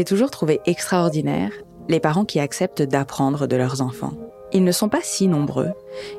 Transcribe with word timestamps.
J'ai 0.00 0.04
toujours 0.04 0.30
trouvé 0.30 0.62
extraordinaire 0.64 1.52
les 1.90 2.00
parents 2.00 2.24
qui 2.24 2.40
acceptent 2.40 2.80
d'apprendre 2.80 3.46
de 3.46 3.54
leurs 3.54 3.82
enfants. 3.82 4.14
Ils 4.50 4.64
ne 4.64 4.72
sont 4.72 4.88
pas 4.88 5.02
si 5.02 5.28
nombreux, 5.28 5.72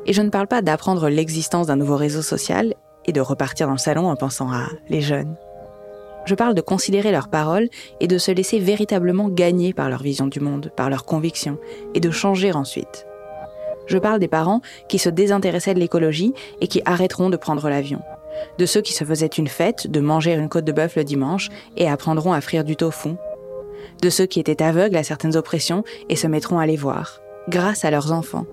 et 0.05 0.13
je 0.13 0.21
ne 0.21 0.29
parle 0.29 0.45
pas 0.45 0.61
d'apprendre 0.61 1.09
l'existence 1.09 1.65
d'un 1.65 1.77
nouveau 1.77 1.95
réseau 1.95 2.21
social 2.21 2.75
et 3.05 3.11
de 3.11 3.21
repartir 3.21 3.65
dans 3.65 3.73
le 3.73 3.79
salon 3.79 4.07
en 4.07 4.15
pensant 4.15 4.51
à 4.51 4.67
les 4.87 5.01
jeunes. 5.01 5.35
Je 6.25 6.35
parle 6.35 6.53
de 6.53 6.61
considérer 6.61 7.11
leurs 7.11 7.29
paroles 7.29 7.69
et 7.99 8.05
de 8.05 8.19
se 8.19 8.29
laisser 8.29 8.59
véritablement 8.59 9.29
gagner 9.29 9.73
par 9.73 9.89
leur 9.89 10.03
vision 10.03 10.27
du 10.27 10.41
monde, 10.41 10.71
par 10.77 10.91
leurs 10.91 11.03
convictions, 11.03 11.57
et 11.95 11.99
de 11.99 12.11
changer 12.11 12.51
ensuite. 12.51 13.07
Je 13.87 13.97
parle 13.97 14.19
des 14.19 14.27
parents 14.27 14.61
qui 14.89 14.99
se 14.99 15.09
désintéressaient 15.09 15.73
de 15.73 15.79
l'écologie 15.79 16.35
et 16.59 16.67
qui 16.67 16.83
arrêteront 16.85 17.31
de 17.31 17.37
prendre 17.37 17.67
l'avion. 17.67 18.03
De 18.59 18.67
ceux 18.67 18.81
qui 18.81 18.93
se 18.93 19.05
faisaient 19.05 19.25
une 19.25 19.47
fête 19.47 19.89
de 19.89 20.01
manger 20.01 20.35
une 20.35 20.49
côte 20.49 20.65
de 20.65 20.71
bœuf 20.71 20.97
le 20.97 21.03
dimanche 21.03 21.49
et 21.77 21.89
apprendront 21.89 22.33
à 22.33 22.41
frire 22.41 22.63
du 22.63 22.75
tofu 22.75 23.15
de 24.01 24.09
ceux 24.09 24.25
qui 24.25 24.39
étaient 24.39 24.63
aveugles 24.63 24.97
à 24.97 25.03
certaines 25.03 25.37
oppressions 25.37 25.83
et 26.09 26.15
se 26.15 26.27
mettront 26.27 26.59
à 26.59 26.65
les 26.65 26.75
voir, 26.75 27.21
grâce 27.49 27.85
à 27.85 27.91
leurs 27.91 28.11
enfants. 28.11 28.45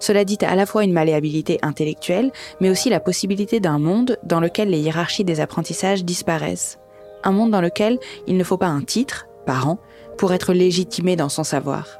Cela 0.00 0.24
dit 0.24 0.38
à 0.42 0.54
la 0.54 0.66
fois 0.66 0.84
une 0.84 0.92
malléabilité 0.92 1.58
intellectuelle, 1.62 2.30
mais 2.60 2.70
aussi 2.70 2.90
la 2.90 3.00
possibilité 3.00 3.60
d'un 3.60 3.78
monde 3.78 4.16
dans 4.22 4.40
lequel 4.40 4.70
les 4.70 4.78
hiérarchies 4.78 5.24
des 5.24 5.40
apprentissages 5.40 6.04
disparaissent. 6.04 6.78
Un 7.24 7.32
monde 7.32 7.50
dans 7.50 7.60
lequel 7.60 7.98
il 8.26 8.36
ne 8.36 8.44
faut 8.44 8.58
pas 8.58 8.66
un 8.66 8.82
titre, 8.82 9.26
parent, 9.44 9.78
pour 10.16 10.32
être 10.32 10.52
légitimé 10.52 11.16
dans 11.16 11.28
son 11.28 11.44
savoir. 11.44 11.98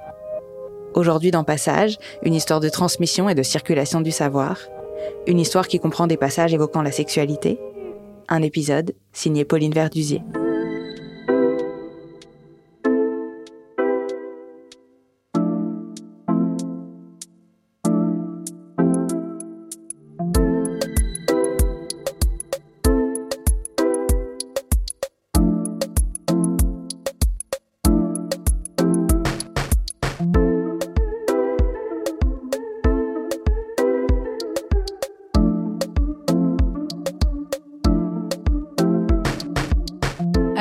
Aujourd'hui 0.95 1.31
dans 1.31 1.45
Passage, 1.45 1.99
une 2.23 2.35
histoire 2.35 2.61
de 2.61 2.69
transmission 2.69 3.29
et 3.29 3.35
de 3.35 3.43
circulation 3.43 4.01
du 4.01 4.11
savoir. 4.11 4.59
Une 5.27 5.39
histoire 5.39 5.69
qui 5.69 5.79
comprend 5.79 6.07
des 6.07 6.17
passages 6.17 6.55
évoquant 6.55 6.83
la 6.83 6.93
sexualité. 6.93 7.59
Un 8.29 8.43
épisode 8.43 8.95
signé 9.13 9.45
Pauline 9.45 9.73
Verdusier. 9.73 10.23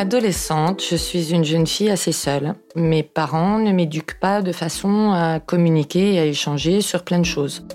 Adolescente, 0.08 0.82
je 0.90 0.96
suis 0.96 1.34
une 1.34 1.44
jeune 1.44 1.68
fille 1.68 1.90
assez 1.90 2.14
seule. 2.14 2.56
Mes 2.78 3.04
parents 3.04 3.60
ne 3.60 3.74
m'éduquent 3.74 4.18
pas 4.22 4.42
de 4.42 4.54
façon 4.54 5.12
à 5.12 5.42
communiquer 5.42 6.14
et 6.14 6.20
à 6.20 6.26
échanger 6.26 6.80
sur 6.80 7.04
plein 7.04 7.20
de 7.20 7.26
choses. 7.26 7.66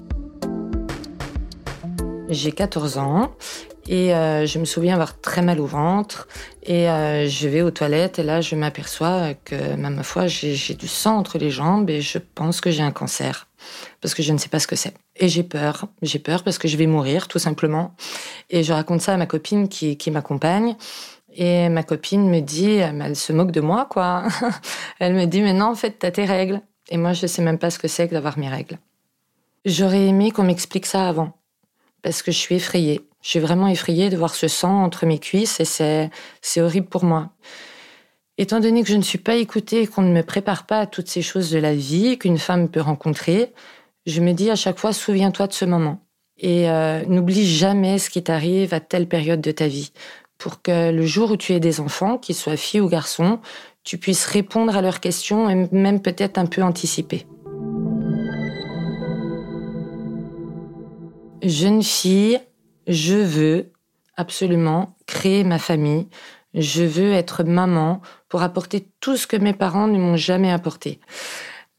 J'ai 2.30 2.52
14 2.52 2.96
ans 2.96 3.32
et 3.86 4.14
euh, 4.14 4.46
je 4.46 4.58
me 4.58 4.64
souviens 4.64 4.94
avoir 4.94 5.20
très 5.20 5.42
mal 5.42 5.60
au 5.60 5.66
ventre 5.66 6.26
et 6.62 6.88
euh, 6.88 7.28
je 7.28 7.48
vais 7.48 7.60
aux 7.60 7.70
toilettes 7.70 8.18
et 8.18 8.22
là 8.22 8.40
je 8.40 8.56
m'aperçois 8.56 9.34
que 9.44 9.76
ma 9.76 10.02
foi 10.02 10.26
j'ai 10.26 10.74
du 10.74 10.88
sang 10.88 11.18
entre 11.18 11.36
les 11.36 11.50
jambes 11.50 11.90
et 11.90 12.00
je 12.00 12.16
pense 12.16 12.62
que 12.62 12.70
j'ai 12.70 12.82
un 12.82 12.92
cancer 12.92 13.46
parce 14.00 14.14
que 14.14 14.22
je 14.22 14.32
ne 14.32 14.38
sais 14.38 14.48
pas 14.48 14.58
ce 14.58 14.66
que 14.66 14.74
c'est. 14.74 14.94
Et 15.16 15.28
j'ai 15.28 15.42
peur, 15.42 15.84
j'ai 16.00 16.18
peur 16.18 16.44
parce 16.44 16.56
que 16.56 16.66
je 16.66 16.78
vais 16.78 16.86
mourir 16.86 17.28
tout 17.28 17.38
simplement. 17.38 17.94
Et 18.48 18.62
je 18.62 18.72
raconte 18.72 19.02
ça 19.02 19.12
à 19.12 19.18
ma 19.18 19.26
copine 19.26 19.68
qui 19.68 20.10
m'accompagne 20.10 20.76
et 21.34 21.68
ma 21.68 21.82
copine 21.82 22.28
me 22.28 22.40
dit, 22.40 22.74
elle 22.74 23.16
se 23.16 23.32
moque 23.32 23.52
de 23.52 23.60
moi, 23.60 23.86
quoi. 23.90 24.24
elle 24.98 25.14
me 25.14 25.24
dit, 25.24 25.40
mais 25.40 25.52
non, 25.52 25.66
en 25.66 25.74
fait, 25.74 25.98
t'as 25.98 26.10
tes 26.10 26.24
règles. 26.24 26.60
Et 26.90 26.96
moi, 26.96 27.12
je 27.12 27.26
sais 27.26 27.42
même 27.42 27.58
pas 27.58 27.70
ce 27.70 27.78
que 27.78 27.88
c'est 27.88 28.08
que 28.08 28.14
d'avoir 28.14 28.38
mes 28.38 28.48
règles. 28.48 28.78
J'aurais 29.64 30.06
aimé 30.06 30.30
qu'on 30.30 30.42
m'explique 30.42 30.86
ça 30.86 31.08
avant. 31.08 31.32
Parce 32.02 32.22
que 32.22 32.32
je 32.32 32.38
suis 32.38 32.56
effrayée. 32.56 33.00
Je 33.22 33.28
suis 33.28 33.38
vraiment 33.38 33.68
effrayée 33.68 34.10
de 34.10 34.16
voir 34.16 34.34
ce 34.34 34.48
sang 34.48 34.82
entre 34.82 35.06
mes 35.06 35.18
cuisses 35.18 35.60
et 35.60 35.64
c'est, 35.64 36.10
c'est 36.40 36.60
horrible 36.60 36.88
pour 36.88 37.04
moi. 37.04 37.30
Étant 38.36 38.60
donné 38.60 38.82
que 38.82 38.88
je 38.88 38.96
ne 38.96 39.02
suis 39.02 39.18
pas 39.18 39.36
écoutée 39.36 39.82
et 39.82 39.86
qu'on 39.86 40.02
ne 40.02 40.12
me 40.12 40.22
prépare 40.22 40.66
pas 40.66 40.80
à 40.80 40.86
toutes 40.86 41.08
ces 41.08 41.22
choses 41.22 41.50
de 41.50 41.58
la 41.58 41.74
vie 41.74 42.18
qu'une 42.18 42.38
femme 42.38 42.68
peut 42.68 42.80
rencontrer, 42.80 43.52
je 44.06 44.20
me 44.20 44.32
dis 44.32 44.50
à 44.50 44.56
chaque 44.56 44.78
fois, 44.78 44.92
souviens-toi 44.92 45.46
de 45.46 45.52
ce 45.52 45.64
moment. 45.64 46.00
Et 46.38 46.68
euh, 46.68 47.04
n'oublie 47.06 47.46
jamais 47.46 47.98
ce 47.98 48.10
qui 48.10 48.22
t'arrive 48.24 48.74
à 48.74 48.80
telle 48.80 49.06
période 49.06 49.40
de 49.40 49.52
ta 49.52 49.68
vie 49.68 49.92
pour 50.42 50.60
que 50.60 50.90
le 50.90 51.06
jour 51.06 51.30
où 51.30 51.36
tu 51.36 51.52
aies 51.52 51.60
des 51.60 51.78
enfants, 51.78 52.18
qu'ils 52.18 52.34
soient 52.34 52.56
filles 52.56 52.80
ou 52.80 52.88
garçons, 52.88 53.38
tu 53.84 53.96
puisses 53.96 54.26
répondre 54.26 54.76
à 54.76 54.82
leurs 54.82 54.98
questions 54.98 55.48
et 55.48 55.68
même 55.70 56.02
peut-être 56.02 56.36
un 56.36 56.46
peu 56.46 56.64
anticiper. 56.64 57.26
Jeune 61.44 61.84
fille, 61.84 62.40
je 62.88 63.14
veux 63.14 63.70
absolument 64.16 64.96
créer 65.06 65.44
ma 65.44 65.60
famille. 65.60 66.08
Je 66.54 66.82
veux 66.82 67.12
être 67.12 67.44
maman 67.44 68.00
pour 68.28 68.42
apporter 68.42 68.88
tout 68.98 69.16
ce 69.16 69.28
que 69.28 69.36
mes 69.36 69.52
parents 69.52 69.86
ne 69.86 69.96
m'ont 69.96 70.16
jamais 70.16 70.50
apporté. 70.50 70.98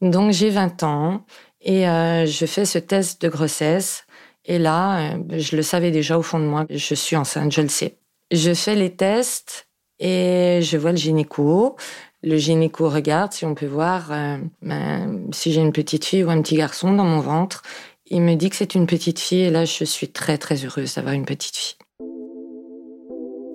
Donc 0.00 0.32
j'ai 0.32 0.48
20 0.48 0.82
ans 0.84 1.26
et 1.60 1.86
euh, 1.86 2.24
je 2.24 2.46
fais 2.46 2.64
ce 2.64 2.78
test 2.78 3.20
de 3.20 3.28
grossesse. 3.28 4.06
Et 4.46 4.58
là, 4.58 5.16
euh, 5.16 5.18
je 5.36 5.54
le 5.54 5.62
savais 5.62 5.90
déjà 5.90 6.18
au 6.18 6.22
fond 6.22 6.38
de 6.38 6.46
moi, 6.46 6.64
je 6.70 6.94
suis 6.94 7.16
enceinte, 7.16 7.52
je 7.52 7.60
le 7.60 7.68
sais. 7.68 7.98
Je 8.30 8.54
fais 8.54 8.74
les 8.74 8.94
tests 8.94 9.68
et 9.98 10.60
je 10.62 10.76
vois 10.76 10.92
le 10.92 10.96
gynéco. 10.96 11.76
Le 12.22 12.36
gynéco 12.36 12.88
regarde 12.88 13.32
si 13.32 13.44
on 13.44 13.54
peut 13.54 13.66
voir 13.66 14.10
euh, 14.10 14.38
ben, 14.62 15.26
si 15.32 15.52
j'ai 15.52 15.60
une 15.60 15.72
petite 15.72 16.04
fille 16.04 16.24
ou 16.24 16.30
un 16.30 16.40
petit 16.40 16.56
garçon 16.56 16.92
dans 16.92 17.04
mon 17.04 17.20
ventre. 17.20 17.62
Il 18.06 18.22
me 18.22 18.34
dit 18.34 18.50
que 18.50 18.56
c'est 18.56 18.74
une 18.74 18.86
petite 18.86 19.18
fille 19.18 19.42
et 19.42 19.50
là, 19.50 19.64
je 19.64 19.84
suis 19.84 20.08
très 20.08 20.38
très 20.38 20.64
heureuse 20.64 20.94
d'avoir 20.94 21.14
une 21.14 21.24
petite 21.24 21.56
fille. 21.56 21.76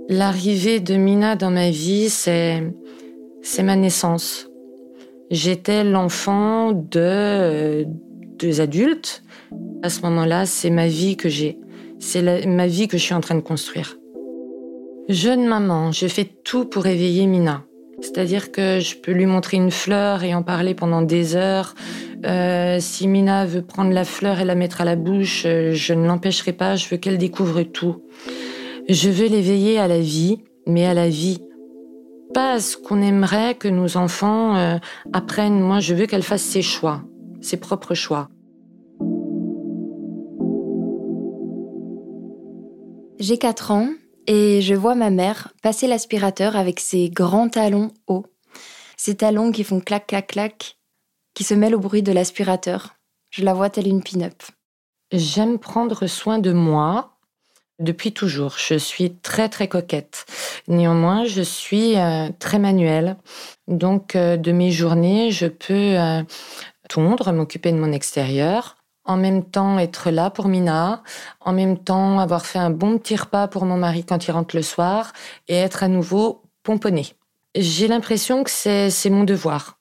L'arrivée 0.07 0.79
de 0.79 0.95
Mina 0.95 1.35
dans 1.35 1.51
ma 1.51 1.69
vie, 1.69 2.09
c'est 2.09 2.63
c'est 3.41 3.63
ma 3.63 3.75
naissance. 3.75 4.49
J'étais 5.31 5.83
l'enfant 5.83 6.71
de 6.71 7.85
deux 8.39 8.61
adultes. 8.61 9.23
À 9.83 9.89
ce 9.89 10.01
moment-là, 10.01 10.45
c'est 10.45 10.71
ma 10.71 10.87
vie 10.87 11.15
que 11.15 11.29
j'ai. 11.29 11.59
C'est 11.99 12.45
ma 12.45 12.67
vie 12.67 12.87
que 12.87 12.97
je 12.97 13.03
suis 13.03 13.13
en 13.13 13.21
train 13.21 13.35
de 13.35 13.41
construire. 13.41 13.97
Jeune 15.09 15.47
maman, 15.47 15.91
je 15.91 16.05
fais 16.05 16.23
tout 16.23 16.65
pour 16.65 16.85
éveiller 16.85 17.25
Mina. 17.25 17.63
C'est-à-dire 17.99 18.51
que 18.51 18.79
je 18.79 18.95
peux 18.95 19.11
lui 19.11 19.25
montrer 19.25 19.57
une 19.57 19.71
fleur 19.71 20.23
et 20.23 20.35
en 20.35 20.43
parler 20.43 20.75
pendant 20.75 21.01
des 21.01 21.35
heures. 21.35 21.73
Euh, 22.27 22.77
si 22.79 23.07
Mina 23.07 23.47
veut 23.47 23.63
prendre 23.63 23.91
la 23.91 24.05
fleur 24.05 24.39
et 24.39 24.45
la 24.45 24.53
mettre 24.53 24.81
à 24.81 24.85
la 24.85 24.95
bouche, 24.95 25.45
euh, 25.47 25.71
je 25.73 25.95
ne 25.95 26.05
l'empêcherai 26.05 26.53
pas, 26.53 26.75
je 26.75 26.87
veux 26.89 26.97
qu'elle 26.97 27.17
découvre 27.17 27.63
tout. 27.63 28.03
Je 28.87 29.09
veux 29.09 29.25
l'éveiller 29.25 29.79
à 29.79 29.87
la 29.87 29.99
vie, 29.99 30.43
mais 30.67 30.85
à 30.85 30.93
la 30.93 31.09
vie. 31.09 31.39
Pas 32.35 32.53
à 32.53 32.59
ce 32.59 32.77
qu'on 32.77 33.01
aimerait 33.01 33.55
que 33.55 33.67
nos 33.67 33.97
enfants 33.97 34.57
euh, 34.57 34.77
apprennent. 35.11 35.59
Moi, 35.59 35.79
je 35.79 35.95
veux 35.95 36.05
qu'elle 36.05 36.21
fasse 36.21 36.43
ses 36.43 36.61
choix, 36.61 37.01
ses 37.41 37.57
propres 37.57 37.95
choix. 37.95 38.29
J'ai 43.19 43.39
4 43.39 43.71
ans 43.71 43.89
et 44.29 44.61
je 44.61 44.75
vois 44.75 44.93
ma 44.93 45.09
mère 45.09 45.51
passer 45.63 45.87
l'aspirateur 45.87 46.55
avec 46.55 46.79
ses 46.79 47.09
grands 47.09 47.49
talons 47.49 47.91
hauts. 48.05 48.27
Ses 48.95 49.15
talons 49.15 49.51
qui 49.51 49.63
font 49.63 49.79
clac 49.79 50.05
clac 50.05 50.27
clac, 50.27 50.77
qui 51.33 51.43
se 51.43 51.55
mêlent 51.55 51.73
au 51.73 51.79
bruit 51.79 52.03
de 52.03 52.11
l'aspirateur. 52.11 52.93
Je 53.31 53.43
la 53.43 53.55
vois 53.55 53.71
telle 53.71 53.87
une 53.87 54.03
pin-up. 54.03 54.43
J'aime 55.11 55.57
prendre 55.57 56.05
soin 56.05 56.37
de 56.37 56.51
moi 56.51 57.17
depuis 57.79 58.11
toujours. 58.11 58.55
Je 58.59 58.75
suis 58.75 59.15
très 59.15 59.49
très 59.49 59.67
coquette. 59.67 60.27
Néanmoins, 60.67 61.25
je 61.25 61.41
suis 61.41 61.97
euh, 61.97 62.29
très 62.37 62.59
manuelle. 62.59 63.17
Donc, 63.67 64.15
euh, 64.15 64.37
de 64.37 64.51
mes 64.51 64.69
journées, 64.69 65.31
je 65.31 65.47
peux 65.47 65.97
euh, 65.97 66.21
tondre, 66.87 67.33
m'occuper 67.33 67.71
de 67.71 67.77
mon 67.79 67.91
extérieur, 67.91 68.77
en 69.09 69.17
même 69.17 69.43
temps 69.43 69.79
être 69.79 70.11
là 70.11 70.29
pour 70.29 70.47
Mina, 70.47 71.01
en 71.39 71.51
même 71.51 71.79
temps 71.79 72.19
avoir 72.19 72.45
fait 72.45 72.59
un 72.59 72.69
bon 72.69 72.99
petit 72.99 73.15
repas 73.15 73.47
pour 73.47 73.65
mon 73.65 73.75
mari 73.75 74.05
quand 74.05 74.27
il 74.27 74.31
rentre 74.31 74.55
le 74.55 74.61
soir 74.61 75.13
et 75.47 75.55
être 75.55 75.81
à 75.81 75.87
nouveau 75.87 76.43
pomponné. 76.61 77.07
J'ai 77.55 77.87
l'impression 77.87 78.43
que 78.43 78.51
c'est 78.51 79.09
mon 79.09 79.23
devoir. 79.23 79.79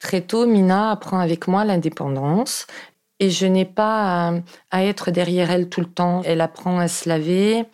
Très 0.00 0.20
tôt, 0.20 0.46
Mina 0.46 0.90
apprend 0.90 1.18
avec 1.18 1.48
moi 1.48 1.64
l'indépendance 1.64 2.66
et 3.20 3.30
je 3.30 3.46
n'ai 3.46 3.64
pas 3.64 4.34
à, 4.70 4.84
être 4.84 5.10
derrière 5.10 5.50
elle 5.50 5.70
tout 5.70 5.80
le 5.80 5.86
temps. 5.86 6.20
Elle 6.26 6.42
apprend 6.42 6.78
à 6.78 6.88
se 6.88 7.08
laver 7.08 7.64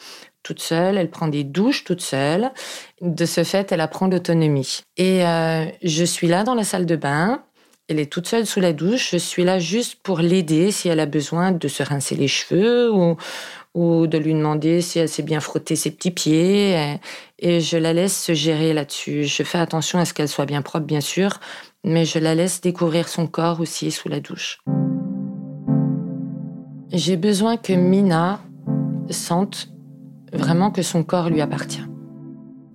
toute 0.44 0.60
seule, 0.60 0.96
elle 0.96 1.10
prend 1.10 1.26
des 1.26 1.42
douches 1.42 1.82
toute 1.82 2.02
seule. 2.02 2.52
De 3.00 3.26
ce 3.26 3.42
fait, 3.42 3.72
elle 3.72 3.80
apprend 3.80 4.06
l'autonomie. 4.06 4.82
Et 4.96 5.26
euh, 5.26 5.64
je 5.82 6.04
suis 6.04 6.28
là 6.28 6.44
dans 6.44 6.54
la 6.54 6.62
salle 6.62 6.86
de 6.86 6.94
bain 6.94 7.42
elle 7.88 7.98
est 7.98 8.12
toute 8.12 8.28
seule 8.28 8.46
sous 8.46 8.60
la 8.60 8.72
douche. 8.72 9.10
Je 9.12 9.16
suis 9.16 9.44
là 9.44 9.58
juste 9.58 9.96
pour 10.02 10.18
l'aider 10.18 10.70
si 10.70 10.88
elle 10.88 11.00
a 11.00 11.06
besoin 11.06 11.52
de 11.52 11.68
se 11.68 11.82
rincer 11.82 12.14
les 12.16 12.28
cheveux 12.28 12.92
ou, 12.92 13.16
de 14.06 14.18
lui 14.18 14.34
demander 14.34 14.80
si 14.80 14.98
elle 14.98 15.08
s'est 15.08 15.22
bien 15.22 15.40
frotter 15.40 15.76
ses 15.76 15.90
petits 15.90 16.10
pieds. 16.10 16.98
Et 17.38 17.60
je 17.60 17.76
la 17.76 17.92
laisse 17.92 18.24
se 18.24 18.34
gérer 18.34 18.74
là-dessus. 18.74 19.24
Je 19.24 19.42
fais 19.42 19.58
attention 19.58 19.98
à 19.98 20.04
ce 20.04 20.12
qu'elle 20.12 20.28
soit 20.28 20.46
bien 20.46 20.62
propre, 20.62 20.86
bien 20.86 21.00
sûr, 21.00 21.40
mais 21.84 22.04
je 22.04 22.18
la 22.18 22.34
laisse 22.34 22.60
découvrir 22.60 23.08
son 23.08 23.26
corps 23.26 23.60
aussi 23.60 23.90
sous 23.90 24.08
la 24.08 24.20
douche. 24.20 24.58
J'ai 26.92 27.16
besoin 27.16 27.56
que 27.56 27.72
Mina 27.72 28.40
sente 29.10 29.68
vraiment 30.32 30.70
que 30.70 30.82
son 30.82 31.04
corps 31.04 31.30
lui 31.30 31.40
appartient. 31.40 31.84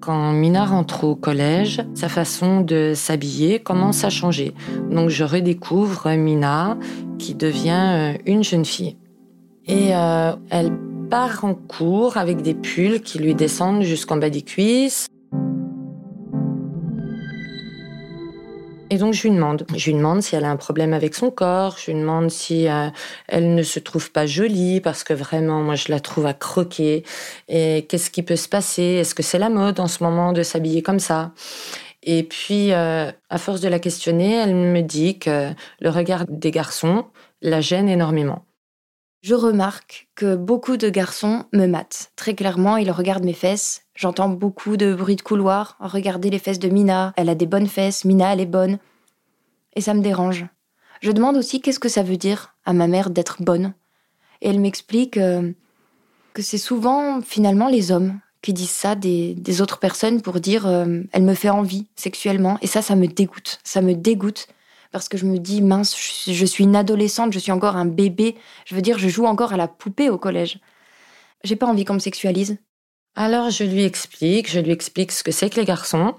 Quand 0.06 0.34
Mina 0.34 0.66
rentre 0.66 1.06
au 1.06 1.16
collège, 1.16 1.82
sa 1.94 2.10
façon 2.10 2.60
de 2.60 2.92
s'habiller 2.94 3.60
commence 3.60 4.04
à 4.04 4.10
changer. 4.10 4.54
Donc 4.92 5.08
je 5.08 5.24
redécouvre 5.24 6.10
Mina 6.10 6.78
qui 7.20 7.36
devient 7.36 7.72
euh, 7.72 8.14
une 8.26 8.44
jeune 8.44 8.66
fille. 8.66 8.98
Et 9.66 9.96
euh, 9.96 10.34
elle 10.50 10.74
part 11.10 11.46
en 11.46 11.54
cours 11.54 12.18
avec 12.18 12.42
des 12.42 12.54
pulls 12.54 13.00
qui 13.00 13.18
lui 13.18 13.34
descendent 13.34 13.84
jusqu'en 13.84 14.18
bas 14.18 14.30
des 14.30 14.42
cuisses. 14.42 15.08
Et 18.94 18.98
donc 19.00 19.16
je 19.16 19.24
lui 19.24 19.32
demande, 19.32 19.66
je 19.76 19.90
lui 19.90 19.98
demande 19.98 20.22
si 20.22 20.36
elle 20.36 20.46
a 20.46 20.52
un 20.52 20.56
problème 20.56 20.94
avec 20.94 21.16
son 21.16 21.32
corps, 21.32 21.80
je 21.80 21.90
lui 21.90 22.00
demande 22.00 22.30
si 22.30 22.68
euh, 22.68 22.90
elle 23.28 23.56
ne 23.56 23.64
se 23.64 23.80
trouve 23.80 24.12
pas 24.12 24.28
jolie 24.28 24.82
parce 24.82 25.04
que 25.04 25.16
vraiment 25.16 25.64
moi 25.64 25.74
je 25.74 25.92
la 25.92 26.00
trouve 26.00 26.28
à 26.28 26.36
croquer 26.36 27.04
et 27.48 27.88
qu'est-ce 27.90 28.12
qui 28.12 28.22
peut 28.22 28.36
se 28.36 28.48
passer? 28.48 28.84
Est-ce 28.84 29.16
que 29.16 29.24
c'est 29.24 29.40
la 29.40 29.50
mode 29.50 29.80
en 29.80 29.88
ce 29.88 30.04
moment 30.04 30.32
de 30.32 30.44
s'habiller 30.44 30.84
comme 30.84 31.00
ça? 31.00 31.32
Et 32.04 32.22
puis 32.22 32.72
euh, 32.72 33.12
à 33.32 33.38
force 33.40 33.62
de 33.62 33.68
la 33.68 33.80
questionner, 33.80 34.36
elle 34.36 34.54
me 34.54 34.82
dit 34.82 35.18
que 35.18 35.50
le 35.80 35.90
regard 35.90 36.26
des 36.30 36.52
garçons 36.52 37.06
la 37.42 37.62
gêne 37.62 37.90
énormément. 37.90 38.46
Je 39.24 39.34
remarque 39.34 40.08
que 40.14 40.36
beaucoup 40.36 40.78
de 40.78 40.90
garçons 40.90 41.46
me 41.52 41.66
matent. 41.66 42.12
Très 42.16 42.36
clairement, 42.36 42.78
ils 42.78 42.92
regardent 42.92 43.26
mes 43.26 43.34
fesses. 43.34 43.83
J'entends 43.96 44.30
beaucoup 44.30 44.76
de 44.76 44.94
bruit 44.94 45.16
de 45.16 45.22
couloir. 45.22 45.78
Regardez 45.80 46.30
les 46.30 46.40
fesses 46.40 46.60
de 46.60 46.70
Mina. 46.70 47.14
Elle 47.16 47.30
a 47.30 47.36
des 47.36 47.46
bonnes 47.46 47.68
fesses. 47.68 48.06
Mina, 48.06 48.34
elle 48.34 48.40
est 48.40 48.46
bonne. 48.46 48.80
Et 49.76 49.82
ça 49.82 49.94
me 49.94 50.02
dérange. 50.02 50.46
Je 51.02 51.12
demande 51.12 51.38
aussi 51.38 51.62
qu'est-ce 51.62 51.80
que 51.80 51.90
ça 51.90 52.04
veut 52.04 52.18
dire 52.18 52.56
à 52.66 52.74
ma 52.74 52.88
mère 52.88 53.10
d'être 53.10 53.42
bonne. 53.42 53.74
Et 54.42 54.50
elle 54.50 54.60
m'explique 54.60 55.18
euh, 55.18 55.52
que 56.34 56.42
c'est 56.42 56.58
souvent 56.58 57.22
finalement 57.22 57.68
les 57.68 57.92
hommes 57.92 58.20
qui 58.42 58.54
disent 58.54 58.70
ça 58.70 58.96
des, 58.96 59.62
autres 59.62 59.80
personnes 59.80 60.22
pour 60.22 60.40
dire 60.40 60.68
euh, 60.68 61.02
elle 61.12 61.24
me 61.24 61.34
fait 61.34 61.50
envie 61.50 61.88
sexuellement. 61.96 62.58
Et 62.62 62.68
ça, 62.68 62.82
ça 62.82 62.96
me 62.96 63.08
dégoûte. 63.08 63.60
Ça 63.64 63.82
me 63.82 63.94
dégoûte 63.94 64.48
parce 64.92 65.10
que 65.10 65.18
je 65.18 65.26
me 65.26 65.40
dis, 65.40 65.62
mince, 65.62 65.96
je 66.28 66.46
suis 66.46 66.64
une 66.64 66.76
adolescente, 66.76 67.34
je 67.34 67.40
suis 67.40 67.52
encore 67.52 67.76
un 67.76 67.86
bébé. 67.86 68.36
Je 68.66 68.76
veux 68.76 68.82
dire, 68.82 68.98
je 68.98 69.08
joue 69.08 69.26
encore 69.26 69.54
à 69.54 69.58
la 69.58 69.68
poupée 69.68 70.10
au 70.10 70.18
collège. 70.18 70.60
J'ai 71.44 71.56
pas 71.56 71.66
envie 71.66 71.84
qu'on 71.84 71.96
me 71.96 72.00
sexualise. 72.00 72.58
Alors 73.16 73.52
je 73.52 73.64
lui 73.64 73.84
explique, 73.84 74.50
je 74.50 74.60
lui 74.60 74.72
explique 74.72 75.12
ce 75.12 75.24
que 75.24 75.32
c'est 75.32 75.50
que 75.50 75.60
les 75.60 75.66
garçons, 75.66 76.16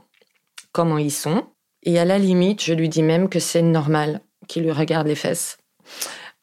comment 0.72 0.98
ils 0.98 1.10
sont, 1.10 1.42
et 1.82 1.98
à 1.98 2.04
la 2.04 2.18
limite, 2.18 2.62
je 2.62 2.72
lui 2.72 2.88
dis 2.88 3.02
même 3.02 3.28
que 3.28 3.40
c'est 3.40 3.62
normal 3.62 4.20
qu'il 4.46 4.62
lui 4.62 4.72
regarde 4.72 5.06
les 5.06 5.16
fesses. 5.16 5.58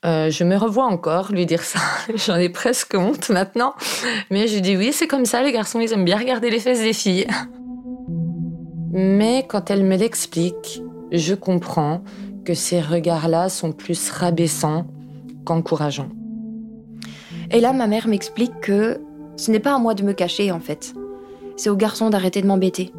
Euh, 0.03 0.29
je 0.29 0.43
me 0.43 0.57
revois 0.57 0.85
encore 0.85 1.31
lui 1.31 1.45
dire 1.45 1.63
ça. 1.63 1.79
J'en 2.15 2.35
ai 2.35 2.49
presque 2.49 2.95
honte 2.95 3.29
maintenant. 3.29 3.75
Mais 4.29 4.47
je 4.47 4.59
dis 4.59 4.75
oui, 4.75 4.91
c'est 4.91 5.07
comme 5.07 5.25
ça, 5.25 5.41
les 5.41 5.51
garçons, 5.51 5.79
ils 5.79 5.93
aiment 5.93 6.05
bien 6.05 6.17
regarder 6.17 6.49
les 6.49 6.59
fesses 6.59 6.81
des 6.81 6.93
filles. 6.93 7.27
Mais 8.91 9.45
quand 9.47 9.69
elle 9.69 9.83
me 9.83 9.95
l'explique, 9.95 10.81
je 11.11 11.33
comprends 11.33 12.03
que 12.43 12.53
ces 12.53 12.81
regards-là 12.81 13.47
sont 13.47 13.71
plus 13.71 14.09
rabaissants 14.09 14.85
qu'encourageants. 15.45 16.09
Et 17.51 17.61
là, 17.61 17.71
ma 17.71 17.87
mère 17.87 18.07
m'explique 18.07 18.59
que 18.61 18.99
ce 19.41 19.51
n'est 19.51 19.59
pas 19.59 19.73
à 19.73 19.79
moi 19.79 19.93
de 19.93 20.03
me 20.03 20.13
cacher, 20.13 20.51
en 20.51 20.59
fait. 20.59 20.93
C'est 21.57 21.69
aux 21.69 21.75
garçons 21.75 22.09
d'arrêter 22.09 22.41
de 22.41 22.47
m'embêter. 22.47 22.91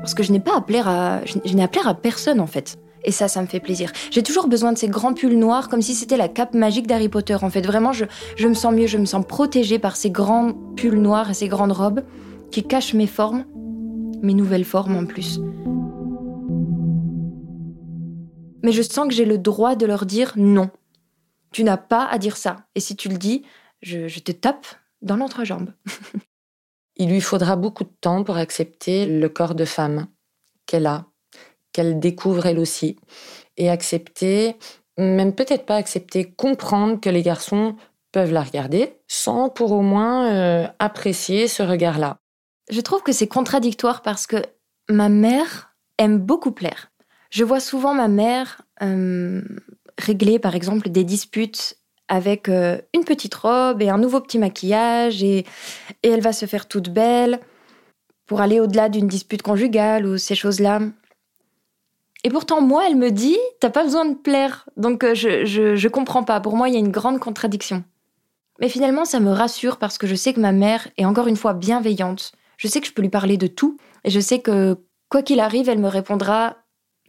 Parce 0.00 0.14
que 0.14 0.22
je 0.22 0.32
n'ai 0.32 0.40
pas 0.40 0.56
à 0.56 0.60
plaire 0.60 0.88
à, 0.88 1.20
je 1.24 1.54
n'ai 1.54 1.62
à 1.62 1.68
plaire 1.68 1.88
à 1.88 1.94
personne, 1.94 2.40
en 2.40 2.46
fait. 2.46 2.78
Et 3.04 3.12
ça, 3.12 3.28
ça 3.28 3.40
me 3.40 3.46
fait 3.46 3.60
plaisir. 3.60 3.92
J'ai 4.10 4.22
toujours 4.22 4.48
besoin 4.48 4.72
de 4.72 4.78
ces 4.78 4.88
grands 4.88 5.14
pulls 5.14 5.38
noirs, 5.38 5.68
comme 5.68 5.82
si 5.82 5.94
c'était 5.94 6.16
la 6.16 6.28
cape 6.28 6.54
magique 6.54 6.86
d'Harry 6.86 7.08
Potter. 7.08 7.36
En 7.40 7.50
fait, 7.50 7.66
vraiment, 7.66 7.92
je, 7.92 8.04
je 8.36 8.48
me 8.48 8.54
sens 8.54 8.74
mieux, 8.74 8.86
je 8.86 8.98
me 8.98 9.04
sens 9.06 9.24
protégée 9.26 9.78
par 9.78 9.96
ces 9.96 10.10
grands 10.10 10.52
pulls 10.76 11.00
noirs 11.00 11.30
et 11.30 11.34
ces 11.34 11.48
grandes 11.48 11.72
robes 11.72 12.02
qui 12.50 12.62
cachent 12.62 12.94
mes 12.94 13.06
formes, 13.06 13.44
mes 14.22 14.34
nouvelles 14.34 14.64
formes 14.64 14.96
en 14.96 15.06
plus 15.06 15.40
mais 18.66 18.72
je 18.72 18.82
sens 18.82 19.06
que 19.06 19.14
j'ai 19.14 19.24
le 19.24 19.38
droit 19.38 19.76
de 19.76 19.86
leur 19.86 20.06
dire 20.06 20.32
non. 20.34 20.70
Tu 21.52 21.62
n'as 21.62 21.76
pas 21.76 22.04
à 22.04 22.18
dire 22.18 22.36
ça. 22.36 22.66
Et 22.74 22.80
si 22.80 22.96
tu 22.96 23.08
le 23.08 23.16
dis, 23.16 23.44
je, 23.80 24.18
te 24.18 24.32
tape 24.32 24.66
dans 25.02 25.16
l'entrejambe. 25.16 25.72
Il 26.96 27.10
lui 27.10 27.20
faudra 27.20 27.56
beaucoup 27.56 27.84
de 27.84 27.92
temps 28.00 28.24
pour 28.24 28.36
accepter 28.36 29.06
le 29.06 29.28
corps 29.28 29.54
de 29.54 29.64
femme 29.64 30.08
qu'elle 30.64 30.86
a, 30.86 31.06
qu'elle 31.72 32.00
découvre 32.00 32.46
elle 32.46 32.58
aussi, 32.58 32.96
et 33.56 33.68
accepter, 33.68 34.56
même 34.98 35.34
peut-être 35.34 35.66
pas 35.66 35.76
accepter, 35.76 36.24
comprendre 36.24 37.00
que 37.00 37.10
les 37.10 37.22
garçons 37.22 37.76
peuvent 38.12 38.32
la 38.32 38.42
regarder 38.42 38.96
sans 39.08 39.50
pour 39.50 39.72
au 39.72 39.82
moins 39.82 40.32
euh, 40.32 40.66
apprécier 40.78 41.48
ce 41.48 41.62
regard-là. 41.62 42.18
Je 42.70 42.80
trouve 42.80 43.02
que 43.02 43.12
c'est 43.12 43.28
contradictoire 43.28 44.02
parce 44.02 44.26
que 44.26 44.36
ma 44.88 45.08
mère 45.08 45.76
aime 45.98 46.18
beaucoup 46.18 46.52
plaire. 46.52 46.90
Je 47.30 47.44
vois 47.44 47.60
souvent 47.60 47.94
ma 47.94 48.08
mère 48.08 48.62
euh, 48.82 49.42
régler, 49.98 50.38
par 50.38 50.54
exemple, 50.54 50.88
des 50.88 51.04
disputes 51.04 51.78
avec 52.08 52.48
euh, 52.48 52.78
une 52.94 53.04
petite 53.04 53.34
robe 53.34 53.82
et 53.82 53.88
un 53.88 53.98
nouveau 53.98 54.20
petit 54.20 54.38
maquillage, 54.38 55.22
et, 55.22 55.38
et 56.02 56.08
elle 56.08 56.20
va 56.20 56.32
se 56.32 56.46
faire 56.46 56.66
toute 56.68 56.88
belle 56.88 57.40
pour 58.26 58.40
aller 58.40 58.60
au-delà 58.60 58.88
d'une 58.88 59.08
dispute 59.08 59.42
conjugale 59.42 60.06
ou 60.06 60.18
ces 60.18 60.34
choses-là. 60.34 60.80
Et 62.24 62.30
pourtant, 62.30 62.60
moi, 62.60 62.84
elle 62.88 62.96
me 62.96 63.10
dit, 63.10 63.38
t'as 63.60 63.70
pas 63.70 63.84
besoin 63.84 64.04
de 64.04 64.14
plaire. 64.14 64.68
Donc, 64.76 65.04
euh, 65.04 65.14
je, 65.14 65.44
je, 65.44 65.76
je 65.76 65.88
comprends 65.88 66.24
pas. 66.24 66.40
Pour 66.40 66.56
moi, 66.56 66.68
il 66.68 66.74
y 66.74 66.76
a 66.76 66.80
une 66.80 66.90
grande 66.90 67.20
contradiction. 67.20 67.84
Mais 68.60 68.68
finalement, 68.68 69.04
ça 69.04 69.20
me 69.20 69.30
rassure 69.30 69.76
parce 69.76 69.98
que 69.98 70.06
je 70.06 70.14
sais 70.14 70.32
que 70.32 70.40
ma 70.40 70.52
mère 70.52 70.88
est 70.96 71.04
encore 71.04 71.28
une 71.28 71.36
fois 71.36 71.54
bienveillante. 71.54 72.32
Je 72.56 72.68
sais 72.68 72.80
que 72.80 72.86
je 72.86 72.92
peux 72.92 73.02
lui 73.02 73.10
parler 73.10 73.36
de 73.36 73.46
tout. 73.46 73.76
Et 74.02 74.10
je 74.10 74.18
sais 74.18 74.40
que 74.40 74.76
quoi 75.08 75.22
qu'il 75.22 75.40
arrive, 75.40 75.68
elle 75.68 75.78
me 75.78 75.88
répondra, 75.88 76.56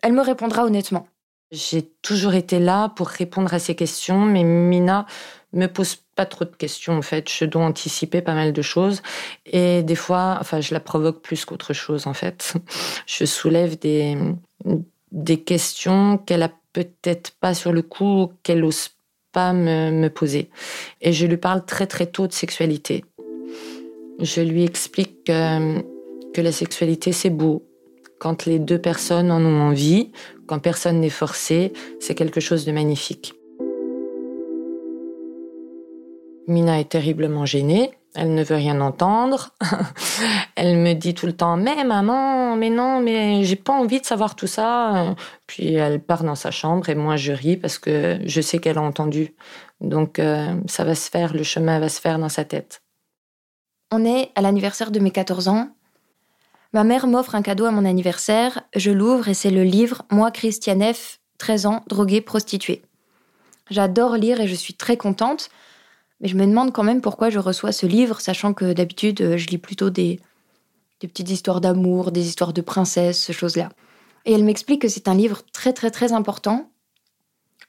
elle 0.04 0.14
me 0.14 0.22
répondra 0.22 0.66
honnêtement. 0.66 1.08
J'ai 1.52 1.84
toujours 2.02 2.34
été 2.34 2.60
là 2.60 2.90
pour 2.90 3.08
répondre 3.08 3.54
à 3.54 3.60
ces 3.60 3.74
questions, 3.74 4.20
mais 4.26 4.44
Mina 4.44 5.06
me 5.54 5.68
pose 5.68 5.96
pas 6.16 6.26
trop 6.26 6.44
de 6.44 6.56
questions 6.56 6.98
en 6.98 7.02
fait. 7.02 7.30
Je 7.32 7.46
dois 7.46 7.64
anticiper 7.64 8.22
pas 8.22 8.34
mal 8.34 8.52
de 8.52 8.62
choses 8.62 9.02
et 9.46 9.82
des 9.82 9.96
fois, 9.96 10.38
enfin, 10.42 10.60
je 10.60 10.74
la 10.74 10.82
provoque 10.82 11.22
plus 11.22 11.46
qu'autre 11.46 11.74
chose 11.74 12.06
en 12.06 12.14
fait. 12.14 12.54
Je 13.06 13.24
soulève 13.26 13.80
des 13.80 14.18
des 15.14 15.42
questions 15.42 16.18
qu'elle 16.18 16.44
a 16.44 16.52
peut-être 16.74 17.32
pas 17.40 17.54
sur 17.54 17.72
le 17.72 17.82
coup, 17.82 18.32
qu'elle 18.44 18.64
ose 18.66 18.90
pas 19.32 19.54
me, 19.54 19.90
me 19.92 20.10
poser. 20.10 20.50
Et 21.02 21.14
je 21.14 21.26
lui 21.26 21.38
parle 21.38 21.66
très 21.66 21.88
très 21.88 22.08
tôt 22.08 22.28
de 22.28 22.34
sexualité. 22.34 23.06
Je 24.20 24.42
lui 24.42 24.64
explique 24.64 25.24
que, 25.26 25.82
que 26.34 26.42
la 26.42 26.52
sexualité 26.52 27.12
c'est 27.12 27.30
beau, 27.30 27.67
quand 28.20 28.46
les 28.46 28.60
deux 28.60 28.80
personnes 28.80 29.32
en 29.32 29.42
ont 29.44 29.62
envie, 29.62 30.12
quand 30.48 30.60
personne 30.60 31.00
n'est 31.00 31.10
forcé, 31.10 31.74
c'est 32.00 32.16
quelque 32.16 32.40
chose 32.40 32.66
de 32.66 32.72
magnifique. 32.72 33.34
Mina 36.48 36.80
est 36.80 36.90
terriblement 36.90 37.46
gênée. 37.46 37.92
Elle 38.16 38.34
ne 38.34 38.44
veut 38.44 38.56
rien 38.56 38.80
entendre. 38.82 39.54
elle 40.56 40.78
me 40.78 40.94
dit 40.94 41.14
tout 41.14 41.28
le 41.28 41.34
temps 41.34 41.58
"Mais 41.58 41.84
maman, 41.84 42.56
mais 42.56 42.70
non, 42.70 43.02
mais 43.02 43.44
j'ai 43.44 43.58
pas 43.58 43.74
envie 43.74 44.00
de 44.00 44.06
savoir 44.06 44.36
tout 44.36 44.48
ça." 44.48 45.16
Puis 45.46 45.74
elle 45.74 46.00
part 46.00 46.24
dans 46.24 46.36
sa 46.36 46.50
chambre 46.50 46.90
et 46.90 46.96
moi 46.96 47.18
je 47.18 47.34
ris 47.34 47.58
parce 47.58 47.78
que 47.78 48.20
je 48.26 48.42
sais 48.42 48.60
qu'elle 48.60 48.78
a 48.78 48.82
entendu. 48.82 49.36
Donc 49.82 50.20
euh, 50.20 50.56
ça 50.68 50.84
va 50.86 50.96
se 50.96 51.10
faire, 51.10 51.34
le 51.34 51.44
chemin 51.44 51.80
va 51.80 51.90
se 51.90 52.02
faire 52.02 52.18
dans 52.18 52.30
sa 52.30 52.46
tête. 52.46 52.82
On 53.92 54.04
est 54.04 54.32
à 54.36 54.42
l'anniversaire 54.42 54.92
de 54.92 55.00
mes 55.00 55.12
14 55.12 55.50
ans 55.50 55.70
Ma 56.74 56.84
mère 56.84 57.08
m'offre 57.08 57.36
un 57.36 57.42
cadeau 57.42 57.66
à 57.66 57.72
mon 57.72 57.86
anniversaire, 57.86 58.62
je 58.76 58.92
l'ouvre 58.92 59.30
et 59.30 59.34
c'est 59.34 59.52
le 59.52 59.64
livre 59.64 60.04
Moi, 60.12 60.32
Christianef, 60.32 61.20
13 61.38 61.66
ans, 61.66 61.84
droguée, 61.88 62.22
prostituée. 62.22 62.82
J'adore 63.70 64.18
lire 64.18 64.42
et 64.42 64.48
je 64.48 64.56
suis 64.56 64.74
très 64.74 64.98
contente, 64.98 65.50
mais 66.20 66.28
je 66.28 66.36
me 66.36 66.46
demande 66.46 66.74
quand 66.74 66.84
même 66.84 67.02
pourquoi 67.02 67.30
je 67.30 67.40
reçois 67.40 67.72
ce 67.72 67.86
livre, 67.86 68.20
sachant 68.20 68.54
que 68.54 68.74
d'habitude, 68.74 69.22
euh, 69.22 69.38
je 69.38 69.48
lis 69.48 69.58
plutôt 69.58 69.90
des, 69.90 70.20
petites 71.00 71.30
histoires 71.30 71.62
d'amour, 71.62 72.12
des 72.12 72.28
histoires 72.28 72.54
de 72.54 72.62
princesses, 72.62 73.24
ce 73.24 73.32
choses-là. 73.32 73.70
Et 74.26 74.34
elle 74.34 74.44
m'explique 74.44 74.82
que 74.82 74.88
c'est 74.88 75.08
un 75.08 75.16
livre 75.16 75.44
très 75.54 75.74
très 75.74 75.92
très 75.92 76.12
important, 76.12 76.72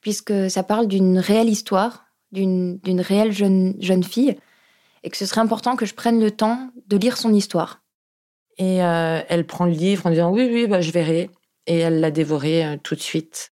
puisque 0.00 0.50
ça 0.50 0.62
parle 0.62 0.88
d'une 0.88 1.18
réelle 1.18 1.48
histoire, 1.48 2.06
d'une 2.32 3.00
réelle 3.00 3.32
jeune, 3.32 3.74
jeune 3.80 4.02
fille, 4.02 4.36
et 5.04 5.10
que 5.10 5.16
ce 5.16 5.26
serait 5.26 5.40
important 5.40 5.76
que 5.76 5.86
je 5.86 5.94
prenne 5.94 6.20
le 6.20 6.30
temps 6.30 6.70
de 6.88 6.96
lire 6.96 7.16
son 7.16 7.32
histoire. 7.32 7.80
Et 8.58 8.82
euh, 8.82 9.20
elle 9.28 9.46
prend 9.46 9.66
le 9.66 9.72
livre 9.72 10.06
en 10.06 10.10
disant 10.10 10.32
oui, 10.32 10.48
oui, 10.52 10.66
bah, 10.66 10.80
je 10.80 10.90
verrai. 10.90 11.30
Et 11.66 11.78
elle 11.78 12.00
l'a 12.00 12.10
dévoré 12.10 12.64
euh, 12.64 12.76
tout 12.82 12.94
de 12.94 13.00
suite. 13.00 13.52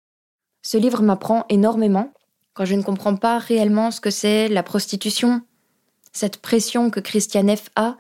Ce 0.63 0.77
livre 0.77 1.01
m'apprend 1.01 1.45
énormément. 1.49 2.13
Quand 2.53 2.65
je 2.65 2.75
ne 2.75 2.83
comprends 2.83 3.15
pas 3.15 3.39
réellement 3.39 3.89
ce 3.91 4.01
que 4.01 4.11
c'est 4.11 4.47
la 4.47 4.63
prostitution, 4.63 5.41
cette 6.11 6.37
pression 6.37 6.89
que 6.89 6.99
Christiane 6.99 7.55
F. 7.55 7.69
a, 7.75 7.97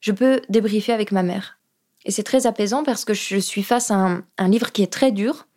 je 0.00 0.12
peux 0.12 0.40
débriefer 0.48 0.92
avec 0.92 1.12
ma 1.12 1.22
mère. 1.22 1.58
Et 2.04 2.10
c'est 2.10 2.22
très 2.22 2.46
apaisant 2.46 2.84
parce 2.84 3.04
que 3.04 3.12
je 3.12 3.38
suis 3.38 3.62
face 3.62 3.90
à 3.90 3.96
un, 3.96 4.24
un 4.38 4.48
livre 4.48 4.72
qui 4.72 4.82
est 4.82 4.92
très 4.92 5.12
dur. 5.12 5.48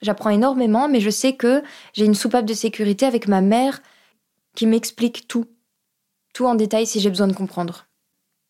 J'apprends 0.00 0.30
énormément, 0.30 0.88
mais 0.88 1.00
je 1.00 1.10
sais 1.10 1.36
que 1.36 1.62
j'ai 1.92 2.04
une 2.04 2.14
soupape 2.14 2.46
de 2.46 2.54
sécurité 2.54 3.06
avec 3.06 3.28
ma 3.28 3.42
mère 3.42 3.80
qui 4.56 4.66
m'explique 4.66 5.28
tout. 5.28 5.46
Tout 6.34 6.46
en 6.46 6.54
détail 6.54 6.86
si 6.86 6.98
j'ai 6.98 7.10
besoin 7.10 7.28
de 7.28 7.34
comprendre. 7.34 7.86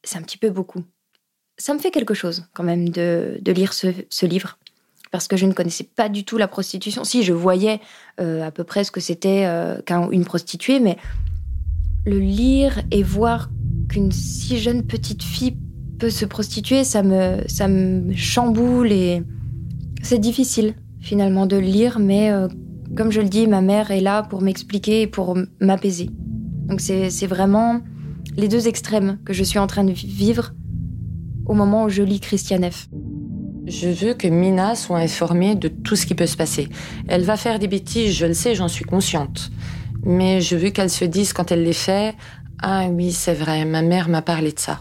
C'est 0.05 0.19
un 0.19 0.23
petit 0.23 0.39
peu 0.39 0.51
beaucoup 0.51 0.85
ça 1.59 1.75
me 1.75 1.79
fait 1.79 1.91
quelque 1.91 2.15
chose 2.15 2.45
quand 2.53 2.65
même 2.65 2.89
de, 2.89 3.41
lire 3.47 3.73
ce, 3.73 4.27
livre. 4.27 4.59
Parce 5.11 5.29
que 5.29 5.37
je 5.37 5.47
ne 5.47 5.53
connaissais 5.53 5.85
pas 5.85 6.09
du 6.09 6.25
tout 6.25 6.37
la 6.37 6.49
prostitution. 6.49 7.05
Si, 7.05 7.23
je 7.23 7.33
voyais 7.33 7.81
euh, 8.21 8.47
à 8.47 8.51
peu 8.51 8.65
près 8.65 8.85
ce 8.85 8.91
que 8.91 9.01
c'était 9.01 9.45
euh, 9.47 9.81
qu'une 9.83 10.25
prostituée, 10.25 10.81
mais 10.81 10.97
le 12.05 12.19
lire 12.19 12.83
et 12.91 13.03
voir 13.03 13.51
qu'une 13.89 14.13
si 14.13 14.59
jeune 14.59 14.83
petite 14.83 15.23
fille 15.23 15.57
peut 15.99 16.11
se 16.11 16.25
prostituer, 16.25 16.85
ça 16.85 17.03
me, 17.03 17.39
ça 17.47 17.69
me 17.69 18.15
chamboule 18.15 18.93
et 18.93 19.23
c'est 20.03 20.19
difficile 20.19 20.75
finalement 21.01 21.47
de 21.47 21.57
lire, 21.57 21.99
mais 21.99 22.31
euh, 22.31 22.49
comme 22.97 23.11
je 23.11 23.21
le 23.21 23.29
dis, 23.29 23.47
ma 23.47 23.63
mère 23.63 23.91
est 23.91 24.01
là 24.01 24.23
pour 24.23 24.43
m'expliquer 24.43 25.03
et 25.03 25.07
pour 25.07 25.39
m'apaiser. 25.61 26.11
Donc 26.67 26.81
c'est 26.81 27.27
vraiment 27.27 27.81
les 28.37 28.49
deux 28.49 28.69
extrêmes 28.69 29.19
que 29.25 29.33
je 29.33 29.45
suis 29.45 29.59
en 29.59 29.67
train 29.67 29.85
de 29.85 29.93
vivre 29.93 30.53
au 31.47 31.55
moment 31.55 31.85
où 31.85 31.89
je 31.89 32.03
lis 32.03 32.21
Christianef. 32.21 32.89
Je 33.67 33.89
veux 33.89 34.15
que 34.15 34.29
Mina 34.29 34.77
soit 34.77 34.99
informée 34.99 35.57
de 35.57 35.69
tout 35.69 35.97
ce 35.97 36.07
qui 36.07 36.15
peut 36.15 36.27
se 36.27 36.37
passer. 36.37 36.69
Elle 37.09 37.25
va 37.25 37.37
faire 37.37 37.59
des 37.59 37.67
bêtises, 37.67 38.15
je 38.15 38.27
le 38.27 38.35
sais, 38.35 38.55
j'en 38.55 38.69
suis 38.69 38.85
consciente. 38.85 39.51
Mais 40.05 40.41
je 40.41 40.57
veux 40.57 40.71
qu'elle 40.71 40.91
se 40.91 41.05
dise 41.05 41.33
quand 41.33 41.51
elle 41.51 41.65
les 41.65 41.73
fait 41.73 42.15
Ah 42.63 42.87
oui, 42.89 43.13
c'est 43.13 43.35
vrai, 43.35 43.65
ma 43.65 43.83
mère 43.83 44.09
m'a 44.09 44.23
parlé 44.23 44.53
de 44.53 44.59
ça. 44.59 44.81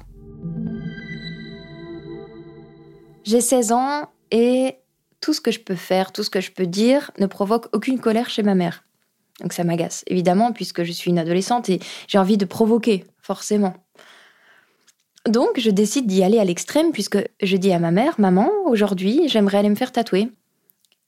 J'ai 3.24 3.42
16 3.42 3.72
ans 3.72 4.10
et 4.30 4.76
tout 5.20 5.34
ce 5.34 5.42
que 5.42 5.50
je 5.50 5.60
peux 5.60 5.76
faire, 5.76 6.12
tout 6.12 6.22
ce 6.22 6.30
que 6.30 6.42
je 6.42 6.52
peux 6.52 6.68
dire 6.68 7.10
ne 7.18 7.26
provoque 7.26 7.68
aucune 7.74 8.00
colère 8.00 8.30
chez 8.30 8.44
ma 8.44 8.54
mère. 8.54 8.84
Donc 9.42 9.54
ça 9.54 9.64
m'agace, 9.64 10.04
évidemment, 10.06 10.54
puisque 10.54 10.84
je 10.84 10.92
suis 10.92 11.10
une 11.10 11.18
adolescente 11.18 11.70
et 11.70 11.80
j'ai 12.08 12.20
envie 12.20 12.38
de 12.38 12.46
provoquer, 12.46 13.06
forcément. 13.22 13.74
Donc, 15.28 15.60
je 15.60 15.72
décide 15.72 16.06
d'y 16.06 16.24
aller 16.24 16.40
à 16.40 16.44
l'extrême 16.44 16.92
puisque 16.92 17.18
je 17.42 17.58
dis 17.58 17.74
à 17.74 17.80
ma 17.80 17.92
mère, 17.92 18.16
maman, 18.20 18.50
aujourd'hui, 18.66 19.28
j'aimerais 19.28 19.58
aller 19.58 19.70
me 19.70 19.76
faire 19.76 19.92
tatouer. 19.92 20.30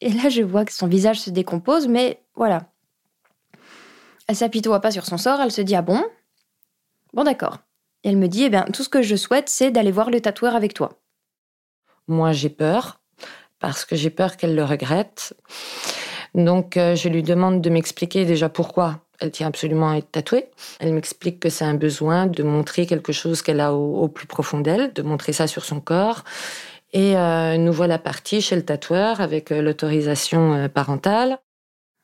Et 0.02 0.10
là, 0.10 0.30
je 0.30 0.42
vois 0.42 0.66
que 0.66 0.74
son 0.74 0.88
visage 0.88 1.20
se 1.20 1.30
décompose, 1.30 1.88
mais 1.88 2.22
voilà. 2.36 2.72
Elle 4.28 4.36
s'apitoie 4.36 4.82
pas 4.82 4.92
sur 4.92 5.06
son 5.06 5.18
sort, 5.18 5.40
elle 5.40 5.52
se 5.52 5.62
dit, 5.62 5.76
ah 5.76 5.82
bon? 5.82 6.04
Bon, 7.14 7.24
d'accord. 7.24 7.60
Et 8.04 8.10
elle 8.10 8.18
me 8.18 8.28
dit, 8.28 8.44
eh 8.44 8.50
bien, 8.50 8.66
tout 8.74 8.84
ce 8.84 8.90
que 8.90 9.02
je 9.02 9.16
souhaite, 9.16 9.50
c'est 9.50 9.72
d'aller 9.72 9.92
voir 9.92 10.10
le 10.10 10.20
tatoueur 10.20 10.56
avec 10.56 10.74
toi. 10.74 11.00
Moi, 12.08 12.32
j'ai 12.32 12.50
peur, 12.50 13.02
parce 13.60 13.86
que 13.86 13.96
j'ai 13.96 14.10
peur 14.10 14.38
qu'elle 14.38 14.56
le 14.56 14.64
regrette. 14.64 15.36
Donc, 16.36 16.78
euh, 16.78 16.96
je 16.96 17.10
lui 17.10 17.24
demande 17.24 17.62
de 17.62 17.70
m'expliquer 17.70 18.26
déjà 18.26 18.50
pourquoi 18.50 19.07
elle 19.20 19.32
tient 19.32 19.48
absolument 19.48 19.92
à 19.92 19.98
être 19.98 20.12
tatouée. 20.12 20.50
Elle 20.80 20.94
m'explique 20.94 21.40
que 21.40 21.50
c'est 21.50 21.66
un 21.66 21.74
besoin 21.74 22.28
de 22.28 22.44
montrer 22.44 22.86
quelque 22.86 23.12
chose 23.12 23.42
qu'elle 23.42 23.60
a 23.60 23.74
au, 23.74 24.08
plus 24.08 24.28
profond 24.28 24.60
d'elle, 24.60 24.94
de 24.94 25.02
montrer 25.02 25.34
ça 25.34 25.48
sur 25.48 25.66
son 25.66 25.80
corps. 25.80 26.24
Et 26.94 27.18
euh, 27.18 27.58
nous 27.58 27.74
voilà 27.74 28.00
partis 28.00 28.42
chez 28.42 28.56
le 28.56 28.64
tatoueur 28.64 29.20
avec 29.20 29.52
euh, 29.52 29.62
l'autorisation 29.62 30.54
euh, 30.54 30.68
parentale. 30.70 31.40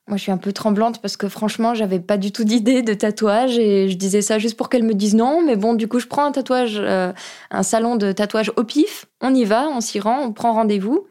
Moi, 0.06 0.18
je 0.18 0.22
suis 0.22 0.32
un 0.32 0.36
peu 0.36 0.52
tremblante 0.52 1.00
parce 1.00 1.16
que 1.16 1.28
franchement, 1.28 1.74
j'avais 1.74 1.98
pas 1.98 2.18
du 2.18 2.30
tout 2.30 2.44
d'idée 2.44 2.82
de 2.82 2.92
tatouage 2.92 3.56
et 3.56 3.88
je 3.88 3.96
disais 3.96 4.20
ça 4.20 4.38
juste 4.38 4.54
pour 4.58 4.68
qu'elle 4.68 4.82
me 4.82 4.92
dise 4.92 5.14
non. 5.14 5.40
Mais 5.42 5.56
bon, 5.56 5.72
du 5.72 5.88
coup, 5.88 5.98
je 5.98 6.06
prends 6.06 6.26
un 6.26 6.32
tatouage, 6.32 6.78
un 6.78 7.62
salon 7.62 7.96
de 7.96 8.12
tatouage 8.12 8.52
au 8.56 8.64
pif. 8.64 9.06
On 9.22 9.34
y 9.34 9.46
va, 9.46 9.66
on 9.68 9.80
s'y 9.80 10.00
rend, 10.00 10.20
on 10.20 10.32
prend 10.34 10.52
rendez-vous. 10.52 11.06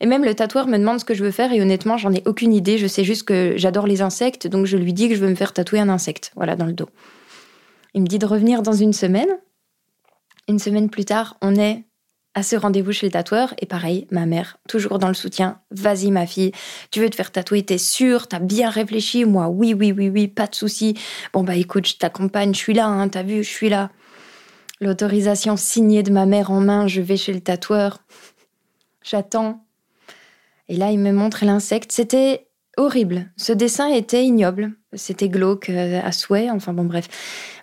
Et 0.00 0.06
même 0.06 0.24
le 0.24 0.34
tatoueur 0.34 0.66
me 0.66 0.78
demande 0.78 0.98
ce 0.98 1.04
que 1.04 1.14
je 1.14 1.22
veux 1.22 1.30
faire 1.30 1.52
et 1.52 1.60
honnêtement, 1.60 1.98
j'en 1.98 2.12
ai 2.12 2.22
aucune 2.26 2.54
idée. 2.54 2.78
Je 2.78 2.86
sais 2.86 3.04
juste 3.04 3.24
que 3.24 3.54
j'adore 3.56 3.86
les 3.86 4.00
insectes, 4.00 4.46
donc 4.46 4.66
je 4.66 4.76
lui 4.76 4.94
dis 4.94 5.08
que 5.08 5.14
je 5.14 5.20
veux 5.20 5.28
me 5.28 5.34
faire 5.34 5.52
tatouer 5.52 5.78
un 5.78 5.90
insecte, 5.90 6.32
voilà, 6.36 6.56
dans 6.56 6.66
le 6.66 6.72
dos. 6.72 6.88
Il 7.94 8.02
me 8.02 8.06
dit 8.06 8.18
de 8.18 8.26
revenir 8.26 8.62
dans 8.62 8.72
une 8.72 8.92
semaine. 8.92 9.28
Une 10.48 10.58
semaine 10.58 10.88
plus 10.88 11.04
tard, 11.04 11.36
on 11.42 11.54
est 11.54 11.84
à 12.34 12.42
ce 12.42 12.56
rendez-vous 12.56 12.92
chez 12.92 13.06
le 13.06 13.12
tatoueur 13.12 13.54
et 13.58 13.66
pareil, 13.66 14.06
ma 14.10 14.24
mère, 14.24 14.58
toujours 14.68 14.98
dans 14.98 15.08
le 15.08 15.14
soutien. 15.14 15.60
Vas-y 15.70 16.10
ma 16.10 16.26
fille, 16.26 16.52
tu 16.90 17.00
veux 17.00 17.10
te 17.10 17.16
faire 17.16 17.32
tatouer, 17.32 17.64
t'es 17.64 17.78
sûre, 17.78 18.28
t'as 18.28 18.38
bien 18.38 18.70
réfléchi 18.70 19.24
Moi, 19.24 19.48
oui, 19.48 19.74
oui, 19.74 19.92
oui, 19.92 20.08
oui, 20.08 20.28
pas 20.28 20.46
de 20.46 20.54
souci. 20.54 20.96
Bon 21.32 21.42
bah 21.42 21.56
écoute, 21.56 21.86
je 21.86 21.96
t'accompagne, 21.96 22.54
je 22.54 22.58
suis 22.58 22.74
là, 22.74 22.86
hein, 22.86 23.08
t'as 23.08 23.24
vu, 23.24 23.42
je 23.42 23.48
suis 23.48 23.68
là. 23.68 23.90
L'autorisation 24.80 25.56
signée 25.56 26.02
de 26.02 26.12
ma 26.12 26.24
mère 26.24 26.50
en 26.50 26.60
main, 26.60 26.86
je 26.86 27.00
vais 27.00 27.16
chez 27.16 27.32
le 27.32 27.40
tatoueur. 27.40 27.98
J'attends. 29.02 29.66
Et 30.70 30.76
là, 30.76 30.92
il 30.92 31.00
me 31.00 31.10
montre 31.10 31.44
l'insecte. 31.44 31.90
C'était 31.90 32.46
horrible. 32.76 33.28
Ce 33.36 33.52
dessin 33.52 33.92
était 33.92 34.24
ignoble. 34.24 34.72
C'était 34.94 35.28
glauque 35.28 35.68
euh, 35.68 36.00
à 36.02 36.12
souhait. 36.12 36.48
Enfin 36.48 36.72
bon, 36.72 36.84
bref. 36.84 37.08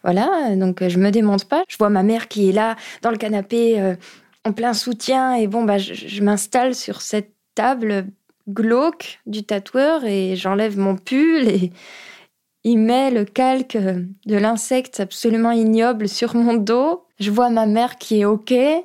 Voilà, 0.03 0.55
donc 0.57 0.85
je 0.85 0.99
me 0.99 1.09
démonte 1.09 1.45
pas. 1.45 1.63
Je 1.69 1.77
vois 1.77 1.89
ma 1.89 2.03
mère 2.03 2.27
qui 2.27 2.49
est 2.49 2.51
là, 2.51 2.75
dans 3.01 3.09
le 3.09 3.17
canapé, 3.17 3.79
euh, 3.79 3.95
en 4.43 4.51
plein 4.51 4.73
soutien. 4.73 5.35
Et 5.35 5.47
bon, 5.47 5.63
bah, 5.63 5.77
je, 5.77 6.21
m'installe 6.21 6.75
sur 6.75 7.01
cette 7.01 7.31
table 7.55 8.07
glauque 8.49 9.19
du 9.25 9.43
tatoueur 9.43 10.03
et 10.03 10.35
j'enlève 10.35 10.77
mon 10.77 10.97
pull 10.97 11.47
et 11.47 11.71
il 12.65 12.77
met 12.77 13.09
le 13.09 13.23
calque 13.23 13.77
de 13.77 14.35
l'insecte 14.35 14.99
absolument 14.99 15.51
ignoble 15.51 16.09
sur 16.09 16.35
mon 16.35 16.55
dos. 16.55 17.05
Je 17.21 17.31
vois 17.31 17.49
ma 17.49 17.67
mère 17.67 17.95
qui 17.95 18.19
est 18.19 18.25
OK. 18.25 18.51
et 18.51 18.83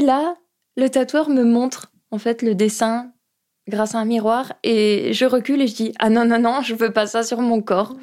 là, 0.00 0.36
le 0.76 0.88
tatoueur 0.88 1.30
me 1.30 1.42
montre 1.42 1.90
en 2.10 2.18
fait 2.18 2.42
le 2.42 2.54
dessin 2.54 3.12
grâce 3.68 3.94
à 3.94 3.98
un 3.98 4.04
miroir 4.04 4.54
et 4.64 5.12
je 5.12 5.24
recule 5.24 5.62
et 5.62 5.66
je 5.66 5.74
dis 5.74 5.92
ah 5.98 6.10
non 6.10 6.24
non 6.24 6.38
non 6.38 6.62
je 6.62 6.74
veux 6.74 6.92
pas 6.92 7.06
ça 7.06 7.22
sur 7.22 7.40
mon 7.40 7.60
corps 7.60 7.94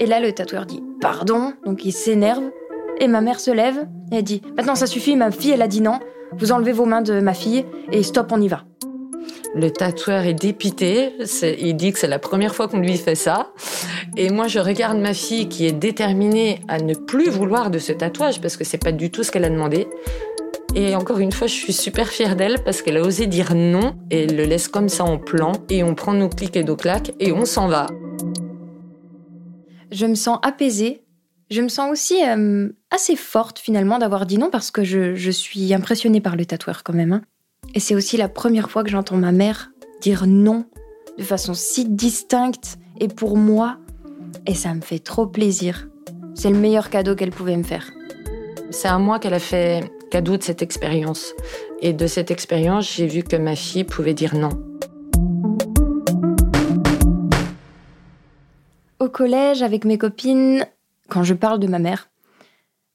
et 0.00 0.06
là 0.06 0.20
le 0.20 0.32
tatoueur 0.32 0.66
dit 0.66 0.82
pardon 1.00 1.54
donc 1.64 1.84
il 1.84 1.92
s'énerve 1.92 2.50
et 2.98 3.08
ma 3.08 3.20
mère 3.20 3.40
se 3.40 3.50
lève 3.50 3.88
et 4.12 4.16
elle 4.16 4.22
dit 4.22 4.42
maintenant 4.56 4.74
ça 4.74 4.86
suffit 4.86 5.16
ma 5.16 5.30
fille 5.30 5.52
elle 5.52 5.62
a 5.62 5.68
dit 5.68 5.80
non 5.80 5.98
vous 6.32 6.52
enlevez 6.52 6.72
vos 6.72 6.86
mains 6.86 7.02
de 7.02 7.20
ma 7.20 7.34
fille 7.34 7.64
et 7.90 8.02
stop, 8.02 8.30
on 8.32 8.40
y 8.40 8.48
va. 8.48 8.64
Le 9.54 9.70
tatoueur 9.70 10.26
est 10.26 10.34
dépité. 10.34 11.12
il 11.58 11.74
dit 11.74 11.92
que 11.92 11.98
c'est 11.98 12.06
la 12.06 12.20
première 12.20 12.54
fois 12.54 12.68
qu'on 12.68 12.78
lui 12.78 12.96
fait 12.96 13.16
ça. 13.16 13.52
Et 14.16 14.30
moi, 14.30 14.46
je 14.46 14.60
regarde 14.60 14.98
ma 14.98 15.12
fille 15.12 15.48
qui 15.48 15.66
est 15.66 15.72
déterminée 15.72 16.60
à 16.68 16.78
ne 16.78 16.94
plus 16.94 17.28
vouloir 17.28 17.70
de 17.70 17.78
ce 17.78 17.92
tatouage 17.92 18.40
parce 18.40 18.56
que 18.56 18.64
c'est 18.64 18.78
pas 18.78 18.92
du 18.92 19.10
tout 19.10 19.24
ce 19.24 19.32
qu'elle 19.32 19.44
a 19.44 19.50
demandé. 19.50 19.88
Et 20.74 20.94
encore 20.94 21.18
une 21.18 21.32
fois, 21.32 21.48
je 21.48 21.54
suis 21.54 21.72
super 21.72 22.08
fière 22.08 22.36
d'elle 22.36 22.62
parce 22.64 22.80
qu'elle 22.80 22.96
a 22.96 23.02
osé 23.02 23.26
dire 23.26 23.54
non 23.54 23.94
et 24.10 24.24
elle 24.24 24.36
le 24.36 24.44
laisse 24.44 24.68
comme 24.68 24.88
ça 24.88 25.04
en 25.04 25.18
plan. 25.18 25.52
Et 25.68 25.82
on 25.82 25.94
prend 25.94 26.12
nos 26.12 26.28
clics 26.28 26.56
et 26.56 26.62
nos 26.62 26.76
claques 26.76 27.12
et 27.18 27.32
on 27.32 27.44
s'en 27.44 27.66
va. 27.66 27.88
Je 29.90 30.06
me 30.06 30.14
sens 30.14 30.38
apaisée. 30.42 31.02
Je 31.50 31.60
me 31.60 31.68
sens 31.68 31.90
aussi 31.90 32.24
euh, 32.24 32.68
assez 32.92 33.16
forte 33.16 33.58
finalement 33.58 33.98
d'avoir 33.98 34.24
dit 34.24 34.38
non 34.38 34.50
parce 34.50 34.70
que 34.70 34.84
je, 34.84 35.30
suis 35.30 35.74
impressionnée 35.74 36.20
par 36.20 36.36
le 36.36 36.46
tatoueur 36.46 36.84
quand 36.84 36.92
même. 36.92 37.12
Hein. 37.12 37.22
Et 37.74 37.80
c'est 37.80 37.96
aussi 37.96 38.16
la 38.16 38.28
première 38.28 38.70
fois 38.70 38.84
que 38.84 38.90
j'entends 38.90 39.16
ma 39.16 39.32
mère 39.32 39.72
dire 40.00 40.26
non 40.28 40.64
de 41.18 41.24
façon 41.24 41.52
si 41.52 41.84
distincte 41.84 42.78
et 43.00 43.08
pour 43.08 43.36
moi. 43.36 43.78
Et 44.46 44.54
ça 44.54 44.72
me 44.74 44.80
fait 44.80 45.00
trop 45.00 45.26
plaisir. 45.26 45.88
C'est 46.36 46.50
le 46.50 46.56
meilleur 46.56 46.88
cadeau 46.88 47.16
qu'elle 47.16 47.32
pouvait 47.32 47.56
me 47.56 47.64
faire. 47.64 47.90
C'est 48.70 48.88
à 48.88 48.98
moi 48.98 49.18
qu'elle 49.18 49.34
a 49.34 49.40
fait 49.40 49.90
cadeau 50.10 50.36
de 50.36 50.42
cette 50.42 50.60
expérience. 50.60 51.34
Et 51.80 51.92
de 51.92 52.06
cette 52.06 52.30
expérience, 52.30 52.94
j'ai 52.94 53.06
vu 53.06 53.22
que 53.22 53.36
ma 53.36 53.56
fille 53.56 53.84
pouvait 53.84 54.14
dire 54.14 54.34
non. 54.34 54.50
Au 58.98 59.08
collège, 59.08 59.62
avec 59.62 59.84
mes 59.84 59.96
copines, 59.96 60.66
quand 61.08 61.22
je 61.24 61.32
parle 61.32 61.58
de 61.58 61.66
ma 61.66 61.78
mère, 61.78 62.10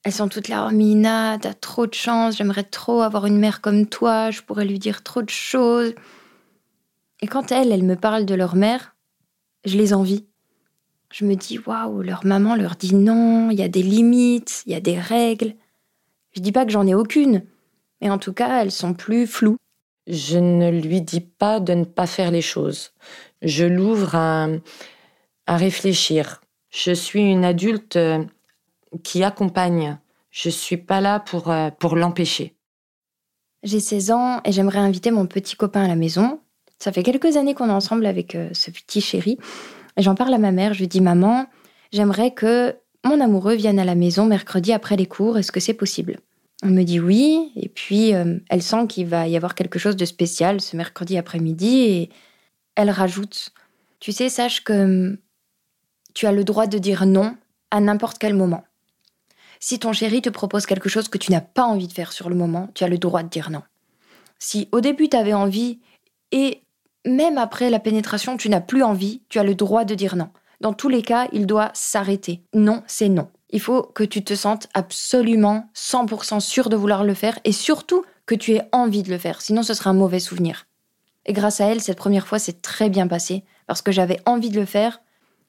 elles 0.04 0.12
sont 0.12 0.30
toutes 0.30 0.50
là, 0.50 0.68
oh 0.70 0.74
Mina, 0.74 1.40
t'as 1.40 1.56
trop 1.56 1.88
de 1.88 1.96
chance, 1.96 2.38
j'aimerais 2.38 2.64
trop 2.64 3.02
avoir 3.02 3.26
une 3.26 3.40
mère 3.40 3.60
comme 3.60 3.88
toi, 3.88 4.30
je 4.30 4.42
pourrais 4.42 4.66
lui 4.66 4.78
dire 4.78 5.02
trop 5.02 5.24
de 5.24 5.32
choses. 5.32 5.96
Et 7.22 7.28
quand 7.28 7.52
elles, 7.52 7.72
elles 7.72 7.84
me 7.84 7.96
parlent 7.96 8.26
de 8.26 8.36
leur 8.36 8.56
mère, 8.56 8.96
je 9.66 9.78
les 9.78 9.94
envie. 9.94 10.28
Je 11.12 11.26
me 11.26 11.36
dis, 11.36 11.58
waouh, 11.58 12.04
leur 12.04 12.24
maman 12.24 12.56
leur 12.56 12.76
dit 12.76 12.94
non, 12.94 13.50
il 13.50 13.58
y 13.58 13.64
a 13.64 13.68
des 13.68 13.82
limites, 13.82 14.62
il 14.68 14.74
y 14.74 14.76
a 14.76 14.80
des 14.80 15.00
règles. 15.00 15.56
Je 16.36 16.42
dis 16.42 16.52
pas 16.52 16.66
que 16.66 16.72
j'en 16.72 16.86
ai 16.86 16.94
aucune, 16.94 17.44
mais 18.02 18.10
en 18.10 18.18
tout 18.18 18.34
cas, 18.34 18.62
elles 18.62 18.72
sont 18.72 18.94
plus 18.94 19.26
floues. 19.26 19.58
Je 20.08 20.38
ne 20.38 20.70
lui 20.70 21.02
dis 21.02 21.22
pas 21.22 21.60
de 21.60 21.74
ne 21.74 21.86
pas 21.86 22.08
faire 22.08 22.30
les 22.30 22.42
choses. 22.42 22.92
Je 23.42 23.66
l'ouvre 23.66 24.16
à, 24.16 24.48
à 25.48 25.58
réfléchir. 25.58 26.42
Je 26.70 26.92
suis 26.92 27.22
une 27.22 27.46
adulte 27.46 27.96
euh, 27.96 28.24
qui 29.04 29.24
accompagne. 29.24 29.98
Je 30.30 30.50
suis 30.50 30.78
pas 30.78 31.02
là 31.02 31.20
pour, 31.20 31.50
euh, 31.50 31.70
pour 31.72 31.96
l'empêcher. 31.96 32.56
J'ai 33.64 33.80
16 33.80 34.12
ans 34.12 34.42
et 34.44 34.52
j'aimerais 34.52 34.80
inviter 34.80 35.10
mon 35.10 35.26
petit 35.26 35.56
copain 35.56 35.86
à 35.86 35.88
la 35.88 35.96
maison. 35.96 36.42
Ça 36.78 36.92
fait 36.92 37.04
quelques 37.04 37.38
années 37.38 37.56
qu'on 37.56 37.70
est 37.70 37.74
ensemble 37.74 38.06
avec 38.06 38.36
euh, 38.36 38.50
ce 38.52 38.70
petit 38.70 39.02
chéri. 39.02 39.40
Et 39.98 40.02
j'en 40.02 40.16
parle 40.16 40.34
à 40.34 40.38
ma 40.38 40.52
mère. 40.52 40.74
Je 40.74 40.80
lui 40.80 40.88
dis 40.88 41.02
Maman, 41.02 41.48
j'aimerais 41.92 42.32
que 42.32 42.76
mon 43.06 43.22
amoureux 43.22 43.56
vienne 43.56 43.80
à 43.80 43.86
la 43.86 43.96
maison 43.96 44.26
mercredi 44.26 44.74
après 44.74 44.96
les 44.98 45.06
cours. 45.06 45.38
Est-ce 45.38 45.52
que 45.52 45.60
c'est 45.60 45.74
possible? 45.74 46.20
Elle 46.64 46.72
me 46.72 46.84
dit 46.84 47.00
oui. 47.00 47.52
Et 47.56 47.70
puis, 47.70 48.14
euh, 48.14 48.40
elle 48.50 48.64
sent 48.64 48.88
qu'il 48.88 49.08
va 49.08 49.28
y 49.28 49.38
avoir 49.38 49.56
quelque 49.56 49.80
chose 49.80 49.96
de 49.96 50.06
spécial 50.06 50.60
ce 50.60 50.76
mercredi 50.76 51.18
après-midi. 51.18 51.82
Et 51.82 52.10
elle 52.76 52.90
rajoute 52.90 53.54
Tu 54.00 54.12
sais, 54.12 54.30
sache 54.30 54.64
que 54.64 55.18
tu 56.14 56.26
as 56.26 56.32
le 56.32 56.44
droit 56.44 56.68
de 56.68 56.78
dire 56.78 57.06
non 57.06 57.36
à 57.72 57.80
n'importe 57.80 58.18
quel 58.18 58.34
moment. 58.34 58.64
Si 59.60 59.80
ton 59.80 59.94
chéri 59.94 60.22
te 60.22 60.30
propose 60.30 60.66
quelque 60.66 60.90
chose 60.90 61.08
que 61.08 61.18
tu 61.18 61.32
n'as 61.32 61.42
pas 61.42 61.64
envie 61.64 61.88
de 61.88 61.94
faire 61.94 62.12
sur 62.12 62.30
le 62.30 62.36
moment, 62.36 62.70
tu 62.74 62.84
as 62.84 62.88
le 62.88 62.98
droit 62.98 63.24
de 63.24 63.30
dire 63.30 63.50
non. 63.50 63.64
Si 64.40 64.68
au 64.72 64.82
début 64.82 65.10
tu 65.10 65.18
avais 65.18 65.34
envie 65.34 65.80
et 66.32 66.62
même 67.06 67.38
après 67.38 67.70
la 67.70 67.80
pénétration 67.80 68.38
tu 68.38 68.50
n'as 68.50 68.62
plus 68.62 68.84
envie, 68.84 69.24
tu 69.30 69.40
as 69.40 69.44
le 69.44 69.56
droit 69.56 69.86
de 69.86 69.96
dire 69.96 70.16
non. 70.16 70.30
Dans 70.62 70.74
tous 70.74 70.90
les 70.90 71.02
cas, 71.02 71.28
il 71.32 71.46
doit 71.46 71.72
s'arrêter. 71.74 72.42
Non, 72.54 72.84
c'est 72.88 73.10
non. 73.10 73.30
Il 73.50 73.60
faut 73.60 73.84
que 73.84 74.04
tu 74.04 74.24
te 74.24 74.36
sentes 74.36 74.68
absolument 74.74 75.70
100% 75.76 76.40
sûr 76.40 76.70
de 76.70 76.76
vouloir 76.76 77.04
le 77.04 77.14
faire 77.14 77.40
et 77.44 77.52
surtout 77.52 78.04
que 78.26 78.36
tu 78.36 78.54
aies 78.54 78.68
envie 78.72 79.04
de 79.04 79.12
le 79.12 79.18
faire, 79.18 79.42
sinon 79.42 79.64
ce 79.64 79.74
sera 79.74 79.92
un 79.92 79.94
mauvais 79.94 80.20
souvenir. 80.20 80.66
Et 81.26 81.34
grâce 81.34 81.62
à 81.62 81.66
elle, 81.66 81.82
cette 81.82 81.98
première 81.98 82.28
fois, 82.28 82.40
c'est 82.40 82.62
très 82.62 82.90
bien 82.90 83.08
passé 83.08 83.44
parce 83.68 83.82
que 83.82 83.92
j'avais 83.92 84.20
envie 84.26 84.50
de 84.50 84.60
le 84.60 84.66
faire 84.66 85.02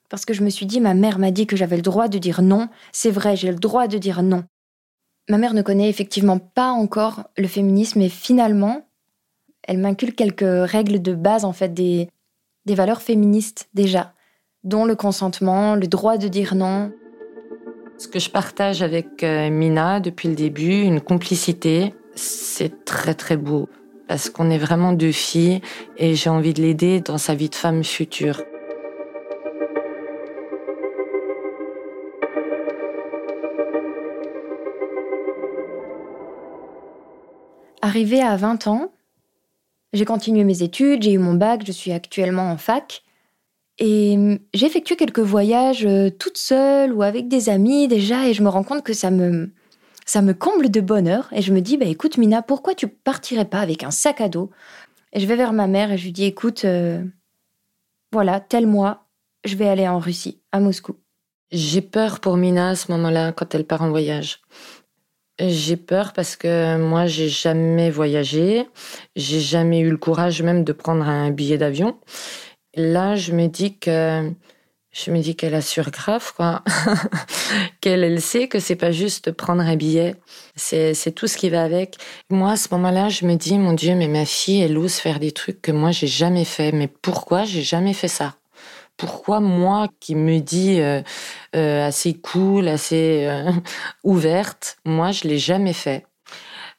parce 0.09 0.25
que 0.25 0.35
je 0.35 0.43
me 0.43 0.51
suis 0.51 0.67
dit, 0.67 0.81
ma 0.81 0.95
mère 0.95 1.19
m'a 1.19 1.31
dit 1.31 1.47
que 1.47 1.57
j'avais 1.57 1.77
le 1.77 1.83
droit 1.83 2.09
de 2.09 2.19
dire 2.19 2.43
non. 2.43 2.69
C'est 2.93 3.11
vrai, 3.11 3.37
j'ai 3.37 3.51
le 3.51 3.59
droit 3.59 3.89
de 3.89 3.99
dire 3.99 4.23
non. 4.23 4.45
Ma 5.29 5.39
mère 5.39 5.55
ne 5.55 5.63
connaît 5.63 5.89
effectivement 5.89 6.39
pas 6.39 6.71
encore 6.71 7.25
le 7.37 7.49
féminisme 7.49 8.01
et 8.01 8.09
finalement, 8.09 8.87
elle 9.65 9.79
m'inculque 9.79 10.17
quelques 10.17 10.71
règles 10.71 11.03
de 11.03 11.15
base, 11.15 11.45
en 11.45 11.53
fait, 11.53 11.75
des, 11.75 12.09
des 12.67 12.75
valeurs 12.77 13.03
féministes 13.03 13.69
déjà, 13.75 14.15
dont 14.67 14.85
le 14.85 14.97
consentement, 14.97 15.77
le 15.77 15.87
droit 15.87 16.19
de 16.19 16.29
dire 16.29 16.55
non. 16.55 16.93
Ce 17.99 18.09
que 18.09 18.19
je 18.19 18.29
partage 18.29 18.83
avec 18.83 19.23
euh, 19.23 19.49
Mina 19.49 20.01
depuis 20.01 20.29
le 20.29 20.35
début, 20.35 20.83
une 20.83 21.01
complicité, 21.01 21.95
c'est 22.15 22.85
très 22.85 23.15
très 23.15 23.37
beau 23.37 23.69
parce 24.09 24.29
qu'on 24.29 24.51
est 24.51 24.59
vraiment 24.59 24.93
deux 24.93 25.13
filles 25.13 25.61
et 25.97 26.15
j'ai 26.15 26.31
envie 26.31 26.53
de 26.53 26.61
l'aider 26.61 27.01
dans 27.01 27.17
sa 27.17 27.35
vie 27.35 27.49
de 27.49 27.55
femme 27.55 27.83
future. 27.85 28.43
Arrivée 37.83 38.21
à 38.21 38.37
20 38.37 38.67
ans, 38.67 38.93
j'ai 39.93 40.05
continué 40.05 40.43
mes 40.43 40.63
études, 40.63 41.03
j'ai 41.03 41.13
eu 41.13 41.19
mon 41.19 41.35
bac, 41.35 41.63
je 41.65 41.73
suis 41.73 41.93
actuellement 41.93 42.51
en 42.51 42.57
fac. 42.57 43.06
Et 43.79 44.15
hum, 44.17 44.39
j'ai 44.55 44.67
effectué 44.67 44.97
quelques 44.97 45.21
voyages 45.21 45.85
euh, 45.85 46.11
toute 46.11 46.39
seule 46.39 46.93
ou 46.93 47.03
avec 47.03 47.29
des 47.29 47.49
amis 47.49 47.89
déjà, 47.89 48.29
et 48.29 48.35
je 48.35 48.43
me 48.43 48.49
rends 48.49 48.65
compte 48.65 48.83
que 48.83 48.95
ça 48.95 49.11
me, 49.11 49.51
ça 50.07 50.23
me 50.23 50.33
comble 50.33 50.71
de 50.71 50.81
bonheur. 50.81 51.29
Et 51.33 51.43
je 51.43 51.53
me 51.53 51.61
dis, 51.61 51.77
bah 51.77 51.87
écoute 51.87 52.17
Mina, 52.17 52.43
pourquoi 52.43 52.75
tu 52.75 52.89
partirais 52.89 53.45
pas 53.45 53.61
avec 53.61 53.83
un 53.83 53.91
sac 53.91 54.21
à 54.21 54.29
dos? 54.29 54.51
Et 55.13 55.21
je 55.21 55.27
vais 55.27 55.37
vers 55.37 55.53
ma 55.53 55.67
mère 55.67 55.93
et 55.93 55.99
je 55.99 56.05
lui 56.05 56.13
dis, 56.13 56.25
écoute, 56.25 56.65
euh, 56.65 57.03
voilà, 58.13 58.41
tel 58.41 58.67
mois, 58.67 59.07
je 59.45 59.57
vais 59.57 59.69
aller 59.69 59.87
en 59.87 59.99
Russie, 59.99 60.41
à 60.53 60.61
Moscou. 60.61 60.97
J'ai 61.53 61.81
peur 61.81 62.21
pour 62.21 62.37
Mina 62.37 62.71
à 62.71 62.75
ce 62.75 62.91
moment-là 62.93 63.33
quand 63.33 63.55
elle 63.55 63.67
part 63.67 63.83
en 63.83 63.91
voyage. 63.91 64.41
J'ai 65.39 65.77
peur 65.77 66.13
parce 66.15 66.35
que 66.35 66.79
moi, 66.79 67.07
j'ai 67.07 67.29
jamais 67.29 67.91
voyagé, 67.91 68.67
j'ai 69.17 69.41
jamais 69.41 69.81
eu 69.81 69.91
le 69.91 69.99
courage 69.99 70.43
même 70.43 70.65
de 70.65 70.73
prendre 70.73 71.07
un 71.07 71.31
billet 71.31 71.59
d'avion. 71.59 71.99
Là, 72.77 73.17
je 73.17 73.33
me 73.33 73.47
dis 73.49 73.79
que 73.79 74.33
je 74.93 75.11
me 75.11 75.21
dis 75.21 75.37
qu'elle 75.37 75.55
assure 75.55 75.91
grave, 75.91 76.33
quoi. 76.37 76.63
qu'elle 77.81 78.05
elle 78.05 78.21
sait 78.23 78.49
que 78.49 78.59
c'est 78.61 78.77
pas 78.77 78.93
juste 78.93 79.33
prendre 79.33 79.63
un 79.63 79.77
billet, 79.77 80.15
c'est 80.57 80.95
c'est 80.95 81.13
tout 81.13 81.27
ce 81.27 81.37
qui 81.39 81.51
va 81.51 81.65
avec. 81.65 81.97
Moi, 82.31 82.53
à 82.53 82.57
ce 82.57 82.69
moment-là, 82.73 83.09
je 83.09 83.27
me 83.27 83.35
dis, 83.37 83.59
mon 83.59 83.73
Dieu, 83.75 83.95
mais 83.95 84.09
ma 84.09 84.25
fille, 84.27 84.61
elle 84.63 84.79
ose 84.79 84.95
faire 84.97 85.21
des 85.21 85.33
trucs 85.33 85.63
que 85.63 85.73
moi 85.73 85.91
j'ai 85.93 86.07
jamais 86.07 86.45
fait. 86.45 86.73
Mais 86.73 86.89
pourquoi 86.89 87.45
j'ai 87.45 87.63
jamais 87.63 87.95
fait 87.95 88.09
ça? 88.09 88.37
Pourquoi 88.97 89.41
moi 89.41 89.89
qui 90.01 90.15
me 90.17 90.41
dis 90.41 90.81
euh, 90.81 91.03
euh, 91.57 91.87
assez 91.89 92.15
cool, 92.15 92.69
assez 92.69 93.27
euh, 93.29 93.53
ouverte, 94.05 94.79
moi 94.87 95.13
je 95.13 95.29
l'ai 95.29 95.39
jamais 95.39 95.75
fait? 95.75 96.07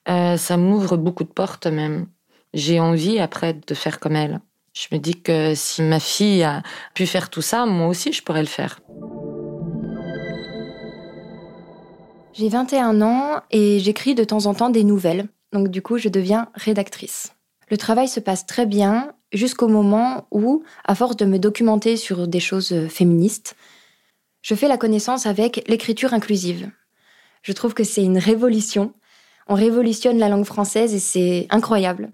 ça 0.08 0.58
m'ouvre 0.58 0.98
beaucoup 0.98 1.24
de 1.26 1.30
portes 1.34 1.68
même. 1.68 2.08
J'ai 2.54 2.80
envie 2.80 3.20
après 3.20 3.54
de 3.54 3.74
faire 3.76 4.00
comme 4.00 4.16
elle. 4.16 4.40
Je 4.80 4.96
me 4.96 5.00
dis 5.00 5.20
que 5.20 5.56
si 5.56 5.82
ma 5.82 6.00
fille 6.00 6.44
a 6.44 6.62
pu 6.94 7.08
faire 7.08 7.32
tout 7.32 7.42
ça, 7.42 7.66
moi 7.66 7.88
aussi 7.88 8.14
je 8.14 8.22
pourrais 8.22 8.42
le 8.42 8.48
faire. 8.48 8.80
J'ai 12.34 12.50
21 12.50 13.02
ans 13.02 13.42
et 13.50 13.80
j'écris 13.80 14.14
de 14.14 14.24
temps 14.24 14.46
en 14.46 14.54
temps 14.54 14.70
des 14.70 14.84
nouvelles. 14.84 15.28
Donc 15.52 15.70
du 15.70 15.82
coup, 15.82 15.98
je 15.98 16.10
deviens 16.10 16.50
rédactrice. 16.54 17.34
Le 17.72 17.78
travail 17.78 18.08
se 18.08 18.20
passe 18.20 18.46
très 18.46 18.68
bien 18.68 19.14
jusqu'au 19.34 19.68
moment 19.68 20.28
où, 20.30 20.64
à 20.86 20.94
force 20.94 21.16
de 21.16 21.26
me 21.26 21.40
documenter 21.40 21.98
sur 21.98 22.28
des 22.28 22.40
choses 22.40 22.72
euh, 22.72 22.88
féministes, 22.88 23.56
je 24.44 24.54
fais 24.54 24.68
la 24.68 24.78
connaissance 24.78 25.26
avec 25.26 25.64
l'écriture 25.68 26.14
inclusive. 26.14 26.70
Je 27.42 27.54
trouve 27.54 27.74
que 27.74 27.84
c'est 27.84 28.04
une 28.04 28.20
révolution. 28.20 28.94
On 29.48 29.56
révolutionne 29.56 30.20
la 30.20 30.30
langue 30.30 30.46
française 30.46 30.94
et 30.94 31.00
c'est 31.00 31.48
incroyable. 31.50 32.12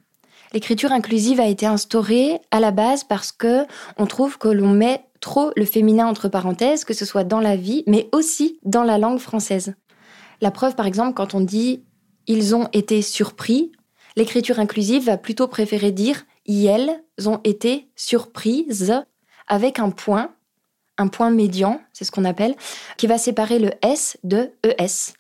L'écriture 0.53 0.91
inclusive 0.91 1.39
a 1.39 1.47
été 1.47 1.65
instaurée 1.65 2.39
à 2.51 2.59
la 2.59 2.71
base 2.71 3.03
parce 3.03 3.31
que 3.31 3.65
on 3.97 4.05
trouve 4.05 4.37
que 4.37 4.47
l'on 4.47 4.69
met 4.69 5.03
trop 5.19 5.51
le 5.55 5.65
féminin 5.65 6.05
entre 6.05 6.29
parenthèses, 6.29 6.85
que 6.85 6.93
ce 6.93 7.05
soit 7.05 7.23
dans 7.23 7.39
la 7.39 7.55
vie, 7.55 7.83
mais 7.87 8.07
aussi 8.11 8.59
dans 8.63 8.83
la 8.83 8.97
langue 8.97 9.19
française. 9.19 9.73
La 10.41 10.51
preuve, 10.51 10.75
par 10.75 10.85
exemple, 10.85 11.15
quand 11.15 11.33
on 11.33 11.41
dit 11.41 11.83
ils 12.27 12.55
ont 12.55 12.69
été 12.71 13.01
surpris, 13.01 13.71
l'écriture 14.15 14.59
inclusive 14.59 15.05
va 15.05 15.17
plutôt 15.17 15.47
préférer 15.47 15.91
dire 15.91 16.23
elles 16.47 17.01
ont 17.25 17.39
été 17.43 17.89
surprises 17.95 18.93
avec 19.47 19.79
un 19.79 19.89
point, 19.89 20.33
un 20.97 21.07
point 21.07 21.29
médian, 21.29 21.81
c'est 21.93 22.05
ce 22.05 22.11
qu'on 22.11 22.25
appelle, 22.25 22.55
qui 22.97 23.07
va 23.07 23.17
séparer 23.17 23.59
le 23.59 23.71
S 23.81 24.17
de 24.23 24.51
ES. 24.63 25.13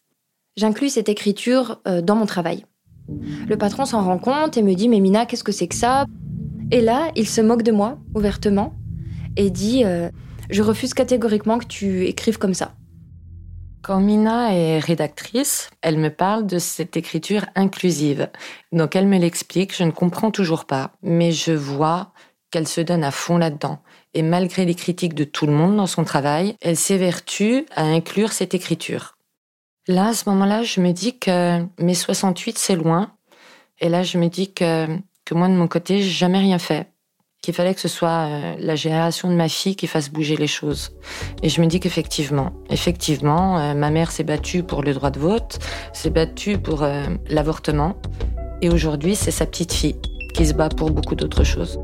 J'inclus 0.57 0.89
cette 0.89 1.09
écriture 1.09 1.81
euh, 1.87 2.01
dans 2.01 2.15
mon 2.15 2.25
travail. 2.25 2.65
Le 3.47 3.57
patron 3.57 3.85
s'en 3.85 4.03
rend 4.03 4.17
compte 4.17 4.57
et 4.57 4.63
me 4.63 4.73
dit 4.73 4.89
Mais 4.89 4.99
Mina, 4.99 5.25
qu'est-ce 5.25 5.43
que 5.43 5.51
c'est 5.51 5.67
que 5.67 5.75
ça? 5.75 6.05
Et 6.71 6.81
là, 6.81 7.11
il 7.15 7.27
se 7.27 7.41
moque 7.41 7.63
de 7.63 7.71
moi 7.71 7.97
ouvertement 8.15 8.73
et 9.35 9.49
dit 9.49 9.83
euh, 9.85 10.09
Je 10.49 10.61
refuse 10.61 10.93
catégoriquement 10.93 11.59
que 11.59 11.65
tu 11.65 12.05
écrives 12.05 12.37
comme 12.37 12.53
ça. 12.53 12.73
Quand 13.81 13.99
Mina 13.99 14.55
est 14.55 14.79
rédactrice, 14.79 15.69
elle 15.81 15.97
me 15.97 16.09
parle 16.09 16.47
de 16.47 16.57
cette 16.57 16.95
écriture 16.95 17.45
inclusive. 17.55 18.29
Donc 18.71 18.95
elle 18.95 19.07
me 19.07 19.17
l'explique, 19.17 19.75
je 19.75 19.83
ne 19.83 19.91
comprends 19.91 20.31
toujours 20.31 20.63
pas, 20.63 20.91
mais 21.01 21.33
je 21.33 21.51
vois 21.51 22.13
qu'elle 22.49 22.67
se 22.67 22.79
donne 22.79 23.03
à 23.03 23.11
fond 23.11 23.37
là-dedans. 23.37 23.79
Et 24.13 24.21
malgré 24.21 24.63
les 24.63 24.75
critiques 24.75 25.15
de 25.15 25.25
tout 25.25 25.47
le 25.47 25.51
monde 25.51 25.75
dans 25.75 25.87
son 25.87 26.05
travail, 26.05 26.55
elle 26.61 26.77
s'évertue 26.77 27.65
à 27.75 27.83
inclure 27.83 28.31
cette 28.31 28.53
écriture. 28.53 29.17
Là, 29.87 30.07
à 30.07 30.13
ce 30.13 30.29
moment-là, 30.29 30.63
je 30.63 30.79
me 30.79 30.91
dis 30.91 31.17
que 31.19 31.61
mes 31.77 31.93
68, 31.93 32.57
c'est 32.57 32.75
loin. 32.75 33.11
Et 33.81 33.89
là, 33.89 34.03
je 34.03 34.17
me 34.17 34.27
dis 34.27 34.53
que, 34.53 34.87
que 35.25 35.33
moi, 35.33 35.49
de 35.49 35.53
mon 35.53 35.67
côté, 35.67 36.01
j'ai 36.01 36.09
jamais 36.09 36.39
rien 36.39 36.57
fait. 36.57 36.87
Qu'il 37.41 37.53
fallait 37.53 37.73
que 37.73 37.81
ce 37.81 37.89
soit 37.89 38.29
euh, 38.29 38.55
la 38.59 38.75
génération 38.77 39.29
de 39.29 39.35
ma 39.35 39.49
fille 39.49 39.75
qui 39.75 39.87
fasse 39.87 40.09
bouger 40.09 40.37
les 40.37 40.47
choses. 40.47 40.95
Et 41.41 41.49
je 41.49 41.59
me 41.59 41.67
dis 41.67 41.81
qu'effectivement, 41.81 42.53
effectivement, 42.69 43.59
euh, 43.59 43.73
ma 43.73 43.89
mère 43.89 44.11
s'est 44.11 44.23
battue 44.23 44.63
pour 44.63 44.83
le 44.83 44.93
droit 44.93 45.11
de 45.11 45.19
vote, 45.19 45.59
s'est 45.91 46.09
battue 46.09 46.57
pour 46.57 46.83
euh, 46.83 47.03
l'avortement. 47.27 47.97
Et 48.61 48.69
aujourd'hui, 48.69 49.17
c'est 49.17 49.31
sa 49.31 49.45
petite 49.45 49.73
fille 49.73 49.97
qui 50.33 50.45
se 50.45 50.53
bat 50.53 50.69
pour 50.69 50.91
beaucoup 50.91 51.15
d'autres 51.15 51.43
choses. 51.43 51.77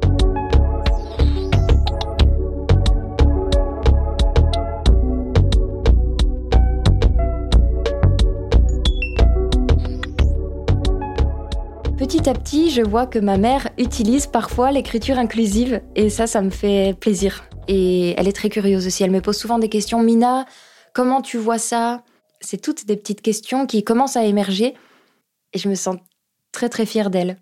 Petit 12.00 12.30
à 12.30 12.34
petit, 12.34 12.72
je 12.72 12.82
vois 12.82 13.08
que 13.08 13.20
ma 13.20 13.38
mère 13.38 13.68
utilise 13.78 14.26
parfois 14.26 14.72
l'écriture 14.72 15.18
inclusive 15.18 15.82
et 15.98 16.10
ça, 16.10 16.28
ça 16.28 16.42
me 16.42 16.50
fait 16.50 16.98
plaisir. 16.98 17.44
Et 17.68 18.16
elle 18.18 18.30
est 18.30 18.34
très 18.34 18.48
curieuse 18.48 18.88
aussi. 18.88 19.04
Elle 19.04 19.12
me 19.12 19.20
pose 19.20 19.38
souvent 19.38 19.60
des 19.60 19.68
questions. 19.68 20.02
Mina, 20.02 20.46
comment 20.94 21.22
tu 21.22 21.38
vois 21.38 21.58
ça? 21.58 22.04
C'est 22.40 22.62
toutes 22.62 22.86
des 22.86 22.96
petites 22.96 23.22
questions 23.22 23.66
qui 23.66 23.84
commencent 23.84 24.16
à 24.16 24.24
émerger 24.24 24.76
et 25.52 25.60
je 25.60 25.68
me 25.68 25.76
sens 25.76 25.98
très 26.54 26.70
très 26.70 26.86
fière 26.86 27.10
d'elle. 27.10 27.36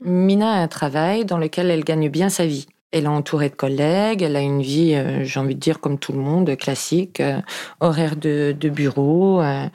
Mina 0.00 0.52
a 0.52 0.58
un 0.58 0.68
travail 0.68 1.24
dans 1.24 1.38
lequel 1.38 1.70
elle 1.70 1.82
gagne 1.82 2.10
bien 2.10 2.28
sa 2.28 2.44
vie. 2.44 2.66
Elle 2.92 3.04
est 3.04 3.08
entourée 3.08 3.50
de 3.50 3.54
collègues, 3.54 4.22
elle 4.22 4.36
a 4.36 4.40
une 4.40 4.62
vie, 4.62 4.94
euh, 4.94 5.24
j'ai 5.24 5.40
envie 5.40 5.56
de 5.56 5.60
dire, 5.60 5.80
comme 5.80 5.98
tout 5.98 6.12
le 6.12 6.20
monde, 6.20 6.56
classique, 6.56 7.20
euh, 7.20 7.40
horaire 7.80 8.16
de, 8.16 8.54
bureau. 8.68 9.40
Euh, 9.40 9.66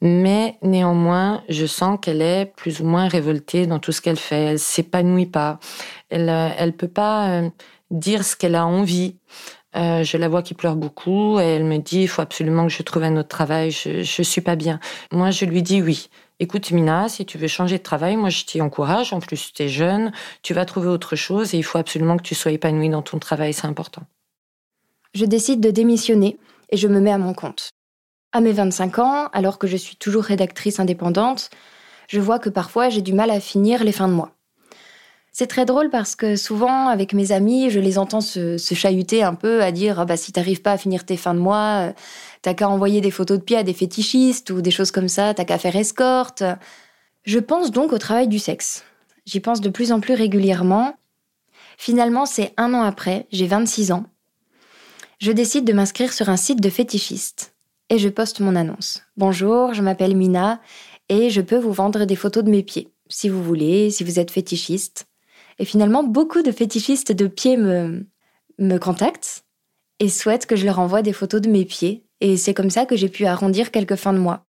mais 0.00 0.58
néanmoins, 0.62 1.42
je 1.48 1.64
sens 1.64 1.98
qu'elle 2.02 2.20
est 2.20 2.52
plus 2.56 2.80
ou 2.80 2.84
moins 2.84 3.08
révoltée 3.08 3.66
dans 3.66 3.78
tout 3.78 3.92
ce 3.92 4.00
qu'elle 4.00 4.18
fait. 4.18 4.42
Elle 4.42 4.58
s'épanouit 4.58 5.26
pas. 5.26 5.60
Elle, 6.10 6.28
elle 6.28 6.72
peut 6.72 6.88
pas 6.88 7.42
dire 7.90 8.24
ce 8.24 8.36
qu'elle 8.36 8.54
a 8.54 8.66
envie. 8.66 9.16
je 9.74 10.16
la 10.16 10.28
vois 10.28 10.42
qui 10.42 10.54
pleure 10.54 10.76
beaucoup 10.76 11.40
et 11.40 11.44
elle 11.44 11.64
me 11.64 11.78
dit 11.78 12.02
il 12.02 12.08
faut 12.08 12.22
absolument 12.22 12.66
que 12.66 12.72
je 12.72 12.82
trouve 12.82 13.04
un 13.04 13.16
autre 13.16 13.28
travail. 13.28 13.70
Je, 13.70 14.02
je 14.02 14.22
suis 14.22 14.40
pas 14.42 14.56
bien. 14.56 14.80
Moi, 15.12 15.30
je 15.30 15.44
lui 15.44 15.62
dis 15.62 15.82
oui. 15.82 16.08
Écoute, 16.38 16.70
Mina, 16.70 17.08
si 17.08 17.24
tu 17.24 17.38
veux 17.38 17.48
changer 17.48 17.78
de 17.78 17.82
travail, 17.82 18.16
moi 18.16 18.28
je 18.28 18.44
t'y 18.44 18.60
encourage. 18.60 19.14
En 19.14 19.20
plus, 19.20 19.52
tu 19.54 19.62
es 19.62 19.68
jeune, 19.68 20.12
tu 20.42 20.52
vas 20.52 20.66
trouver 20.66 20.88
autre 20.88 21.16
chose 21.16 21.54
et 21.54 21.58
il 21.58 21.62
faut 21.62 21.78
absolument 21.78 22.18
que 22.18 22.22
tu 22.22 22.34
sois 22.34 22.52
épanouie 22.52 22.90
dans 22.90 23.00
ton 23.00 23.18
travail, 23.18 23.54
c'est 23.54 23.66
important. 23.66 24.02
Je 25.14 25.24
décide 25.24 25.60
de 25.60 25.70
démissionner 25.70 26.38
et 26.68 26.76
je 26.76 26.88
me 26.88 27.00
mets 27.00 27.12
à 27.12 27.16
mon 27.16 27.32
compte. 27.32 27.70
À 28.32 28.42
mes 28.42 28.52
25 28.52 28.98
ans, 28.98 29.28
alors 29.32 29.58
que 29.58 29.66
je 29.66 29.78
suis 29.78 29.96
toujours 29.96 30.24
rédactrice 30.24 30.78
indépendante, 30.78 31.48
je 32.06 32.20
vois 32.20 32.38
que 32.38 32.50
parfois 32.50 32.90
j'ai 32.90 33.00
du 33.00 33.14
mal 33.14 33.30
à 33.30 33.40
finir 33.40 33.82
les 33.82 33.92
fins 33.92 34.08
de 34.08 34.12
mois. 34.12 34.36
C'est 35.38 35.48
très 35.48 35.66
drôle 35.66 35.90
parce 35.90 36.16
que 36.16 36.34
souvent, 36.34 36.88
avec 36.88 37.12
mes 37.12 37.30
amis, 37.30 37.68
je 37.68 37.78
les 37.78 37.98
entends 37.98 38.22
se, 38.22 38.56
chahuter 38.56 39.22
un 39.22 39.34
peu 39.34 39.62
à 39.62 39.70
dire 39.70 40.00
ah 40.00 40.06
bah, 40.06 40.16
si 40.16 40.32
t'arrives 40.32 40.62
pas 40.62 40.72
à 40.72 40.78
finir 40.78 41.04
tes 41.04 41.18
fins 41.18 41.34
de 41.34 41.40
mois, 41.40 41.88
euh, 41.88 41.92
t'as 42.46 42.54
qu'à 42.54 42.68
envoyer 42.68 43.00
des 43.00 43.10
photos 43.10 43.40
de 43.40 43.42
pieds 43.42 43.56
à 43.56 43.64
des 43.64 43.72
fétichistes 43.72 44.50
ou 44.50 44.60
des 44.60 44.70
choses 44.70 44.92
comme 44.92 45.08
ça, 45.08 45.34
t'as 45.34 45.44
qu'à 45.44 45.58
faire 45.58 45.74
escorte. 45.74 46.44
Je 47.24 47.40
pense 47.40 47.72
donc 47.72 47.92
au 47.92 47.98
travail 47.98 48.28
du 48.28 48.38
sexe. 48.38 48.84
J'y 49.24 49.40
pense 49.40 49.60
de 49.60 49.68
plus 49.68 49.90
en 49.90 49.98
plus 49.98 50.14
régulièrement. 50.14 50.94
Finalement, 51.76 52.24
c'est 52.24 52.54
un 52.56 52.72
an 52.72 52.82
après, 52.82 53.26
j'ai 53.32 53.48
26 53.48 53.90
ans. 53.90 54.04
Je 55.18 55.32
décide 55.32 55.64
de 55.64 55.72
m'inscrire 55.72 56.12
sur 56.12 56.28
un 56.28 56.36
site 56.36 56.60
de 56.60 56.70
fétichistes 56.70 57.56
et 57.90 57.98
je 57.98 58.08
poste 58.08 58.38
mon 58.38 58.54
annonce. 58.54 59.02
Bonjour, 59.16 59.74
je 59.74 59.82
m'appelle 59.82 60.14
Mina 60.14 60.60
et 61.08 61.30
je 61.30 61.40
peux 61.40 61.58
vous 61.58 61.72
vendre 61.72 62.04
des 62.04 62.14
photos 62.14 62.44
de 62.44 62.50
mes 62.50 62.62
pieds, 62.62 62.92
si 63.08 63.28
vous 63.28 63.42
voulez, 63.42 63.90
si 63.90 64.04
vous 64.04 64.20
êtes 64.20 64.30
fétichiste. 64.30 65.08
Et 65.58 65.64
finalement, 65.64 66.04
beaucoup 66.04 66.42
de 66.42 66.52
fétichistes 66.52 67.10
de 67.10 67.26
pieds 67.26 67.56
me, 67.56 68.06
me 68.60 68.78
contactent 68.78 69.42
et 69.98 70.08
souhaitent 70.08 70.46
que 70.46 70.54
je 70.54 70.64
leur 70.64 70.78
envoie 70.78 71.02
des 71.02 71.12
photos 71.12 71.40
de 71.40 71.50
mes 71.50 71.64
pieds. 71.64 72.05
Et 72.20 72.36
c'est 72.36 72.54
comme 72.54 72.70
ça 72.70 72.86
que 72.86 72.96
j'ai 72.96 73.08
pu 73.08 73.26
arrondir 73.26 73.70
quelques 73.70 73.96
fins 73.96 74.12
de 74.12 74.18
mois. 74.18 74.46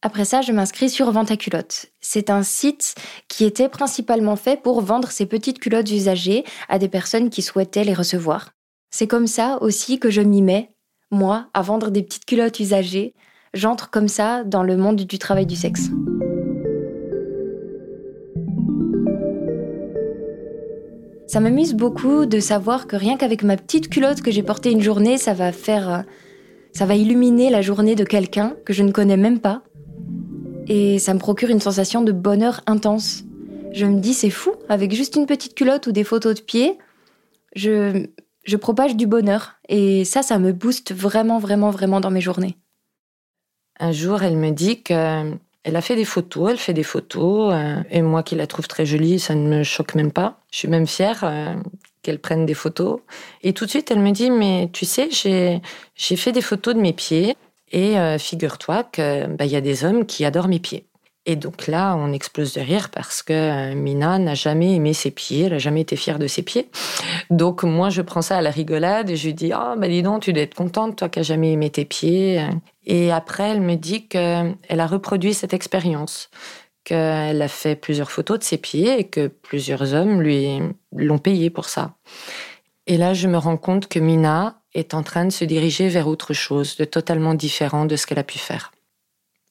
Après 0.00 0.24
ça, 0.24 0.42
je 0.42 0.52
m'inscris 0.52 0.90
sur 0.90 1.10
Vente 1.10 1.32
à 1.32 1.36
culottes. 1.36 1.86
C'est 2.00 2.30
un 2.30 2.44
site 2.44 2.94
qui 3.28 3.44
était 3.44 3.68
principalement 3.68 4.36
fait 4.36 4.62
pour 4.62 4.80
vendre 4.80 5.10
ces 5.10 5.26
petites 5.26 5.58
culottes 5.58 5.90
usagées 5.90 6.44
à 6.68 6.78
des 6.78 6.88
personnes 6.88 7.30
qui 7.30 7.42
souhaitaient 7.42 7.84
les 7.84 7.94
recevoir. 7.94 8.50
C'est 8.90 9.08
comme 9.08 9.26
ça 9.26 9.58
aussi 9.60 9.98
que 9.98 10.08
je 10.08 10.20
m'y 10.20 10.40
mets, 10.40 10.70
moi, 11.10 11.48
à 11.52 11.62
vendre 11.62 11.90
des 11.90 12.02
petites 12.02 12.26
culottes 12.26 12.60
usagées. 12.60 13.14
J'entre 13.54 13.90
comme 13.90 14.08
ça 14.08 14.44
dans 14.44 14.62
le 14.62 14.76
monde 14.76 15.00
du 15.00 15.18
travail 15.18 15.46
du 15.46 15.56
sexe. 15.56 15.90
Ça 21.26 21.40
m'amuse 21.40 21.74
beaucoup 21.74 22.24
de 22.24 22.40
savoir 22.40 22.86
que 22.86 22.96
rien 22.96 23.16
qu'avec 23.16 23.42
ma 23.42 23.56
petite 23.56 23.90
culotte 23.90 24.22
que 24.22 24.30
j'ai 24.30 24.42
portée 24.42 24.70
une 24.70 24.80
journée, 24.80 25.18
ça 25.18 25.34
va 25.34 25.52
faire. 25.52 26.04
Ça 26.72 26.86
va 26.86 26.94
illuminer 26.94 27.50
la 27.50 27.62
journée 27.62 27.94
de 27.94 28.04
quelqu'un 28.04 28.54
que 28.64 28.72
je 28.72 28.82
ne 28.82 28.92
connais 28.92 29.16
même 29.16 29.40
pas. 29.40 29.62
Et 30.66 30.98
ça 30.98 31.14
me 31.14 31.18
procure 31.18 31.50
une 31.50 31.60
sensation 31.60 32.02
de 32.02 32.12
bonheur 32.12 32.60
intense. 32.66 33.24
Je 33.72 33.86
me 33.86 34.00
dis, 34.00 34.14
c'est 34.14 34.30
fou, 34.30 34.52
avec 34.68 34.94
juste 34.94 35.16
une 35.16 35.26
petite 35.26 35.54
culotte 35.54 35.86
ou 35.86 35.92
des 35.92 36.04
photos 36.04 36.34
de 36.34 36.40
pied, 36.40 36.78
je, 37.54 38.06
je 38.44 38.56
propage 38.56 38.96
du 38.96 39.06
bonheur. 39.06 39.54
Et 39.68 40.04
ça, 40.04 40.22
ça 40.22 40.38
me 40.38 40.52
booste 40.52 40.94
vraiment, 40.94 41.38
vraiment, 41.38 41.70
vraiment 41.70 42.00
dans 42.00 42.10
mes 42.10 42.20
journées. 42.20 42.56
Un 43.80 43.92
jour, 43.92 44.22
elle 44.22 44.36
me 44.36 44.50
dit 44.50 44.82
que 44.82 45.32
elle 45.64 45.76
a 45.76 45.82
fait 45.82 45.96
des 45.96 46.06
photos, 46.06 46.50
elle 46.50 46.58
fait 46.58 46.72
des 46.72 46.82
photos, 46.82 47.52
euh, 47.52 47.82
et 47.90 48.00
moi 48.00 48.22
qui 48.22 48.34
la 48.36 48.46
trouve 48.46 48.68
très 48.68 48.86
jolie, 48.86 49.18
ça 49.18 49.34
ne 49.34 49.58
me 49.58 49.62
choque 49.64 49.94
même 49.94 50.12
pas. 50.12 50.40
Je 50.50 50.58
suis 50.58 50.68
même 50.68 50.86
fière 50.86 51.24
euh, 51.24 51.54
qu'elle 52.02 52.18
prenne 52.18 52.46
des 52.46 52.54
photos. 52.54 53.00
Et 53.42 53.52
tout 53.52 53.64
de 53.64 53.70
suite, 53.70 53.90
elle 53.90 54.00
me 54.00 54.10
dit, 54.10 54.30
mais 54.30 54.70
tu 54.72 54.84
sais, 54.84 55.08
j'ai 55.10 56.16
fait 56.16 56.32
des 56.32 56.42
photos 56.42 56.74
de 56.74 56.80
mes 56.80 56.92
pieds, 56.92 57.36
et 57.72 57.98
euh, 57.98 58.18
figure-toi 58.18 58.84
que 58.84 59.26
bah, 59.26 59.44
y 59.44 59.56
a 59.56 59.60
des 59.60 59.84
hommes 59.84 60.06
qui 60.06 60.24
adorent 60.24 60.48
mes 60.48 60.58
pieds. 60.58 60.84
Et 61.26 61.36
donc 61.36 61.66
là, 61.66 61.94
on 61.94 62.12
explose 62.14 62.54
de 62.54 62.62
rire 62.62 62.88
parce 62.88 63.22
que 63.22 63.74
Mina 63.74 64.18
n'a 64.18 64.34
jamais 64.34 64.74
aimé 64.74 64.94
ses 64.94 65.10
pieds, 65.10 65.44
elle 65.44 65.52
n'a 65.52 65.58
jamais 65.58 65.82
été 65.82 65.94
fière 65.94 66.18
de 66.18 66.26
ses 66.26 66.40
pieds. 66.40 66.70
Donc 67.28 67.64
moi, 67.64 67.90
je 67.90 68.00
prends 68.00 68.22
ça 68.22 68.38
à 68.38 68.40
la 68.40 68.50
rigolade 68.50 69.10
et 69.10 69.16
je 69.16 69.26
lui 69.26 69.34
dis 69.34 69.52
ah 69.52 69.74
oh, 69.74 69.78
bah 69.78 69.88
dis 69.88 70.02
donc, 70.02 70.22
tu 70.22 70.32
dois 70.32 70.44
être 70.44 70.54
contente 70.54 70.96
toi 70.96 71.10
qui 71.10 71.18
n'as 71.18 71.24
jamais 71.24 71.52
aimé 71.52 71.68
tes 71.68 71.84
pieds. 71.84 72.42
Et 72.86 73.12
après, 73.12 73.50
elle 73.50 73.60
me 73.60 73.74
dit 73.74 74.06
qu'elle 74.06 74.56
a 74.70 74.86
reproduit 74.86 75.34
cette 75.34 75.52
expérience, 75.52 76.30
qu'elle 76.88 77.42
a 77.42 77.48
fait 77.48 77.76
plusieurs 77.76 78.10
photos 78.10 78.38
de 78.38 78.44
ses 78.44 78.58
pieds 78.58 78.98
et 78.98 79.04
que 79.04 79.26
plusieurs 79.26 79.94
hommes 79.94 80.22
lui 80.22 80.60
l'ont 80.94 81.18
payé 81.18 81.50
pour 81.50 81.66
ça. 81.66 81.94
Et 82.86 82.96
là, 82.96 83.14
je 83.14 83.28
me 83.28 83.36
rends 83.36 83.56
compte 83.56 83.88
que 83.88 83.98
Mina 83.98 84.60
est 84.74 84.94
en 84.94 85.02
train 85.02 85.24
de 85.24 85.30
se 85.30 85.44
diriger 85.44 85.88
vers 85.88 86.08
autre 86.08 86.32
chose, 86.34 86.76
de 86.76 86.84
totalement 86.84 87.34
différent 87.34 87.84
de 87.84 87.96
ce 87.96 88.06
qu'elle 88.06 88.18
a 88.18 88.24
pu 88.24 88.38
faire. 88.38 88.72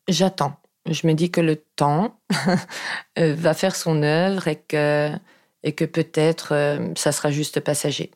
J'attends 0.07 0.57
je 0.93 1.07
me 1.07 1.13
dis 1.13 1.31
que 1.31 1.41
le 1.41 1.55
temps 1.55 2.19
va 3.17 3.53
faire 3.53 3.75
son 3.75 4.03
œuvre 4.03 4.47
et 4.47 4.55
que, 4.55 5.11
et 5.63 5.73
que 5.73 5.85
peut-être 5.85 6.53
euh, 6.53 6.89
ça 6.95 7.11
sera 7.11 7.31
juste 7.31 7.59
passager. 7.59 8.11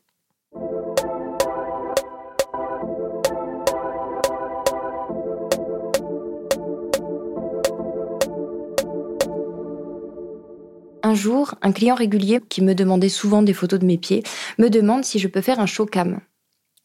Un 11.12 11.16
jour, 11.16 11.56
un 11.62 11.74
client 11.74 11.96
régulier 11.96 12.40
qui 12.48 12.62
me 12.62 12.74
demandait 12.74 13.10
souvent 13.10 13.44
des 13.44 13.54
photos 13.54 13.82
de 13.82 13.86
mes 13.86 13.98
pieds 13.98 14.24
me 14.58 14.70
demande 14.70 15.04
si 15.04 15.20
je 15.20 15.28
peux 15.28 15.42
faire 15.42 15.60
un 15.60 15.66
show 15.66 15.86
cam. 15.86 16.22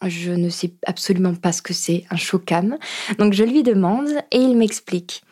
Je 0.05 0.33
ne 0.33 0.49
sais 0.49 0.73
absolument 0.85 1.37
pas 1.37 1.53
ce 1.53 1.62
que 1.62 1.73
c'est 1.73 2.05
un 2.11 2.17
show 2.17 2.41
cam, 2.41 2.77
donc 3.19 3.35
je 3.35 3.45
lui 3.45 3.62
demande 3.62 4.09
et 4.33 4.39
il 4.39 4.57
m'explique 4.57 5.23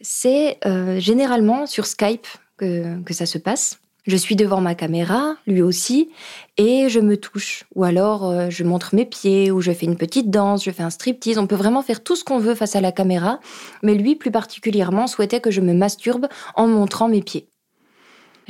c'est 0.00 0.58
euh, 0.64 0.98
généralement 0.98 1.66
sur 1.66 1.86
Skype 1.86 2.26
que, 2.56 3.02
ça 3.10 3.26
se 3.26 3.38
passe. 3.38 3.80
Je 4.06 4.16
suis 4.16 4.36
devant 4.36 4.60
ma 4.60 4.74
caméra, 4.74 5.36
lui 5.46 5.60
aussi, 5.60 6.10
et 6.56 6.88
je 6.88 7.00
me 7.00 7.16
touche. 7.16 7.64
Ou 7.74 7.84
alors 7.84 8.28
euh, 8.28 8.48
je 8.48 8.64
montre 8.64 8.94
mes 8.94 9.04
pieds, 9.04 9.50
ou 9.50 9.60
je 9.60 9.72
fais 9.72 9.86
une 9.86 9.96
petite 9.96 10.30
danse, 10.30 10.64
je 10.64 10.70
fais 10.70 10.82
un 10.82 10.90
striptease. 10.90 11.38
On 11.38 11.46
peut 11.46 11.56
vraiment 11.56 11.82
faire 11.82 12.02
tout 12.02 12.16
ce 12.16 12.24
qu'on 12.24 12.38
veut 12.38 12.54
face 12.54 12.76
à 12.76 12.80
la 12.80 12.92
caméra, 12.92 13.40
mais 13.82 13.94
lui 13.94 14.16
plus 14.16 14.30
particulièrement 14.30 15.06
souhaitait 15.06 15.40
que 15.40 15.50
je 15.50 15.60
me 15.60 15.74
masturbe 15.74 16.28
en 16.54 16.66
montrant 16.66 17.08
mes 17.08 17.22
pieds. 17.22 17.49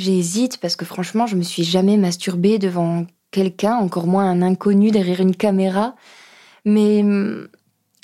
J'hésite 0.01 0.57
parce 0.57 0.77
que 0.77 0.87
franchement, 0.87 1.27
je 1.27 1.37
me 1.37 1.43
suis 1.43 1.63
jamais 1.63 1.99
masturbée 1.99 2.59
devant 2.59 3.05
quelqu'un, 3.31 3.77
encore 3.77 4.07
moins 4.07 4.31
un 4.31 4.41
inconnu 4.41 4.91
derrière 4.91 5.21
une 5.21 5.37
caméra. 5.37 5.95
Mais 6.65 7.03
hum, 7.03 7.49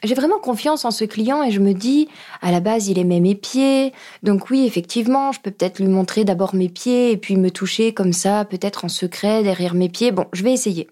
j'ai 0.05 0.15
vraiment 0.15 0.39
confiance 0.39 0.85
en 0.85 0.91
ce 0.91 1.07
client 1.07 1.43
et 1.43 1.51
je 1.51 1.59
me 1.59 1.73
dis, 1.73 2.09
à 2.43 2.53
la 2.53 2.61
base, 2.61 2.89
il 2.89 2.99
aimait 2.99 3.21
mes 3.21 3.35
pieds. 3.35 3.95
Donc 4.23 4.51
oui, 4.51 4.67
effectivement, 4.67 5.33
je 5.33 5.41
peux 5.41 5.51
peut-être 5.51 5.79
lui 5.79 5.89
montrer 5.89 6.27
d'abord 6.27 6.55
mes 6.55 6.69
pieds 6.69 7.13
et 7.13 7.17
puis 7.17 7.39
me 7.39 7.51
toucher 7.51 7.95
comme 7.95 8.13
ça, 8.13 8.45
peut-être 8.45 8.85
en 8.85 8.91
secret 8.91 9.43
derrière 9.43 9.73
mes 9.73 9.89
pieds. 9.89 10.13
Bon, 10.13 10.27
je 10.35 10.43
vais 10.43 10.53
essayer. 10.53 10.91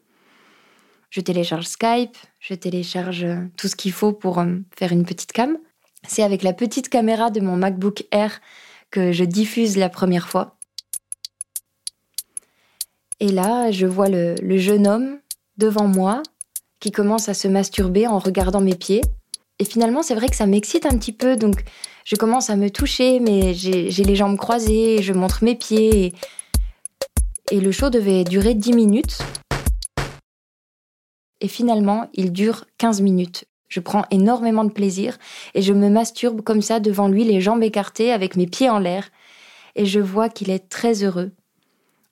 Je 1.11 1.21
télécharge 1.21 1.67
Skype, 1.67 2.17
je 2.41 2.55
télécharge 2.55 3.25
euh, 3.25 3.45
tout 3.59 3.69
ce 3.69 3.77
qu'il 3.77 3.93
faut 3.93 4.15
pour 4.15 4.39
euh, 4.39 4.57
faire 4.75 4.91
une 4.91 5.05
petite 5.05 5.33
cam. 5.33 5.59
C'est 6.09 6.23
avec 6.23 6.43
la 6.43 6.55
petite 6.55 6.89
caméra 6.89 7.29
de 7.29 7.41
mon 7.41 7.57
MacBook 7.57 8.07
Air 8.11 8.41
que 8.91 9.13
je 9.13 9.25
diffuse 9.25 9.77
la 9.77 9.91
première 9.91 10.29
fois. 10.31 10.54
Et 13.21 13.29
là, 13.29 13.71
je 13.71 13.87
vois 13.87 14.09
le, 14.09 14.59
jeune 14.59 14.87
homme 14.87 15.19
devant 15.57 15.87
moi 15.87 16.23
qui 16.81 16.91
commence 16.91 17.29
à 17.29 17.35
se 17.35 17.49
masturber 17.49 18.07
en 18.07 18.19
regardant 18.19 18.61
mes 18.61 18.75
pieds. 18.75 19.03
Et 19.59 19.65
finalement, 19.65 20.03
c'est 20.03 20.15
vrai 20.15 20.29
que 20.29 20.37
ça 20.37 20.47
m'excite 20.47 20.85
un 20.85 20.99
petit 20.99 21.13
peu, 21.13 21.37
donc 21.37 21.65
je 22.05 22.17
commence 22.17 22.51
à 22.51 22.57
me 22.57 22.71
toucher, 22.71 23.21
mais 23.21 23.55
j'ai 23.55 23.91
les 23.91 24.17
jambes 24.17 24.37
croisées, 24.37 25.01
je 25.01 25.13
montre 25.13 25.45
mes 25.45 25.55
pieds. 25.55 26.13
Et, 27.51 27.61
le 27.61 27.71
show 27.71 27.89
devait 27.89 28.25
durer 28.25 28.55
10 28.55 28.73
minutes. 28.73 29.19
Et 31.41 31.49
finalement, 31.49 32.09
il 32.15 32.33
dure 32.33 32.65
15 32.79 33.01
minutes. 33.01 33.45
Je 33.69 33.81
prends 33.81 34.05
énormément 34.11 34.65
de 34.65 34.71
plaisir 34.71 35.19
et 35.55 35.63
je 35.63 35.73
me 35.73 35.89
masturbe 35.89 36.43
comme 36.43 36.63
ça 36.63 36.81
devant 36.81 37.09
lui, 37.09 37.25
les 37.25 37.41
jambes 37.41 37.63
écartées, 37.63 38.13
avec 38.13 38.37
mes 38.37 38.47
pieds 38.47 38.71
en 38.71 38.79
l'air. 38.79 39.11
Et 39.77 39.87
je 39.87 40.01
vois 40.01 40.29
qu'il 40.29 40.51
est 40.51 40.69
très 40.69 41.05
heureux. 41.05 41.33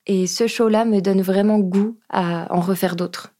Et 0.07 0.27
ce 0.27 0.47
show-là 0.47 0.85
me 0.85 1.01
donne 1.01 1.23
vraiment 1.23 1.59
goût 1.59 1.99
à 2.09 2.53
en 2.55 2.61
refaire 2.61 2.97
d'autres. 2.97 3.35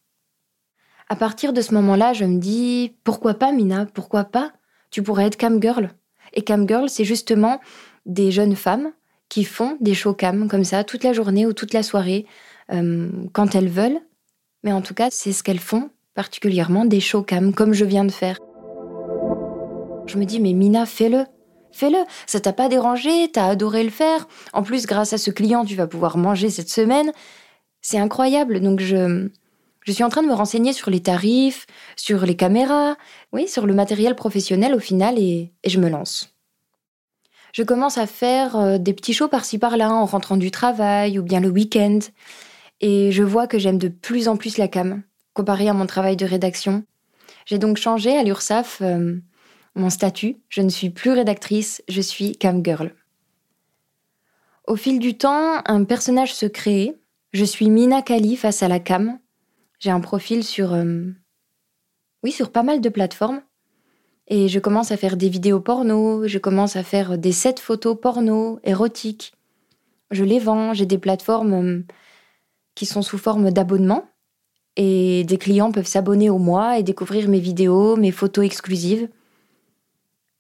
À 1.09 1.17
partir 1.17 1.53
de 1.53 1.61
ce 1.61 1.75
moment-là, 1.75 2.13
je 2.13 2.25
me 2.25 2.39
dis 2.39 2.97
pourquoi 3.05 3.35
pas 3.35 3.53
Mina, 3.53 3.87
pourquoi 3.87 4.25
pas? 4.25 4.53
Tu 4.91 5.03
pourrais 5.03 5.27
être 5.27 5.37
cam 5.37 5.61
girl. 5.61 5.91
Et 6.33 6.43
cam 6.43 6.67
girl, 6.67 6.89
c'est 6.89 7.05
justement 7.05 7.61
des 8.07 8.31
jeunes 8.31 8.57
femmes 8.57 8.93
qui 9.29 9.45
font 9.45 9.77
des 9.81 9.95
shows 9.95 10.15
cam 10.15 10.49
comme 10.49 10.65
ça 10.65 10.85
toute 10.85 11.05
la 11.05 11.13
journée 11.13 11.47
ou 11.47 11.53
toute 11.53 11.73
la 11.73 11.83
soirée 11.83 12.27
euh, 12.73 13.11
quand 13.33 13.55
elles 13.55 13.69
veulent. 13.69 14.01
Mais 14.63 14.73
en 14.73 14.83
tout 14.83 14.95
cas, 14.95 15.09
c'est 15.11 15.33
ce 15.33 15.43
qu'elles 15.43 15.59
font, 15.59 15.91
particulièrement 16.15 16.85
des 16.85 17.01
shows 17.01 17.23
cam 17.23 17.53
comme 17.53 17.73
je 17.73 17.85
viens 17.85 18.05
de 18.05 18.13
faire. 18.13 18.39
Je 20.07 20.19
me 20.19 20.25
dis 20.25 20.41
mais 20.41 20.53
Mina, 20.53 20.87
fais-le. 20.87 21.25
Fais-le, 21.73 21.99
ça 22.27 22.41
t'a 22.41 22.53
pas 22.53 22.69
dérangé, 22.69 23.31
t'as 23.33 23.47
adoré 23.47 23.83
le 23.83 23.91
faire. 23.91 24.29
En 24.53 24.63
plus, 24.63 24.87
grâce 24.87 25.13
à 25.13 25.19
ce 25.19 25.31
client, 25.31 25.65
tu 25.65 25.75
vas 25.75 25.87
pouvoir 25.87 26.17
manger 26.17 26.51
cette 26.51 26.71
semaine. 26.71 27.13
C'est 27.81 27.99
incroyable. 27.99 28.61
Donc 28.61 28.81
je, 28.81 29.29
je 29.85 29.93
suis 29.93 30.05
en 30.05 30.09
train 30.09 30.23
de 30.23 30.29
me 30.29 30.35
renseigner 30.35 30.73
sur 30.73 30.91
les 30.91 31.01
tarifs, 31.01 31.67
sur 31.97 32.25
les 32.25 32.37
caméras, 32.37 32.97
oui, 33.33 33.49
sur 33.49 33.67
le 33.67 33.75
matériel 33.75 34.15
professionnel 34.15 34.75
au 34.75 34.79
final 34.79 35.19
et, 35.19 35.53
je 35.65 35.79
me 35.79 35.89
lance. 35.89 36.35
Je 37.53 37.63
commence 37.63 37.99
à 37.99 38.07
faire 38.07 38.57
euh, 38.57 38.79
des 38.79 38.95
petits 38.95 39.13
shows 39.13 39.29
par-ci 39.29 39.59
par-là 39.59 39.93
en 39.93 40.07
rentrant 40.07 40.37
du 40.37 40.51
travail 40.51 41.19
ou 41.19 41.23
bien 41.23 41.41
le 41.41 41.51
week-end. 41.51 41.99
Et 42.81 43.13
je 43.13 43.23
vois 43.23 43.47
que 43.47 43.59
j'aime 43.59 43.79
de 43.79 43.89
plus 43.89 44.29
en 44.29 44.37
plus 44.37 44.57
la 44.57 44.69
cam, 44.69 45.03
comparé 45.35 45.69
à 45.69 45.75
mon 45.75 45.87
travail 45.87 46.17
de 46.17 46.25
rédaction. 46.25 46.85
J'ai 47.45 47.59
donc 47.59 47.77
changé 47.77 48.17
à 48.17 48.23
l'URSAF 48.23 48.79
euh, 48.81 49.17
mon 49.75 49.91
statut. 49.91 50.37
Je 50.49 50.63
ne 50.63 50.69
suis 50.69 50.91
plus 50.91 51.13
rédactrice, 51.13 51.83
je 51.89 52.01
suis 52.01 52.37
cam 52.37 52.65
girl. 52.65 52.95
Au 54.67 54.77
fil 54.77 54.99
du 54.99 55.17
temps, 55.17 55.63
un 55.65 55.85
personnage 55.85 56.35
se 56.35 56.47
crée. 56.47 56.97
Je 57.33 57.45
suis 57.45 57.71
Mina 57.71 58.03
Kali 58.03 58.37
face 58.37 58.63
à 58.63 58.69
la 58.69 58.79
cam, 58.79 59.19
j'ai 59.83 59.91
un 59.91 60.01
profil 60.01 60.45
sur, 60.45 60.75
euh, 60.75 61.11
oui, 62.23 62.31
sur 62.31 62.53
pas 62.53 62.63
mal 62.63 62.81
de 62.81 62.89
plateformes. 62.89 63.43
Et 64.29 64.49
je 64.49 64.61
commence 64.61 64.93
à 64.93 64.97
faire 64.97 65.17
des 65.17 65.29
vidéos 65.29 65.59
porno, 65.59 66.29
je 66.29 66.39
commence 66.39 66.77
à 66.77 66.85
faire 66.85 67.19
des 67.19 67.33
sets 67.33 67.57
photos 67.59 67.99
porno, 68.01 68.61
érotiques. 68.63 69.33
Je 70.13 70.23
les 70.23 70.39
vends, 70.39 70.73
j'ai 70.73 70.87
des 70.87 70.99
plateformes 70.99 71.55
euh, 71.55 71.83
qui 72.77 72.87
sont 72.87 73.03
sous 73.03 73.19
forme 73.19 73.51
d'abonnement. 73.51 74.09
Et 74.77 75.25
des 75.25 75.37
clients 75.37 75.73
peuvent 75.73 75.87
s'abonner 75.87 76.31
au 76.31 76.39
mois 76.39 76.79
et 76.79 76.83
découvrir 76.83 77.29
mes 77.29 77.41
vidéos, 77.41 77.97
mes 77.97 78.13
photos 78.13 78.45
exclusives. 78.45 79.09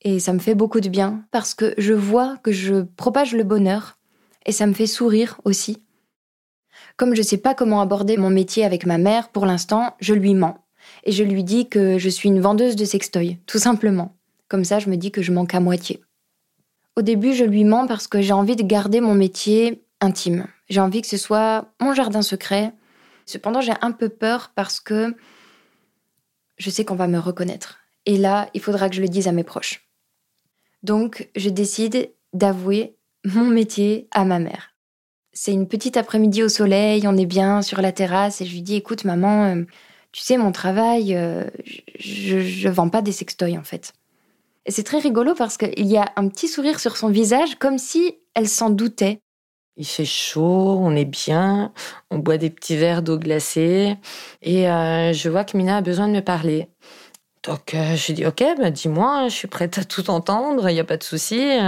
Et 0.03 0.19
ça 0.19 0.33
me 0.33 0.41
fait 0.41 0.57
beaucoup 0.57 0.81
de 0.81 0.88
bien 0.88 1.25
parce 1.31 1.55
que 1.55 1.75
je 1.79 1.95
vois 1.95 2.37
que 2.43 2.51
je 2.51 2.83
propage 2.83 3.35
le 3.35 3.45
bonheur 3.45 3.99
et 4.45 4.53
ça 4.53 4.67
me 4.67 4.75
fait 4.75 4.88
sourire 4.88 5.41
aussi. 5.45 5.83
Comme 6.97 7.15
je 7.15 7.21
ne 7.21 7.27
sais 7.27 7.38
pas 7.38 7.55
comment 7.55 7.81
aborder 7.81 8.17
mon 8.17 8.31
métier 8.31 8.65
avec 8.65 8.85
ma 8.85 8.99
mère, 8.99 9.29
pour 9.29 9.47
l'instant, 9.47 9.95
je 10.01 10.15
lui 10.15 10.35
mens. 10.35 10.59
Et 11.05 11.12
je 11.12 11.23
lui 11.23 11.45
dis 11.45 11.69
que 11.69 11.99
je 11.99 12.09
suis 12.09 12.29
une 12.29 12.41
vendeuse 12.41 12.75
de 12.75 12.85
sextoy, 12.85 13.38
tout 13.47 13.59
simplement. 13.59 14.17
Comme 14.49 14.65
ça, 14.65 14.81
je 14.81 14.91
me 14.91 14.97
dis 14.97 15.12
que 15.12 15.23
je 15.23 15.33
manque 15.33 15.55
à 15.55 15.61
moitié. 15.61 16.03
Au 16.97 17.03
début, 17.03 17.33
je 17.33 17.45
lui 17.45 17.65
mens 17.65 17.87
parce 17.87 18.09
que 18.09 18.21
j'ai 18.21 18.33
envie 18.33 18.57
de 18.57 18.65
garder 18.65 19.01
mon 19.01 19.15
métier 19.15 19.85
intime. 20.01 20.47
J'ai 20.69 20.81
envie 20.81 21.01
que 21.01 21.09
ce 21.09 21.17
soit 21.17 21.73
mon 21.81 21.95
jardin 21.95 22.23
secret. 22.23 22.75
Cependant, 23.25 23.61
j'ai 23.61 23.73
un 23.81 23.93
peu 23.93 24.09
peur 24.09 24.51
parce 24.55 24.81
que 24.81 25.15
je 26.59 26.71
sais 26.71 26.85
qu'on 26.85 26.97
va 26.97 27.07
me 27.07 27.19
reconnaître. 27.19 27.79
Et 28.05 28.19
là, 28.19 28.49
il 28.53 28.61
faudra 28.61 28.88
que 28.88 28.97
je 28.97 29.01
le 29.01 29.09
dise 29.09 29.29
à 29.29 29.33
mes 29.33 29.45
proches. 29.45 29.92
Donc, 30.83 31.31
je 31.37 31.49
décide 31.49 32.11
d'avouer 32.33 32.97
mon 33.25 33.45
métier 33.45 34.09
à 34.11 34.25
ma 34.25 34.38
mère 34.38 34.73
c'est 35.33 35.53
une 35.53 35.66
petite 35.66 35.97
après-midi 35.97 36.42
au 36.42 36.49
soleil, 36.49 37.07
on 37.07 37.16
est 37.16 37.27
bien 37.27 37.62
sur 37.62 37.81
la 37.81 37.92
terrasse 37.92 38.40
et 38.40 38.47
je 38.47 38.53
lui 38.53 38.62
dis 38.62 38.77
écoute 38.77 39.05
maman, 39.05 39.45
euh, 39.45 39.62
tu 40.12 40.21
sais 40.21 40.37
mon 40.37 40.53
travail, 40.53 41.14
euh, 41.14 41.45
je, 41.99 42.40
je 42.40 42.68
vends 42.68 42.90
pas 42.90 43.03
des 43.03 43.12
sextoys 43.12 43.57
en 43.59 43.64
fait. 43.64 43.92
Et 44.66 44.71
c'est 44.71 44.85
très 44.85 44.99
rigolo 44.99 45.35
parce 45.35 45.57
qu'il 45.57 45.87
y 45.87 45.97
a 45.97 46.12
un 46.16 46.29
petit 46.29 46.49
sourire 46.49 46.79
sur 46.79 46.97
son 46.97 47.09
visage 47.09 47.57
comme 47.59 47.79
si 47.79 48.18
elle 48.35 48.49
s'en 48.49 48.71
doutait. 48.71 49.21
Il 49.77 49.87
fait 49.87 50.05
chaud, 50.05 50.77
on 50.79 50.95
est 50.95 51.07
bien, 51.07 51.73
on 52.11 52.18
boit 52.18 52.37
des 52.37 52.51
petits 52.51 52.77
verres 52.77 53.03
d'eau 53.03 53.18
glacée 53.18 53.97
et 54.42 54.68
euh, 54.68 55.14
je 55.14 55.29
vois 55.31 55.45
que 55.45 55.57
Mina 55.57 55.79
a 55.79 55.81
besoin 55.81 56.09
de 56.09 56.12
me 56.12 56.21
parler. 56.21 56.68
Donc 57.43 57.75
je 57.75 58.07
lui 58.07 58.15
dis 58.15 58.27
ok, 58.27 58.45
bah, 58.59 58.71
dis-moi, 58.71 59.29
je 59.29 59.35
suis 59.35 59.49
prête 59.49 59.79
à 59.79 59.85
tout 59.85 60.11
entendre, 60.11 60.69
il 60.71 60.75
n'y 60.75 60.81
a 60.81 60.85
pas 60.85 60.97
de 60.97 61.03
souci. 61.03 61.59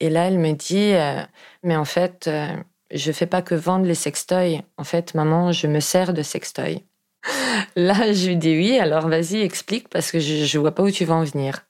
Et 0.00 0.10
là, 0.10 0.26
elle 0.26 0.38
me 0.38 0.52
dit, 0.52 0.92
euh, 0.92 1.22
mais 1.62 1.76
en 1.76 1.84
fait, 1.84 2.26
euh, 2.28 2.48
je 2.92 3.12
fais 3.12 3.26
pas 3.26 3.42
que 3.42 3.54
vendre 3.54 3.86
les 3.86 3.94
sextoys. 3.94 4.62
En 4.76 4.84
fait, 4.84 5.14
maman, 5.14 5.52
je 5.52 5.66
me 5.66 5.80
sers 5.80 6.12
de 6.12 6.22
sextoys. 6.22 6.84
Là, 7.76 8.12
je 8.12 8.28
lui 8.28 8.36
dis 8.36 8.54
oui, 8.54 8.78
alors 8.78 9.08
vas-y, 9.08 9.40
explique 9.40 9.88
parce 9.88 10.12
que 10.12 10.20
je, 10.20 10.44
je 10.44 10.58
vois 10.58 10.74
pas 10.74 10.82
où 10.82 10.90
tu 10.90 11.06
vas 11.06 11.14
en 11.14 11.24
venir. 11.24 11.64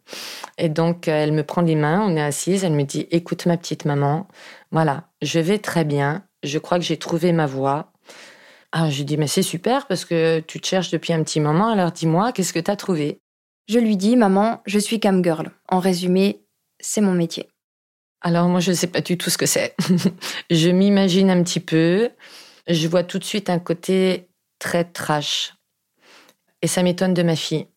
Et 0.59 0.69
donc, 0.69 1.07
euh, 1.07 1.13
elle 1.13 1.33
me 1.33 1.45
prend 1.45 1.63
les 1.63 1.77
mains, 1.77 2.05
on 2.05 2.17
est 2.17 2.23
assise, 2.23 2.65
elle 2.65 2.73
me 2.73 2.83
dit 2.83 3.07
écoute, 3.13 3.47
ma 3.47 3.57
petite 3.57 3.85
maman, 3.85 4.27
voilà, 4.73 5.05
je 5.23 5.39
vais 5.39 5.59
très 5.59 5.85
bien, 5.85 6.25
je 6.43 6.59
crois 6.59 6.79
que 6.79 6.85
j'ai 6.85 6.97
trouvé 6.97 7.33
ma 7.33 7.47
voie. 7.47 7.93
Ah, 8.77 8.91
je 8.91 8.97
lui 8.97 9.05
dis 9.05 9.17
mais 9.17 9.29
c'est 9.29 9.45
super 9.45 9.87
parce 9.87 10.05
que 10.05 10.41
tu 10.41 10.61
te 10.61 10.67
cherches 10.67 10.91
depuis 10.91 11.13
un 11.13 11.23
petit 11.23 11.39
moment, 11.39 11.69
alors 11.69 11.93
dis-moi, 11.93 12.33
qu'est-ce 12.33 12.53
que 12.53 12.59
tu 12.59 12.73
as 12.73 12.75
trouvé? 12.75 13.21
Je 13.69 13.79
lui 13.79 13.97
dis 13.97 14.17
maman, 14.17 14.63
je 14.67 14.81
suis 14.81 14.99
cam 14.99 15.23
girl. 15.23 15.53
En 15.69 15.79
résumé, 15.79 16.41
c'est 16.81 17.01
mon 17.01 17.13
métier. 17.13 17.49
Alors 18.21 18.49
moi, 18.49 18.59
je 18.59 18.73
ne 18.73 18.77
sais 18.77 18.89
pas 18.89 19.01
du 19.01 19.17
tout 19.17 19.31
ce 19.31 19.39
que 19.39 19.47
c'est. 19.47 19.77
je 20.51 20.71
m'imagine 20.71 21.31
un 21.31 21.41
petit 21.45 21.61
peu. 21.61 22.11
Je 22.67 22.89
vois 22.89 23.05
tout 23.05 23.21
de 23.21 23.25
suite 23.25 23.49
un 23.49 23.61
côté 23.61 24.29
très 24.59 24.83
trash. 24.83 25.55
Et 26.61 26.67
ça 26.67 26.83
m'étonne 26.83 27.15
de 27.15 27.23
ma 27.23 27.37
fille. 27.37 27.69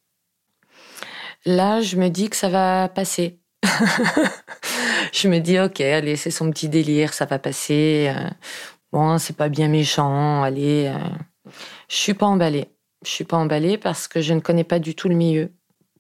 Là, 1.46 1.80
je 1.80 1.98
me 1.98 2.10
dis 2.10 2.28
que 2.28 2.36
ça 2.36 2.50
va 2.50 2.90
passer. 2.90 3.38
je 5.14 5.28
me 5.28 5.38
dis, 5.38 5.60
ok, 5.60 5.80
allez, 5.80 6.16
c'est 6.16 6.32
son 6.32 6.50
petit 6.50 6.70
délire, 6.70 7.14
ça 7.14 7.26
va 7.26 7.38
passer. 7.38 8.12
Bon, 8.92 9.18
c'est 9.18 9.36
pas 9.36 9.50
bien 9.50 9.68
méchant, 9.68 10.44
allez. 10.44 10.88
Euh. 10.88 11.52
Je 11.90 11.96
suis 11.96 12.14
pas 12.14 12.26
emballée. 12.26 12.70
Je 13.06 13.10
suis 13.10 13.24
pas 13.26 13.38
emballée 13.38 13.78
parce 13.78 14.08
que 14.08 14.22
je 14.22 14.34
ne 14.34 14.40
connais 14.40 14.64
pas 14.64 14.80
du 14.80 14.96
tout 14.96 15.10
le 15.10 15.16
milieu. 15.16 15.52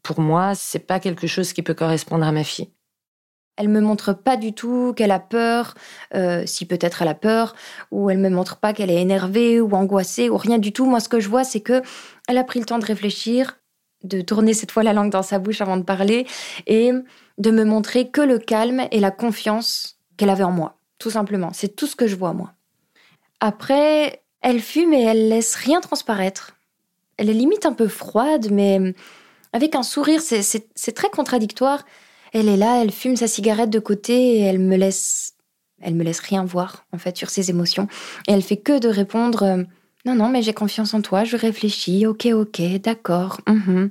Pour 0.03 0.19
moi, 0.19 0.55
c'est 0.55 0.79
pas 0.79 0.99
quelque 0.99 1.27
chose 1.27 1.53
qui 1.53 1.63
peut 1.63 1.73
correspondre 1.73 2.25
à 2.25 2.31
ma 2.31 2.43
fille. 2.43 2.69
Elle 3.57 3.69
me 3.69 3.81
montre 3.81 4.13
pas 4.13 4.37
du 4.37 4.53
tout 4.53 4.93
qu'elle 4.95 5.11
a 5.11 5.19
peur, 5.19 5.73
euh, 6.13 6.43
si 6.45 6.65
peut-être 6.65 7.01
elle 7.01 7.07
a 7.07 7.15
peur, 7.15 7.55
ou 7.91 8.09
elle 8.09 8.19
me 8.19 8.29
montre 8.29 8.57
pas 8.57 8.71
qu'elle 8.71 8.91
est 8.91 9.01
énervée 9.01 9.59
ou 9.59 9.73
angoissée 9.73 10.29
ou 10.29 10.37
rien 10.37 10.59
du 10.59 10.71
tout. 10.71 10.85
Moi, 10.85 10.99
ce 10.99 11.09
que 11.09 11.19
je 11.19 11.27
vois, 11.27 11.43
c'est 11.43 11.61
que 11.61 11.81
elle 12.27 12.37
a 12.37 12.43
pris 12.43 12.59
le 12.59 12.65
temps 12.65 12.77
de 12.77 12.85
réfléchir, 12.85 13.59
de 14.03 14.21
tourner 14.21 14.53
cette 14.53 14.71
fois 14.71 14.83
la 14.83 14.93
langue 14.93 15.11
dans 15.11 15.23
sa 15.23 15.39
bouche 15.39 15.61
avant 15.61 15.77
de 15.77 15.83
parler 15.83 16.27
et 16.67 16.91
de 17.37 17.51
me 17.51 17.65
montrer 17.65 18.09
que 18.11 18.21
le 18.21 18.37
calme 18.37 18.87
et 18.91 18.99
la 18.99 19.11
confiance 19.11 19.99
qu'elle 20.17 20.29
avait 20.29 20.43
en 20.43 20.51
moi. 20.51 20.79
tout 20.99 21.11
simplement. 21.11 21.51
C'est 21.53 21.75
tout 21.75 21.87
ce 21.87 21.95
que 21.95 22.07
je 22.07 22.15
vois, 22.15 22.33
moi. 22.33 22.53
Après, 23.39 24.23
elle 24.41 24.61
fume 24.61 24.93
et 24.93 25.03
elle 25.03 25.29
laisse 25.29 25.55
rien 25.55 25.81
transparaître. 25.81 26.55
Elle 27.17 27.29
est 27.29 27.33
limite 27.33 27.65
un 27.65 27.73
peu 27.73 27.87
froide, 27.87 28.49
mais 28.51 28.93
avec 29.53 29.75
un 29.75 29.83
sourire, 29.83 30.21
c'est 30.21 30.91
très 30.93 31.09
contradictoire. 31.09 31.83
Elle 32.33 32.49
est 32.49 32.57
là, 32.57 32.81
elle 32.81 32.91
fume 32.91 33.15
sa 33.15 33.27
cigarette 33.27 33.69
de 33.69 33.79
côté 33.79 34.37
et 34.37 34.41
elle 34.41 34.59
me 34.59 34.75
laisse, 34.75 35.33
elle 35.81 35.95
me 35.95 36.03
laisse 36.03 36.19
rien 36.19 36.43
voir 36.43 36.85
en 36.91 36.97
fait 36.97 37.17
sur 37.17 37.29
ses 37.29 37.49
émotions. 37.49 37.87
Et 38.27 38.33
elle 38.33 38.41
fait 38.41 38.57
que 38.57 38.79
de 38.79 38.89
répondre 38.89 39.43
euh, 39.43 39.63
non 40.05 40.15
non 40.15 40.29
mais 40.29 40.41
j'ai 40.41 40.53
confiance 40.53 40.93
en 40.93 41.01
toi, 41.01 41.23
je 41.23 41.37
réfléchis, 41.37 42.05
ok 42.05 42.27
ok 42.33 42.61
d'accord. 42.81 43.41
Mhm. 43.47 43.89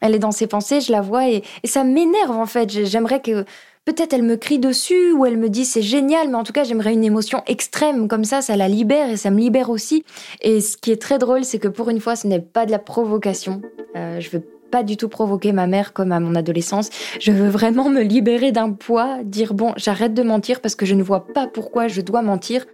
Elle 0.00 0.14
est 0.14 0.18
dans 0.20 0.32
ses 0.32 0.46
pensées, 0.46 0.80
je 0.80 0.92
la 0.92 1.00
vois 1.00 1.28
et, 1.28 1.42
et 1.62 1.66
ça 1.66 1.84
m'énerve 1.84 2.32
en 2.32 2.46
fait. 2.46 2.86
J'aimerais 2.86 3.20
que 3.20 3.44
peut-être 3.84 4.12
elle 4.12 4.22
me 4.22 4.36
crie 4.36 4.58
dessus 4.58 5.12
ou 5.12 5.26
elle 5.26 5.36
me 5.36 5.48
dit 5.48 5.64
c'est 5.64 5.82
génial, 5.82 6.28
mais 6.28 6.36
en 6.36 6.44
tout 6.44 6.52
cas 6.52 6.64
j'aimerais 6.64 6.92
une 6.92 7.04
émotion 7.04 7.42
extrême 7.46 8.08
comme 8.08 8.24
ça, 8.24 8.42
ça 8.42 8.56
la 8.56 8.68
libère 8.68 9.10
et 9.10 9.16
ça 9.16 9.30
me 9.30 9.38
libère 9.38 9.70
aussi. 9.70 10.04
Et 10.42 10.60
ce 10.60 10.76
qui 10.76 10.90
est 10.90 11.00
très 11.00 11.18
drôle, 11.18 11.44
c'est 11.44 11.58
que 11.58 11.68
pour 11.68 11.90
une 11.90 12.00
fois, 12.00 12.16
ce 12.16 12.26
n'est 12.26 12.40
pas 12.40 12.66
de 12.66 12.70
la 12.70 12.78
provocation. 12.78 13.62
Euh, 13.96 14.20
je 14.20 14.30
veux 14.30 14.42
pas 14.70 14.82
du 14.82 14.96
tout 14.96 15.08
provoquer 15.08 15.52
ma 15.52 15.66
mère 15.66 15.92
comme 15.92 16.12
à 16.12 16.20
mon 16.20 16.34
adolescence. 16.34 16.90
Je 17.20 17.32
veux 17.32 17.48
vraiment 17.48 17.88
me 17.88 18.02
libérer 18.02 18.52
d'un 18.52 18.70
poids, 18.70 19.18
dire 19.24 19.54
bon, 19.54 19.72
j'arrête 19.76 20.14
de 20.14 20.22
mentir 20.22 20.60
parce 20.60 20.76
que 20.76 20.86
je 20.86 20.94
ne 20.94 21.02
vois 21.02 21.26
pas 21.26 21.46
pourquoi 21.46 21.88
je 21.88 22.00
dois 22.00 22.22
mentir. 22.22 22.66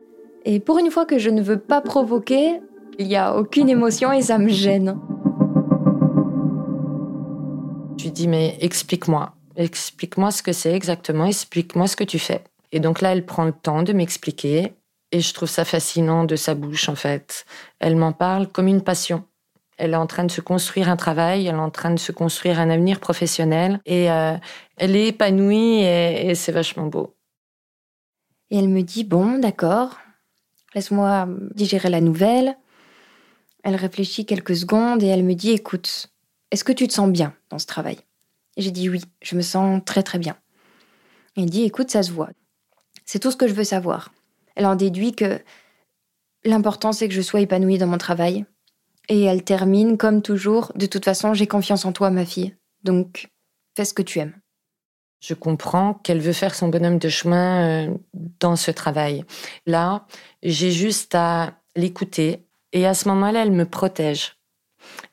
Et 0.45 0.61
pour 0.61 0.79
une 0.79 0.90
fois 0.90 1.07
que 1.07 1.19
je 1.19 1.31
ne 1.31 1.40
veux 1.40 1.59
pas 1.59 1.81
provoquer, 1.81 2.61
il 2.99 3.09
n'y 3.09 3.16
a 3.16 3.37
aucune 3.37 3.69
émotion 3.69 4.12
et 4.12 4.23
ça 4.23 4.38
me 4.38 4.49
gêne. 4.49 4.99
Lui 8.03 8.11
dis 8.11 8.29
mais 8.29 8.57
explique-moi, 8.61 9.33
explique-moi 9.57 10.31
ce 10.31 10.42
que 10.42 10.53
c'est 10.53 10.75
exactement, 10.75 11.27
explique-moi 11.27 11.87
ce 11.87 11.97
que 11.97 12.05
tu 12.05 12.19
fais. 12.19 12.45
Et 12.73 12.81
donc 12.81 13.01
là, 13.01 13.12
elle 13.12 13.25
prend 13.25 13.45
le 13.45 13.53
temps 13.53 13.83
de 13.83 13.92
m'expliquer 13.92 14.75
et 15.12 15.21
je 15.21 15.33
trouve 15.33 15.49
ça 15.49 15.64
fascinant 15.64 16.25
de 16.25 16.37
sa 16.37 16.55
bouche 16.55 16.88
en 16.88 16.95
fait. 16.95 17.47
Elle 17.79 17.97
m'en 17.97 18.12
parle 18.12 18.49
comme 18.49 18.69
une 18.69 18.83
passion. 18.83 19.25
Elle 19.79 19.92
est 19.92 19.97
en 19.97 20.07
train 20.07 20.25
de 20.25 20.31
se 20.31 20.40
construire 20.40 20.88
un 20.88 20.97
travail, 20.97 21.47
elle 21.47 21.55
est 21.55 21.59
en 21.59 21.71
train 21.71 21.90
de 21.90 21.99
se 21.99 22.12
construire 22.12 22.59
un 22.59 22.71
avenir 22.71 22.99
professionnel 22.99 23.81
et 23.85 24.11
euh, 24.11 24.37
elle 24.79 24.97
est 24.97 25.09
épanouie 25.09 25.83
et, 25.83 26.35
c'est 26.35 26.53
vachement 26.53 26.87
beau. 26.87 27.14
Et 28.51 28.59
elle 28.59 28.69
me 28.69 28.83
dit 28.83 29.05
bon, 29.05 29.38
d'accord, 29.38 29.99
laisse-moi 30.75 31.29
digérer 31.55 31.90
la 31.90 32.01
nouvelle. 32.01 32.57
Elle 33.64 33.77
réfléchit 33.77 34.25
quelques 34.25 34.57
secondes 34.57 35.03
et 35.03 35.09
elle 35.09 35.25
me 35.25 35.35
dit 35.35 35.51
écoute, 35.51 36.11
est-ce 36.51 36.64
que 36.64 36.73
tu 36.73 36.88
te 36.88 36.92
sens 36.92 37.11
bien 37.11 37.35
dans 37.51 37.59
ce 37.59 37.66
travail? 37.66 37.99
J'ai 38.57 38.71
dit 38.71 38.88
oui, 38.88 39.03
je 39.23 39.37
me 39.37 39.42
sens 39.42 39.83
très 39.85 40.03
très 40.03 40.19
bien. 40.19 40.37
Elle 41.37 41.51
dit 41.51 41.62
écoute, 41.62 41.90
ça 41.90 42.03
se 42.03 42.12
voit. 42.12 42.31
C'est 43.05 43.19
tout 43.19 43.31
ce 43.31 43.37
que 43.37 43.49
je 43.49 43.55
veux 43.55 43.64
savoir. 43.64 44.12
Elle 44.55 44.66
en 44.66 44.75
déduit 44.75 45.14
que 45.14 45.40
l'important 46.45 46.92
c'est 46.92 47.09
que 47.09 47.14
je 47.14 47.23
sois 47.23 47.40
épanouie 47.40 47.79
dans 47.79 47.87
mon 47.87 47.99
travail, 47.99 48.47
et 49.09 49.23
elle 49.23 49.45
termine 49.45 49.97
comme 49.97 50.23
toujours, 50.23 50.73
de 50.75 50.87
toute 50.87 51.05
façon, 51.05 51.35
j'ai 51.35 51.47
confiance 51.47 51.85
en 51.85 51.92
toi, 51.92 52.11
ma 52.11 52.25
fille. 52.25 52.57
Donc, 52.83 53.29
fais 53.77 53.85
ce 53.85 53.95
que 53.95 54.03
tu 54.03 54.19
aimes. 54.19 54.35
Je 55.21 55.35
comprends 55.35 55.95
qu'elle 55.95 56.21
veut 56.21 56.33
faire 56.33 56.55
son 56.55 56.69
bonhomme 56.69 56.99
de 56.99 57.09
chemin 57.09 57.87
euh, 57.88 57.95
dans 58.40 58.57
ce 58.57 58.71
travail. 58.71 59.25
Là, 59.64 60.07
j'ai 60.42 60.71
juste 60.71 61.14
à 61.14 61.55
l'écouter 61.75 62.45
et 62.73 62.87
à 62.87 62.95
ce 62.95 63.09
moment-là, 63.09 63.42
elle 63.42 63.53
me 63.53 63.64
protège. 63.64 64.36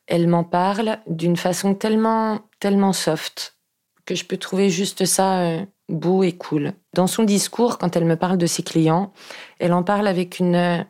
Elle 0.08 0.28
m'en 0.28 0.44
parle 0.44 1.00
d'une 1.08 1.38
façon 1.38 1.76
tellement, 1.76 2.42
tellement 2.60 2.94
soft 2.94 3.58
que 4.06 4.16
je 4.16 4.26
peux 4.26 4.38
trouver 4.38 4.70
juste 4.70 5.06
ça 5.06 5.42
euh, 5.42 5.66
beau 5.90 6.24
et 6.24 6.34
cool. 6.34 6.74
Dans 6.94 7.08
son 7.08 7.24
discours, 7.24 7.78
quand 7.78 7.96
elle 7.96 8.06
me 8.06 8.16
parle 8.16 8.38
de 8.38 8.46
ses 8.46 8.64
clients, 8.64 9.14
elle 9.60 9.74
en 9.74 9.84
parle 9.84 10.08
avec 10.08 10.42
euh, 10.42 10.84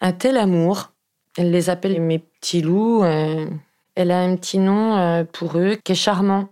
un 0.00 0.12
tel 0.12 0.36
amour 0.36 0.92
elle 1.38 1.50
les 1.50 1.68
appelle 1.68 2.00
mes 2.00 2.18
petits 2.18 2.62
loups. 2.62 3.04
Euh, 3.04 3.46
elle 3.94 4.10
a 4.10 4.20
un 4.20 4.36
petit 4.36 4.56
nom 4.56 5.26
pour 5.34 5.58
eux 5.58 5.76
qui 5.84 5.92
est 5.92 5.94
charmant. 5.94 6.48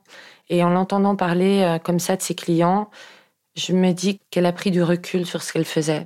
Et 0.50 0.62
en 0.62 0.68
l'entendant 0.68 1.16
parler 1.16 1.78
comme 1.84 1.98
ça 1.98 2.16
de 2.16 2.22
ses 2.22 2.34
clients, 2.34 2.90
je 3.54 3.72
me 3.72 3.92
dis 3.92 4.20
qu'elle 4.30 4.44
a 4.44 4.52
pris 4.52 4.70
du 4.70 4.82
recul 4.82 5.24
sur 5.24 5.42
ce 5.42 5.54
qu'elle 5.54 5.64
faisait. 5.64 6.04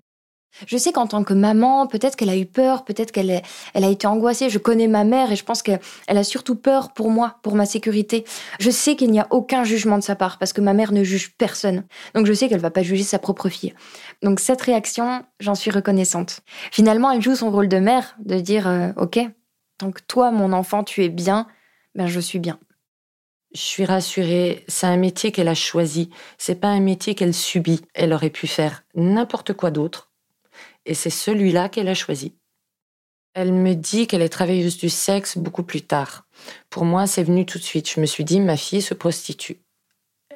Je 0.67 0.77
sais 0.77 0.93
qu'en 0.93 1.07
tant 1.07 1.25
que 1.25 1.35
maman, 1.35 1.87
peut-être 1.87 2.17
qu'elle 2.17 2.31
a 2.31 2.37
eu 2.37 2.47
peur, 2.47 2.85
peut-être 2.85 3.13
qu'elle 3.13 3.43
elle 3.75 3.85
a 3.85 3.89
été 3.89 4.07
angoissée. 4.07 4.51
Je 4.51 4.59
connais 4.59 4.89
ma 4.89 5.05
mère 5.05 5.33
et 5.33 5.37
je 5.37 5.45
pense 5.45 5.63
qu'elle 5.63 5.81
a 6.07 6.25
surtout 6.25 6.57
peur 6.57 6.93
pour 6.93 7.11
moi, 7.11 7.39
pour 7.43 7.55
ma 7.55 7.67
sécurité. 7.67 8.25
Je 8.61 8.71
sais 8.71 8.97
qu'il 8.97 9.11
n'y 9.11 9.21
a 9.21 9.27
aucun 9.31 9.65
jugement 9.65 9.99
de 9.99 10.03
sa 10.03 10.17
part 10.17 10.39
parce 10.39 10.53
que 10.53 10.61
ma 10.61 10.73
mère 10.73 10.93
ne 10.93 11.05
juge 11.05 11.35
personne. 11.37 11.85
Donc 12.15 12.27
je 12.27 12.33
sais 12.33 12.49
qu'elle 12.49 12.61
va 12.61 12.71
pas 12.71 12.83
juger 12.83 13.05
sa 13.05 13.19
propre 13.19 13.49
fille. 13.49 13.75
Donc 14.23 14.41
cette 14.41 14.63
réaction, 14.63 15.25
j'en 15.41 15.55
suis 15.55 15.71
reconnaissante. 15.71 16.41
Finalement, 16.71 17.11
elle 17.11 17.23
joue 17.23 17.37
son 17.37 17.51
rôle 17.51 17.69
de 17.69 17.79
mère, 17.79 18.17
de 18.25 18.41
dire 18.41 18.67
euh, 18.67 18.91
OK, 18.97 19.19
tant 19.79 19.91
que 19.91 20.03
toi, 20.07 20.31
mon 20.31 20.53
enfant, 20.53 20.85
tu 20.85 21.05
es 21.05 21.09
bien, 21.09 21.47
ben 21.95 22.07
je 22.07 22.21
suis 22.21 22.39
bien. 22.39 22.59
Je 23.55 23.61
suis 23.61 23.87
rassurée, 23.87 24.65
c'est 24.69 24.87
un 24.87 24.99
métier 24.99 25.33
qu'elle 25.33 25.49
a 25.49 25.55
choisi, 25.55 26.11
c'est 26.37 26.61
pas 26.61 26.69
un 26.69 26.81
métier 26.81 27.15
qu'elle 27.15 27.33
subit. 27.33 27.81
Elle 27.95 28.13
aurait 28.13 28.29
pu 28.29 28.47
faire 28.47 28.85
n'importe 28.95 29.55
quoi 29.55 29.71
d'autre 29.71 30.08
et 30.89 30.95
c'est 30.95 31.11
celui-là 31.11 31.69
qu'elle 31.69 31.89
a 31.89 31.95
choisi. 31.95 32.35
Elle 33.35 33.53
me 33.53 33.75
dit 33.75 34.07
qu'elle 34.07 34.23
est 34.23 34.31
travailleuse 34.31 34.79
du 34.79 34.89
sexe 34.89 35.37
beaucoup 35.37 35.63
plus 35.63 35.83
tard. 35.83 36.27
Pour 36.71 36.87
moi, 36.87 37.07
c'est 37.07 37.23
venu 37.23 37.45
tout 37.47 37.59
de 37.59 37.63
suite. 37.63 37.89
Je 37.89 38.01
me 38.01 38.07
suis 38.07 38.25
dit, 38.25 38.41
ma 38.41 38.57
fille 38.57 38.83
se 38.83 38.95
prostitue. 38.95 39.61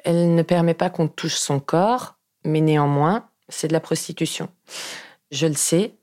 Elle 0.05 0.35
ne 0.35 0.41
permet 0.43 0.75
pas 0.75 0.91
qu'on 0.91 1.07
touche 1.07 1.35
son 1.35 1.59
corps, 1.59 2.15
mais 2.45 2.61
néanmoins, 2.61 3.27
c'est 3.49 3.67
de 3.67 3.73
la 3.73 3.79
prostitution. 3.79 4.47
Je 5.31 5.47
le 5.47 5.55
sais, 5.55 5.95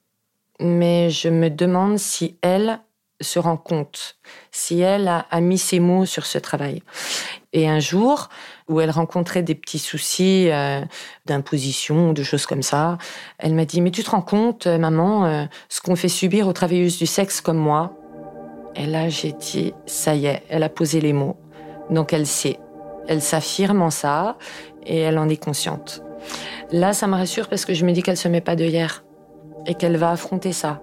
mais 0.58 1.10
je 1.10 1.28
me 1.28 1.48
demande 1.48 1.98
si 1.98 2.36
elle 2.42 2.80
se 3.20 3.38
rend 3.38 3.56
compte, 3.56 4.16
si 4.50 4.80
elle 4.80 5.08
a, 5.08 5.40
mis 5.40 5.58
ses 5.58 5.80
mots 5.80 6.06
sur 6.06 6.26
ce 6.26 6.38
travail. 6.38 6.82
Et 7.52 7.68
un 7.68 7.80
jour, 7.80 8.28
où 8.68 8.80
elle 8.80 8.90
rencontrait 8.90 9.42
des 9.42 9.54
petits 9.54 9.78
soucis 9.78 10.48
euh, 10.50 10.80
d'imposition, 11.26 12.12
de 12.12 12.22
choses 12.22 12.46
comme 12.46 12.62
ça, 12.62 12.98
elle 13.38 13.54
m'a 13.54 13.64
dit, 13.64 13.80
mais 13.80 13.90
tu 13.90 14.02
te 14.02 14.10
rends 14.10 14.22
compte, 14.22 14.66
euh, 14.66 14.78
maman, 14.78 15.26
euh, 15.26 15.44
ce 15.68 15.80
qu'on 15.80 15.96
fait 15.96 16.08
subir 16.08 16.46
aux 16.48 16.52
travailleuses 16.52 16.98
du 16.98 17.06
sexe 17.06 17.40
comme 17.40 17.58
moi? 17.58 17.92
Et 18.76 18.86
là, 18.86 19.08
j'ai 19.08 19.32
dit, 19.32 19.74
ça 19.86 20.14
y 20.14 20.26
est, 20.26 20.42
elle 20.48 20.62
a 20.62 20.68
posé 20.68 21.00
les 21.00 21.12
mots. 21.12 21.36
Donc 21.90 22.12
elle 22.12 22.26
sait, 22.26 22.58
elle 23.08 23.20
s'affirme 23.20 23.82
en 23.82 23.90
ça, 23.90 24.36
et 24.86 24.98
elle 24.98 25.18
en 25.18 25.28
est 25.28 25.42
consciente. 25.42 26.02
Là, 26.70 26.92
ça 26.92 27.06
me 27.06 27.14
rassure 27.14 27.48
parce 27.48 27.64
que 27.64 27.74
je 27.74 27.84
me 27.84 27.92
dis 27.92 28.02
qu'elle 28.02 28.16
se 28.16 28.28
met 28.28 28.40
pas 28.40 28.56
de 28.56 28.64
hier 28.64 29.04
et 29.66 29.74
qu'elle 29.74 29.96
va 29.96 30.10
affronter 30.10 30.52
ça 30.52 30.80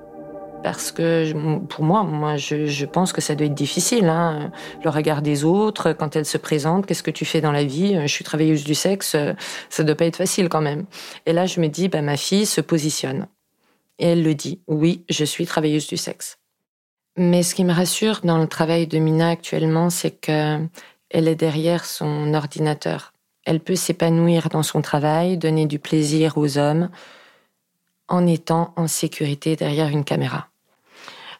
parce 0.63 0.91
que 0.91 1.33
pour 1.67 1.83
moi, 1.83 2.03
moi, 2.03 2.37
je, 2.37 2.85
pense 2.85 3.13
que 3.13 3.21
ça 3.21 3.35
doit 3.35 3.47
être 3.47 3.53
difficile. 3.53 4.05
Hein. 4.05 4.51
Le 4.83 4.89
regard 4.89 5.21
des 5.21 5.43
autres, 5.43 5.93
quand 5.93 6.15
elles 6.15 6.25
se 6.25 6.37
présentent, 6.37 6.85
qu'est-ce 6.85 7.03
que 7.03 7.11
tu 7.11 7.25
fais 7.25 7.41
dans 7.41 7.51
la 7.51 7.63
vie? 7.63 7.99
Je 8.01 8.07
suis 8.07 8.23
travailleuse 8.23 8.63
du 8.63 8.75
sexe, 8.75 9.15
ça 9.69 9.83
doit 9.83 9.95
pas 9.95 10.05
être 10.05 10.17
facile 10.17 10.49
quand 10.49 10.61
même. 10.61 10.85
Et 11.25 11.33
là, 11.33 11.45
je 11.45 11.59
me 11.59 11.67
dis, 11.67 11.87
bah, 11.87 12.01
ma 12.01 12.17
fille 12.17 12.45
se 12.45 12.61
positionne. 12.61 13.27
Et 13.99 14.07
elle 14.07 14.23
le 14.23 14.35
dit, 14.35 14.61
oui, 14.67 15.03
je 15.09 15.25
suis 15.25 15.45
travailleuse 15.45 15.87
du 15.87 15.97
sexe. 15.97 16.37
Mais 17.17 17.41
ce 17.41 17.55
qui 17.55 17.63
me 17.63 17.73
rassure 17.73 18.21
dans 18.23 18.37
le 18.37 18.47
travail 18.47 18.85
de 18.85 18.99
Mina 18.99 19.29
actuellement, 19.29 19.89
c'est 19.89 20.11
que 20.11 20.59
elle 21.09 21.27
est 21.27 21.35
derrière 21.35 21.85
son 21.85 22.33
ordinateur. 22.33 23.13
Elle 23.45 23.59
peut 23.59 23.75
s'épanouir 23.75 24.49
dans 24.49 24.61
son 24.61 24.81
travail, 24.81 25.37
donner 25.37 25.65
du 25.65 25.79
plaisir 25.79 26.37
aux 26.37 26.57
hommes, 26.57 26.89
en 28.07 28.25
étant 28.27 28.73
en 28.75 28.87
sécurité 28.87 29.55
derrière 29.55 29.89
une 29.89 30.03
caméra. 30.03 30.47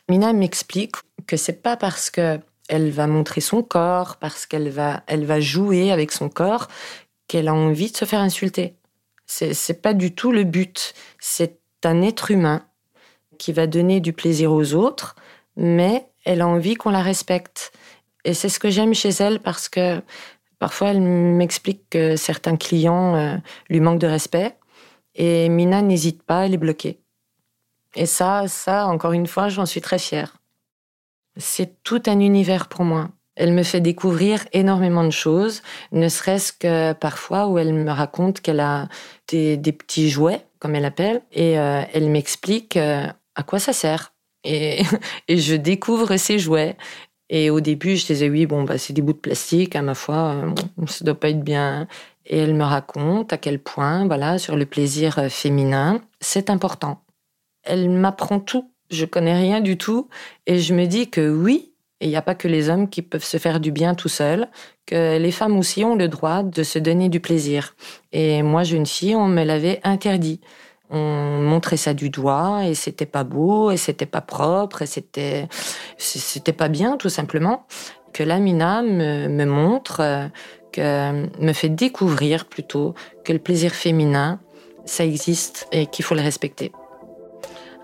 Mina 0.09 0.33
m'explique 0.33 0.95
que 1.25 1.37
c'est 1.37 1.61
pas 1.61 1.77
parce 1.77 2.09
que 2.09 2.39
elle 2.69 2.91
va 2.91 3.07
montrer 3.07 3.41
son 3.41 3.63
corps, 3.63 4.17
parce 4.17 4.45
qu'elle 4.45 4.69
va, 4.69 5.03
elle 5.07 5.25
va 5.25 5.39
jouer 5.39 5.91
avec 5.91 6.11
son 6.11 6.29
corps, 6.29 6.67
qu'elle 7.27 7.47
a 7.47 7.53
envie 7.53 7.91
de 7.91 7.97
se 7.97 8.05
faire 8.05 8.19
insulter. 8.19 8.75
C'est, 9.25 9.53
c'est 9.53 9.81
pas 9.81 9.93
du 9.93 10.13
tout 10.13 10.31
le 10.31 10.43
but. 10.43 10.93
C'est 11.19 11.59
un 11.83 12.01
être 12.01 12.31
humain 12.31 12.65
qui 13.37 13.53
va 13.53 13.67
donner 13.67 13.99
du 13.99 14.13
plaisir 14.13 14.51
aux 14.51 14.73
autres, 14.73 15.15
mais 15.55 16.07
elle 16.25 16.41
a 16.41 16.47
envie 16.47 16.75
qu'on 16.75 16.89
la 16.89 17.01
respecte. 17.01 17.71
Et 18.25 18.33
c'est 18.33 18.49
ce 18.49 18.59
que 18.59 18.69
j'aime 18.69 18.93
chez 18.93 19.09
elle 19.09 19.39
parce 19.39 19.69
que 19.69 20.01
parfois 20.59 20.89
elle 20.89 21.01
m'explique 21.01 21.89
que 21.89 22.15
certains 22.15 22.57
clients 22.57 23.15
euh, 23.15 23.37
lui 23.69 23.79
manquent 23.79 23.99
de 23.99 24.07
respect 24.07 24.57
et 25.17 25.49
Mina 25.49 25.81
n'hésite 25.81 26.23
pas 26.23 26.41
à 26.41 26.47
les 26.47 26.57
bloquer. 26.57 26.99
Et 27.95 28.05
ça, 28.05 28.47
ça, 28.47 28.87
encore 28.87 29.11
une 29.11 29.27
fois, 29.27 29.49
j'en 29.49 29.65
suis 29.65 29.81
très 29.81 29.99
fière. 29.99 30.37
C'est 31.35 31.83
tout 31.83 32.01
un 32.05 32.19
univers 32.19 32.67
pour 32.67 32.85
moi. 32.85 33.09
Elle 33.35 33.53
me 33.53 33.63
fait 33.63 33.81
découvrir 33.81 34.45
énormément 34.53 35.03
de 35.03 35.11
choses, 35.11 35.61
ne 35.91 36.09
serait-ce 36.09 36.53
que 36.53 36.93
parfois 36.93 37.47
où 37.47 37.59
elle 37.59 37.73
me 37.73 37.91
raconte 37.91 38.41
qu'elle 38.41 38.59
a 38.59 38.87
des, 39.27 39.57
petits 39.57 40.09
jouets, 40.09 40.43
comme 40.59 40.75
elle 40.75 40.85
appelle, 40.85 41.21
et 41.31 41.59
euh, 41.59 41.83
elle 41.93 42.09
m'explique 42.09 42.77
euh, 42.77 43.05
à 43.35 43.43
quoi 43.43 43.59
ça 43.59 43.73
sert. 43.73 44.13
Et, 44.43 44.81
et, 45.27 45.37
je 45.37 45.55
découvre 45.55 46.17
ces 46.17 46.39
jouets. 46.39 46.77
Et 47.29 47.49
au 47.49 47.59
début, 47.59 47.95
je 47.95 48.07
disais 48.07 48.29
oui, 48.29 48.47
bon, 48.47 48.63
bah, 48.63 48.79
c'est 48.79 48.93
des 48.93 49.03
bouts 49.03 49.13
de 49.13 49.19
plastique, 49.19 49.75
à 49.75 49.83
ma 49.83 49.93
foi, 49.93 50.33
euh, 50.33 50.55
ça 50.87 51.05
doit 51.05 51.19
pas 51.19 51.29
être 51.29 51.43
bien. 51.43 51.87
Et 52.27 52.39
elle 52.39 52.53
me 52.53 52.63
raconte 52.63 53.31
à 53.31 53.37
quel 53.37 53.59
point, 53.59 54.05
voilà, 54.05 54.37
sur 54.37 54.57
le 54.57 54.65
plaisir 54.65 55.17
euh, 55.17 55.29
féminin, 55.29 56.01
c'est 56.19 56.49
important. 56.49 57.01
Elle 57.63 57.89
m'apprend 57.89 58.39
tout. 58.39 58.71
Je 58.89 59.05
connais 59.05 59.35
rien 59.35 59.61
du 59.61 59.77
tout. 59.77 60.09
Et 60.45 60.59
je 60.59 60.73
me 60.73 60.85
dis 60.85 61.09
que 61.09 61.29
oui, 61.29 61.73
il 62.01 62.09
n'y 62.09 62.15
a 62.17 62.21
pas 62.21 62.35
que 62.35 62.47
les 62.47 62.69
hommes 62.69 62.89
qui 62.89 63.01
peuvent 63.01 63.23
se 63.23 63.37
faire 63.37 63.59
du 63.59 63.71
bien 63.71 63.95
tout 63.95 64.09
seuls, 64.09 64.47
que 64.85 65.17
les 65.17 65.31
femmes 65.31 65.57
aussi 65.57 65.83
ont 65.83 65.95
le 65.95 66.09
droit 66.09 66.43
de 66.43 66.63
se 66.63 66.79
donner 66.79 67.09
du 67.09 67.19
plaisir. 67.19 67.75
Et 68.11 68.43
moi, 68.43 68.63
jeune 68.63 68.85
fille, 68.85 69.15
on 69.15 69.27
me 69.27 69.43
l'avait 69.43 69.79
interdit. 69.83 70.41
On 70.89 71.41
montrait 71.41 71.77
ça 71.77 71.93
du 71.93 72.09
doigt 72.09 72.65
et 72.65 72.73
c'était 72.73 73.05
pas 73.05 73.25
beau 73.25 73.71
et 73.71 73.77
c'était 73.77 74.05
pas 74.05 74.21
propre 74.21 74.83
et 74.83 74.85
c'était 74.85 75.49
c'était 75.97 76.53
pas 76.53 76.69
bien 76.69 76.95
tout 76.95 77.09
simplement. 77.09 77.67
Que 78.13 78.23
Lamina 78.23 78.83
me, 78.83 79.27
me 79.27 79.45
montre, 79.45 80.29
euh, 80.79 81.25
me 81.39 81.53
fait 81.53 81.69
découvrir 81.69 82.45
plutôt 82.45 82.93
que 83.23 83.33
le 83.33 83.39
plaisir 83.39 83.73
féminin 83.73 84.39
ça 84.85 85.03
existe 85.03 85.67
et 85.71 85.85
qu'il 85.87 86.05
faut 86.05 86.15
le 86.15 86.21
respecter. 86.21 86.71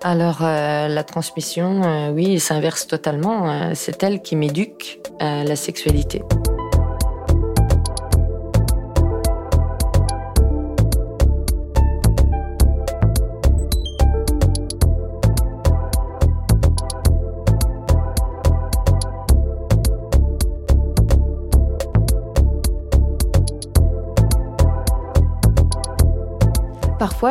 Alors 0.02 0.40
euh, 0.42 0.88
la 0.88 1.04
transmission, 1.04 1.84
euh, 1.84 2.12
oui, 2.12 2.40
s'inverse 2.40 2.88
totalement. 2.88 3.74
c'est 3.76 4.02
elle 4.04 4.22
qui 4.22 4.36
m'éduque 4.36 5.00
la 5.20 5.56
sexualité. 5.56 6.22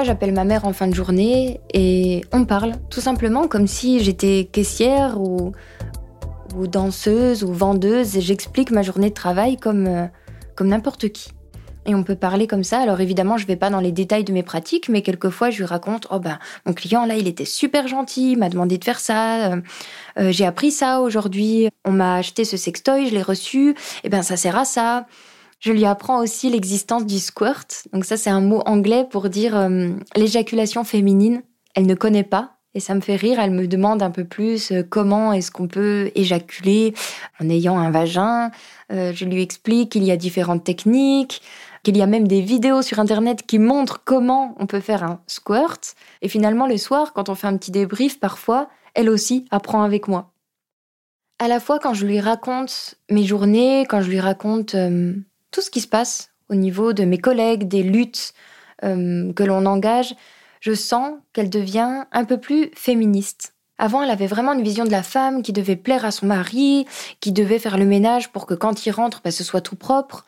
J'appelle 0.02 0.32
ma 0.32 0.44
mère 0.44 0.64
en 0.64 0.72
fin 0.72 0.88
de 0.88 0.94
journée 0.94 1.60
et 1.74 2.22
on 2.32 2.46
parle, 2.46 2.72
tout 2.90 3.02
simplement 3.02 3.46
comme 3.46 3.66
si 3.66 4.02
j'étais 4.02 4.48
caissière 4.50 5.20
ou, 5.20 5.52
danseuse 6.66 7.44
ou 7.44 7.52
vendeuse 7.52 8.16
et 8.16 8.20
j'explique 8.20 8.70
ma 8.70 8.82
journée 8.82 9.10
de 9.10 9.14
travail 9.14 9.58
comme, 9.58 9.86
euh, 9.86 10.06
comme 10.56 10.68
n'importe 10.68 11.10
qui. 11.10 11.30
Et 11.84 11.94
on 11.94 12.04
peut 12.04 12.16
parler 12.16 12.46
comme 12.46 12.64
ça. 12.64 12.80
Alors 12.80 13.00
évidemment, 13.00 13.36
je 13.36 13.46
vais 13.46 13.56
pas 13.56 13.70
dans 13.70 13.80
les 13.80 13.92
détails 13.92 14.24
de 14.24 14.32
mes 14.32 14.42
pratiques, 14.42 14.88
mais 14.88 15.02
quelquefois 15.02 15.50
je 15.50 15.58
lui 15.58 15.64
raconte 15.64 16.06
oh 16.10 16.18
ben 16.18 16.38
mon 16.64 16.72
client 16.72 17.04
là, 17.04 17.14
il 17.14 17.28
était 17.28 17.44
super 17.44 17.86
gentil, 17.86 18.32
il 18.32 18.38
m'a 18.38 18.48
demandé 18.48 18.78
de 18.78 18.84
faire 18.84 18.98
ça. 19.00 19.52
Euh, 19.52 19.60
euh, 20.18 20.32
j'ai 20.32 20.46
appris 20.46 20.70
ça 20.70 21.00
aujourd'hui. 21.00 21.68
On 21.84 21.92
m'a 21.92 22.16
acheté 22.16 22.44
ce 22.44 22.56
sextoy, 22.56 23.08
je 23.08 23.14
l'ai 23.14 23.22
reçu. 23.22 23.70
Et 23.70 23.74
eh 24.04 24.08
ben 24.08 24.22
ça 24.22 24.36
sert 24.36 24.56
à 24.56 24.64
ça. 24.64 25.06
Je 25.62 25.70
lui 25.70 25.84
apprends 25.84 26.20
aussi 26.20 26.50
l'existence 26.50 27.06
du 27.06 27.20
squirt. 27.20 27.86
Donc 27.92 28.04
ça, 28.04 28.16
c'est 28.16 28.30
un 28.30 28.40
mot 28.40 28.62
anglais 28.66 29.06
pour 29.08 29.28
dire 29.28 29.56
euh, 29.56 29.90
l'éjaculation 30.16 30.82
féminine. 30.82 31.42
Elle 31.76 31.86
ne 31.86 31.94
connaît 31.94 32.24
pas. 32.24 32.56
Et 32.74 32.80
ça 32.80 32.94
me 32.94 33.00
fait 33.00 33.14
rire, 33.14 33.38
elle 33.38 33.52
me 33.52 33.68
demande 33.68 34.02
un 34.02 34.10
peu 34.10 34.24
plus 34.24 34.72
euh, 34.72 34.82
comment 34.82 35.32
est-ce 35.32 35.52
qu'on 35.52 35.68
peut 35.68 36.10
éjaculer 36.16 36.94
en 37.38 37.48
ayant 37.48 37.78
un 37.78 37.92
vagin. 37.92 38.50
Euh, 38.90 39.12
je 39.14 39.24
lui 39.24 39.40
explique 39.40 39.92
qu'il 39.92 40.02
y 40.02 40.10
a 40.10 40.16
différentes 40.16 40.64
techniques, 40.64 41.42
qu'il 41.84 41.96
y 41.96 42.02
a 42.02 42.06
même 42.06 42.26
des 42.26 42.40
vidéos 42.40 42.82
sur 42.82 42.98
Internet 42.98 43.46
qui 43.46 43.60
montrent 43.60 44.02
comment 44.04 44.56
on 44.58 44.66
peut 44.66 44.80
faire 44.80 45.04
un 45.04 45.20
squirt. 45.28 45.94
Et 46.22 46.28
finalement, 46.28 46.66
le 46.66 46.76
soir, 46.76 47.12
quand 47.12 47.28
on 47.28 47.36
fait 47.36 47.46
un 47.46 47.56
petit 47.56 47.70
débrief, 47.70 48.18
parfois, 48.18 48.68
elle 48.94 49.08
aussi 49.08 49.44
apprend 49.52 49.82
avec 49.82 50.08
moi. 50.08 50.32
À 51.38 51.46
la 51.46 51.60
fois, 51.60 51.78
quand 51.78 51.94
je 51.94 52.04
lui 52.04 52.18
raconte 52.18 52.96
mes 53.10 53.24
journées, 53.24 53.86
quand 53.88 54.00
je 54.00 54.08
lui 54.08 54.20
raconte 54.20 54.74
tout 55.52 55.60
ce 55.60 55.70
qui 55.70 55.80
se 55.80 55.86
passe 55.86 56.30
au 56.48 56.54
niveau 56.56 56.92
de 56.92 57.04
mes 57.04 57.18
collègues, 57.18 57.68
des 57.68 57.82
luttes 57.82 58.34
euh, 58.82 59.32
que 59.32 59.44
l'on 59.44 59.64
engage, 59.66 60.14
je 60.60 60.74
sens 60.74 61.12
qu'elle 61.32 61.50
devient 61.50 62.04
un 62.10 62.24
peu 62.24 62.38
plus 62.38 62.70
féministe. 62.74 63.54
Avant, 63.78 64.02
elle 64.02 64.10
avait 64.10 64.26
vraiment 64.26 64.52
une 64.52 64.62
vision 64.62 64.84
de 64.84 64.90
la 64.90 65.02
femme 65.02 65.42
qui 65.42 65.52
devait 65.52 65.76
plaire 65.76 66.04
à 66.04 66.10
son 66.10 66.26
mari, 66.26 66.86
qui 67.20 67.32
devait 67.32 67.58
faire 67.58 67.78
le 67.78 67.84
ménage 67.84 68.30
pour 68.30 68.46
que 68.46 68.54
quand 68.54 68.86
il 68.86 68.90
rentre, 68.90 69.20
bah, 69.24 69.30
ce 69.30 69.44
soit 69.44 69.60
tout 69.60 69.76
propre. 69.76 70.24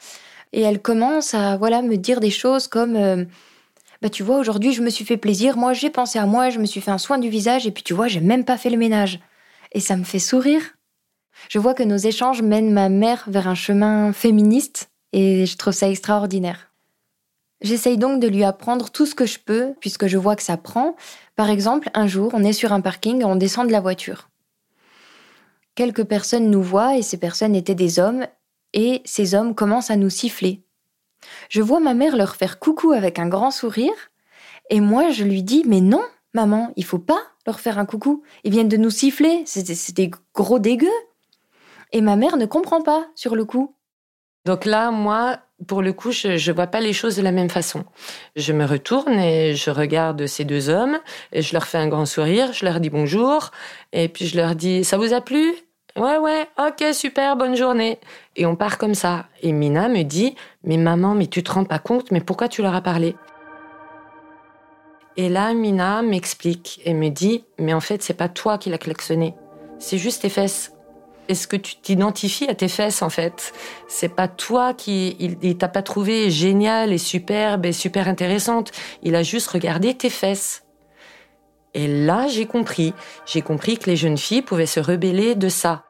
Et 0.52 0.62
elle 0.62 0.80
commence 0.80 1.34
à 1.34 1.56
voilà 1.56 1.82
me 1.82 1.96
dire 1.96 2.20
des 2.20 2.30
choses 2.30 2.68
comme 2.68 2.96
euh, 2.96 3.24
bah 4.02 4.08
tu 4.08 4.22
vois 4.22 4.38
aujourd'hui 4.38 4.72
je 4.72 4.82
me 4.82 4.90
suis 4.90 5.04
fait 5.04 5.16
plaisir, 5.16 5.56
moi 5.56 5.72
j'ai 5.72 5.90
pensé 5.90 6.18
à 6.18 6.26
moi, 6.26 6.50
je 6.50 6.60
me 6.60 6.64
suis 6.64 6.80
fait 6.80 6.92
un 6.92 6.98
soin 6.98 7.18
du 7.18 7.28
visage 7.28 7.66
et 7.66 7.72
puis 7.72 7.82
tu 7.82 7.92
vois 7.92 8.06
j'ai 8.06 8.20
même 8.20 8.44
pas 8.44 8.56
fait 8.56 8.70
le 8.70 8.76
ménage. 8.76 9.18
Et 9.72 9.80
ça 9.80 9.96
me 9.96 10.04
fait 10.04 10.20
sourire. 10.20 10.62
Je 11.48 11.58
vois 11.58 11.74
que 11.74 11.82
nos 11.82 11.96
échanges 11.96 12.42
mènent 12.42 12.72
ma 12.72 12.88
mère 12.88 13.24
vers 13.26 13.48
un 13.48 13.56
chemin 13.56 14.12
féministe 14.12 14.90
et 15.14 15.46
je 15.46 15.56
trouve 15.56 15.72
ça 15.72 15.88
extraordinaire. 15.88 16.72
J'essaye 17.60 17.96
donc 17.96 18.20
de 18.20 18.26
lui 18.26 18.42
apprendre 18.42 18.90
tout 18.90 19.06
ce 19.06 19.14
que 19.14 19.26
je 19.26 19.38
peux, 19.38 19.72
puisque 19.80 20.08
je 20.08 20.18
vois 20.18 20.34
que 20.34 20.42
ça 20.42 20.56
prend. 20.56 20.96
Par 21.36 21.50
exemple, 21.50 21.88
un 21.94 22.08
jour, 22.08 22.32
on 22.34 22.42
est 22.42 22.52
sur 22.52 22.72
un 22.72 22.80
parking 22.80 23.22
et 23.22 23.24
on 23.24 23.36
descend 23.36 23.68
de 23.68 23.72
la 23.72 23.80
voiture. 23.80 24.28
Quelques 25.76 26.02
personnes 26.02 26.50
nous 26.50 26.62
voient 26.62 26.96
et 26.96 27.02
ces 27.02 27.16
personnes 27.16 27.54
étaient 27.54 27.76
des 27.76 28.00
hommes, 28.00 28.26
et 28.72 29.02
ces 29.04 29.36
hommes 29.36 29.54
commencent 29.54 29.90
à 29.90 29.96
nous 29.96 30.10
siffler. 30.10 30.64
Je 31.48 31.62
vois 31.62 31.78
ma 31.78 31.94
mère 31.94 32.16
leur 32.16 32.34
faire 32.34 32.58
coucou 32.58 32.90
avec 32.90 33.20
un 33.20 33.28
grand 33.28 33.52
sourire, 33.52 34.10
et 34.68 34.80
moi 34.80 35.10
je 35.10 35.22
lui 35.22 35.44
dis 35.44 35.62
Mais 35.64 35.80
non, 35.80 36.02
maman, 36.32 36.72
il 36.74 36.84
faut 36.84 36.98
pas 36.98 37.22
leur 37.46 37.60
faire 37.60 37.78
un 37.78 37.86
coucou. 37.86 38.24
Ils 38.42 38.50
viennent 38.50 38.68
de 38.68 38.76
nous 38.76 38.90
siffler, 38.90 39.44
c'est 39.46 39.94
des 39.94 40.10
gros 40.34 40.58
dégueux. 40.58 40.88
Et 41.92 42.00
ma 42.00 42.16
mère 42.16 42.36
ne 42.36 42.46
comprend 42.46 42.82
pas 42.82 43.06
sur 43.14 43.36
le 43.36 43.44
coup. 43.44 43.74
Donc 44.44 44.66
là, 44.66 44.90
moi, 44.90 45.38
pour 45.66 45.80
le 45.80 45.92
coup, 45.92 46.12
je 46.12 46.28
ne 46.28 46.54
vois 46.54 46.66
pas 46.66 46.80
les 46.80 46.92
choses 46.92 47.16
de 47.16 47.22
la 47.22 47.32
même 47.32 47.48
façon. 47.48 47.84
Je 48.36 48.52
me 48.52 48.66
retourne 48.66 49.18
et 49.18 49.54
je 49.54 49.70
regarde 49.70 50.26
ces 50.26 50.44
deux 50.44 50.68
hommes 50.68 50.98
et 51.32 51.40
je 51.40 51.54
leur 51.54 51.66
fais 51.66 51.78
un 51.78 51.88
grand 51.88 52.04
sourire, 52.04 52.52
je 52.52 52.64
leur 52.64 52.80
dis 52.80 52.90
bonjour 52.90 53.50
et 53.92 54.08
puis 54.08 54.26
je 54.26 54.36
leur 54.36 54.54
dis 54.54 54.84
ça 54.84 54.98
vous 54.98 55.14
a 55.14 55.22
plu? 55.22 55.54
Ouais 55.96 56.18
ouais, 56.18 56.48
ok 56.58 56.92
super, 56.92 57.36
bonne 57.36 57.56
journée. 57.56 57.98
Et 58.36 58.44
on 58.44 58.56
part 58.56 58.78
comme 58.78 58.94
ça. 58.94 59.26
Et 59.42 59.52
Mina 59.52 59.88
me 59.88 60.02
dit 60.02 60.34
mais 60.62 60.76
maman, 60.76 61.14
mais 61.14 61.28
tu 61.28 61.42
te 61.42 61.52
rends 61.52 61.64
pas 61.64 61.78
compte, 61.78 62.10
mais 62.10 62.20
pourquoi 62.20 62.48
tu 62.48 62.60
leur 62.60 62.74
as 62.74 62.82
parlé? 62.82 63.16
Et 65.16 65.28
là, 65.28 65.54
Mina 65.54 66.02
m'explique 66.02 66.82
et 66.84 66.92
me 66.92 67.08
dit 67.08 67.44
mais 67.58 67.72
en 67.72 67.80
fait 67.80 68.02
c'est 68.02 68.14
pas 68.14 68.28
toi 68.28 68.58
qui 68.58 68.68
l'as 68.68 68.78
klaxonné, 68.78 69.34
c'est 69.78 69.98
juste 69.98 70.22
tes 70.22 70.28
fesses. 70.28 70.73
Est-ce 71.28 71.46
que 71.46 71.56
tu 71.56 71.76
t'identifies 71.76 72.48
à 72.48 72.54
tes 72.54 72.68
fesses 72.68 73.00
en 73.00 73.08
fait? 73.08 73.52
C'est 73.88 74.14
pas 74.14 74.28
toi 74.28 74.74
qui 74.74 75.16
il, 75.18 75.56
t'a 75.56 75.68
pas 75.68 75.82
trouvé 75.82 76.30
génial 76.30 76.92
et 76.92 76.98
superbe 76.98 77.64
et 77.64 77.72
super 77.72 78.08
intéressante. 78.08 78.72
Il 79.02 79.14
a 79.14 79.22
juste 79.22 79.48
regardé 79.48 79.94
tes 79.94 80.10
fesses. 80.10 80.64
Et 81.72 81.88
là, 81.88 82.28
j'ai 82.28 82.46
compris. 82.46 82.92
J'ai 83.26 83.42
compris 83.42 83.78
que 83.78 83.88
les 83.88 83.96
jeunes 83.96 84.18
filles 84.18 84.42
pouvaient 84.42 84.66
se 84.66 84.80
rebeller 84.80 85.34
de 85.34 85.48
ça. 85.48 85.84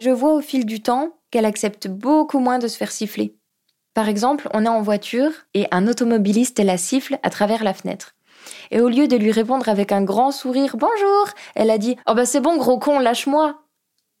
Je 0.00 0.10
vois 0.10 0.34
au 0.34 0.40
fil 0.40 0.66
du 0.66 0.82
temps 0.82 1.18
qu'elle 1.30 1.44
accepte 1.44 1.88
beaucoup 1.88 2.40
moins 2.40 2.58
de 2.58 2.66
se 2.66 2.76
faire 2.76 2.90
siffler. 2.90 3.36
Par 3.94 4.08
exemple, 4.08 4.48
on 4.54 4.64
est 4.64 4.68
en 4.68 4.80
voiture 4.80 5.30
et 5.54 5.66
un 5.70 5.86
automobiliste 5.86 6.58
la 6.58 6.78
siffle 6.78 7.18
à 7.22 7.30
travers 7.30 7.62
la 7.62 7.74
fenêtre. 7.74 8.14
Et 8.70 8.80
au 8.80 8.88
lieu 8.88 9.08
de 9.08 9.16
lui 9.16 9.32
répondre 9.32 9.68
avec 9.68 9.92
un 9.92 10.02
grand 10.02 10.30
sourire 10.30 10.76
Bonjour, 10.76 11.28
elle 11.54 11.70
a 11.70 11.78
dit 11.78 11.96
Oh 12.06 12.14
bah 12.14 12.26
c'est 12.26 12.40
bon, 12.40 12.56
gros 12.56 12.78
con, 12.78 12.98
lâche-moi. 12.98 13.62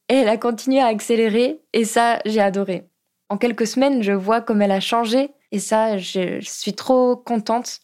Et 0.08 0.14
elle 0.16 0.28
a 0.28 0.36
continué 0.36 0.80
à 0.80 0.86
accélérer, 0.86 1.60
et 1.72 1.84
ça, 1.84 2.18
j'ai 2.24 2.40
adoré. 2.40 2.88
En 3.28 3.38
quelques 3.38 3.66
semaines, 3.66 4.02
je 4.02 4.12
vois 4.12 4.40
comme 4.40 4.60
elle 4.60 4.72
a 4.72 4.80
changé, 4.80 5.30
et 5.52 5.58
ça, 5.58 5.96
je, 5.96 6.40
suis 6.42 6.74
trop 6.74 7.16
contente. 7.16 7.80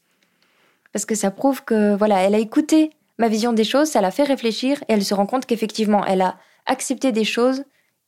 Parce 0.92 1.06
que 1.06 1.14
ça 1.14 1.30
prouve 1.30 1.64
que, 1.64 1.94
voilà, 1.96 2.20
elle 2.20 2.34
a 2.34 2.38
écouté 2.38 2.90
ma 3.18 3.28
vision 3.28 3.52
des 3.52 3.64
choses, 3.64 3.88
ça 3.88 4.00
l'a 4.00 4.10
fait 4.10 4.24
réfléchir, 4.24 4.82
et 4.88 4.92
elle 4.92 5.04
se 5.04 5.14
rend 5.14 5.26
compte 5.26 5.46
qu'effectivement, 5.46 6.04
elle 6.04 6.20
a 6.20 6.38
accepté 6.66 7.12
des 7.12 7.24
choses 7.24 7.64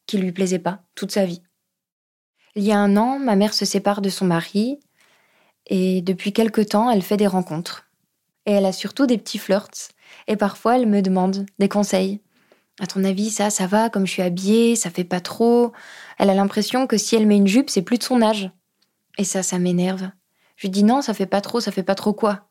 qui 0.06 0.18
lui 0.18 0.32
plaisaient 0.32 0.58
pas 0.58 0.80
toute 0.94 1.12
sa 1.12 1.24
vie. 1.24 1.42
Il 2.56 2.64
y 2.64 2.72
a 2.72 2.78
un 2.78 2.96
an, 2.96 3.18
ma 3.18 3.36
mère 3.36 3.54
se 3.54 3.64
sépare 3.64 4.02
de 4.02 4.08
son 4.08 4.26
mari, 4.26 4.80
et 5.66 6.02
depuis 6.02 6.32
quelque 6.32 6.60
temps, 6.60 6.90
elle 6.90 7.02
fait 7.02 7.16
des 7.16 7.26
rencontres. 7.26 7.89
Et 8.46 8.52
elle 8.52 8.66
a 8.66 8.72
surtout 8.72 9.06
des 9.06 9.18
petits 9.18 9.38
flirts. 9.38 9.90
Et 10.26 10.36
parfois, 10.36 10.76
elle 10.76 10.86
me 10.86 11.02
demande 11.02 11.46
des 11.58 11.68
conseils. 11.68 12.20
À 12.80 12.86
ton 12.86 13.04
avis, 13.04 13.30
ça, 13.30 13.50
ça 13.50 13.66
va, 13.66 13.90
comme 13.90 14.06
je 14.06 14.12
suis 14.12 14.22
habillée, 14.22 14.74
ça 14.74 14.90
fait 14.90 15.04
pas 15.04 15.20
trop. 15.20 15.72
Elle 16.18 16.30
a 16.30 16.34
l'impression 16.34 16.86
que 16.86 16.96
si 16.96 17.14
elle 17.14 17.26
met 17.26 17.36
une 17.36 17.46
jupe, 17.46 17.68
c'est 17.68 17.82
plus 17.82 17.98
de 17.98 18.02
son 18.02 18.22
âge. 18.22 18.50
Et 19.18 19.24
ça, 19.24 19.42
ça 19.42 19.58
m'énerve. 19.58 20.10
Je 20.56 20.66
lui 20.66 20.70
dis 20.70 20.82
non, 20.82 21.02
ça 21.02 21.14
fait 21.14 21.26
pas 21.26 21.40
trop, 21.40 21.60
ça 21.60 21.72
fait 21.72 21.82
pas 21.82 21.94
trop 21.94 22.12
quoi? 22.12 22.48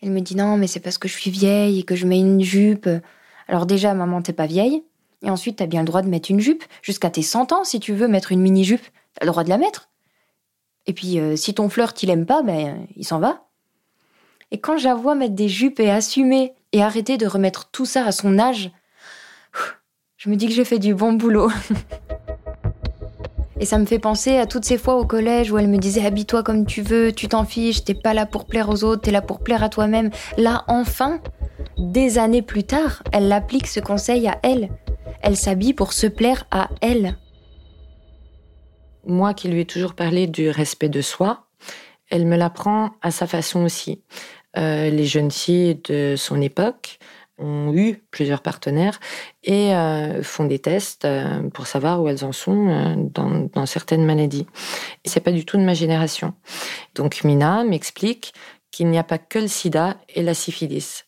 Elle 0.00 0.10
me 0.10 0.20
dit 0.20 0.36
non, 0.36 0.56
mais 0.56 0.66
c'est 0.66 0.80
parce 0.80 0.98
que 0.98 1.08
je 1.08 1.14
suis 1.14 1.30
vieille 1.30 1.80
et 1.80 1.82
que 1.82 1.96
je 1.96 2.06
mets 2.06 2.18
une 2.18 2.42
jupe. 2.42 2.88
Alors 3.48 3.66
déjà, 3.66 3.94
maman, 3.94 4.22
t'es 4.22 4.32
pas 4.32 4.46
vieille. 4.46 4.84
Et 5.22 5.30
ensuite, 5.30 5.56
t'as 5.56 5.66
bien 5.66 5.80
le 5.80 5.86
droit 5.86 6.02
de 6.02 6.08
mettre 6.08 6.30
une 6.30 6.40
jupe. 6.40 6.64
Jusqu'à 6.82 7.10
tes 7.10 7.22
100 7.22 7.52
ans, 7.52 7.64
si 7.64 7.80
tu 7.80 7.92
veux 7.92 8.08
mettre 8.08 8.32
une 8.32 8.40
mini-jupe, 8.40 8.84
t'as 9.14 9.24
le 9.24 9.30
droit 9.30 9.44
de 9.44 9.48
la 9.48 9.58
mettre. 9.58 9.88
Et 10.86 10.92
puis, 10.92 11.20
euh, 11.20 11.36
si 11.36 11.54
ton 11.54 11.68
flirt, 11.68 12.00
il 12.02 12.10
aime 12.10 12.26
pas, 12.26 12.42
ben, 12.42 12.86
il 12.96 13.06
s'en 13.06 13.20
va. 13.20 13.46
Et 14.52 14.58
quand 14.58 14.76
je 14.76 14.84
la 14.84 14.94
vois 14.94 15.14
mettre 15.14 15.34
des 15.34 15.48
jupes 15.48 15.80
et 15.80 15.90
assumer 15.90 16.52
et 16.72 16.82
arrêter 16.82 17.16
de 17.16 17.26
remettre 17.26 17.70
tout 17.70 17.86
ça 17.86 18.04
à 18.04 18.12
son 18.12 18.38
âge, 18.38 18.70
je 20.18 20.28
me 20.28 20.36
dis 20.36 20.46
que 20.46 20.52
j'ai 20.52 20.66
fait 20.66 20.78
du 20.78 20.94
bon 20.94 21.14
boulot. 21.14 21.50
Et 23.60 23.64
ça 23.64 23.78
me 23.78 23.86
fait 23.86 24.00
penser 24.00 24.38
à 24.38 24.46
toutes 24.46 24.64
ces 24.64 24.76
fois 24.76 24.96
au 24.96 25.06
collège 25.06 25.52
où 25.52 25.58
elle 25.58 25.68
me 25.68 25.78
disait 25.78 26.04
habille-toi 26.04 26.42
comme 26.42 26.66
tu 26.66 26.82
veux, 26.82 27.12
tu 27.12 27.28
t'en 27.28 27.44
fiches, 27.44 27.84
t'es 27.84 27.94
pas 27.94 28.12
là 28.12 28.26
pour 28.26 28.44
plaire 28.44 28.68
aux 28.68 28.82
autres, 28.82 29.02
t'es 29.02 29.12
là 29.12 29.22
pour 29.22 29.38
plaire 29.38 29.62
à 29.62 29.68
toi-même. 29.68 30.10
Là, 30.36 30.64
enfin, 30.66 31.20
des 31.78 32.18
années 32.18 32.42
plus 32.42 32.64
tard, 32.64 33.04
elle 33.12 33.30
applique 33.30 33.68
ce 33.68 33.78
conseil 33.78 34.26
à 34.26 34.40
elle. 34.42 34.68
Elle 35.22 35.36
s'habille 35.36 35.74
pour 35.74 35.92
se 35.92 36.08
plaire 36.08 36.44
à 36.50 36.70
elle. 36.80 37.16
Moi 39.06 39.32
qui 39.32 39.46
lui 39.46 39.60
ai 39.60 39.64
toujours 39.64 39.94
parlé 39.94 40.26
du 40.26 40.50
respect 40.50 40.88
de 40.88 41.00
soi, 41.00 41.46
elle 42.10 42.26
me 42.26 42.36
l'apprend 42.36 42.90
à 43.00 43.12
sa 43.12 43.28
façon 43.28 43.64
aussi. 43.64 44.02
Euh, 44.56 44.90
les 44.90 45.06
jeunes 45.06 45.30
filles 45.30 45.80
de 45.88 46.14
son 46.16 46.40
époque 46.40 46.98
ont 47.38 47.72
eu 47.74 48.02
plusieurs 48.10 48.42
partenaires 48.42 49.00
et 49.42 49.74
euh, 49.74 50.22
font 50.22 50.44
des 50.44 50.58
tests 50.58 51.04
euh, 51.04 51.48
pour 51.50 51.66
savoir 51.66 52.02
où 52.02 52.08
elles 52.08 52.24
en 52.24 52.32
sont 52.32 53.10
dans, 53.12 53.66
certaines 53.66 54.04
maladies. 54.04 54.46
Et 55.04 55.08
c'est 55.08 55.20
pas 55.20 55.32
du 55.32 55.44
tout 55.44 55.56
de 55.56 55.62
ma 55.62 55.74
génération. 55.74 56.34
Donc 56.94 57.24
Mina 57.24 57.64
m'explique 57.64 58.34
qu'il 58.70 58.88
n'y 58.88 58.98
a 58.98 59.04
pas 59.04 59.18
que 59.18 59.38
le 59.38 59.48
sida 59.48 59.96
et 60.14 60.22
la 60.22 60.34
syphilis. 60.34 61.04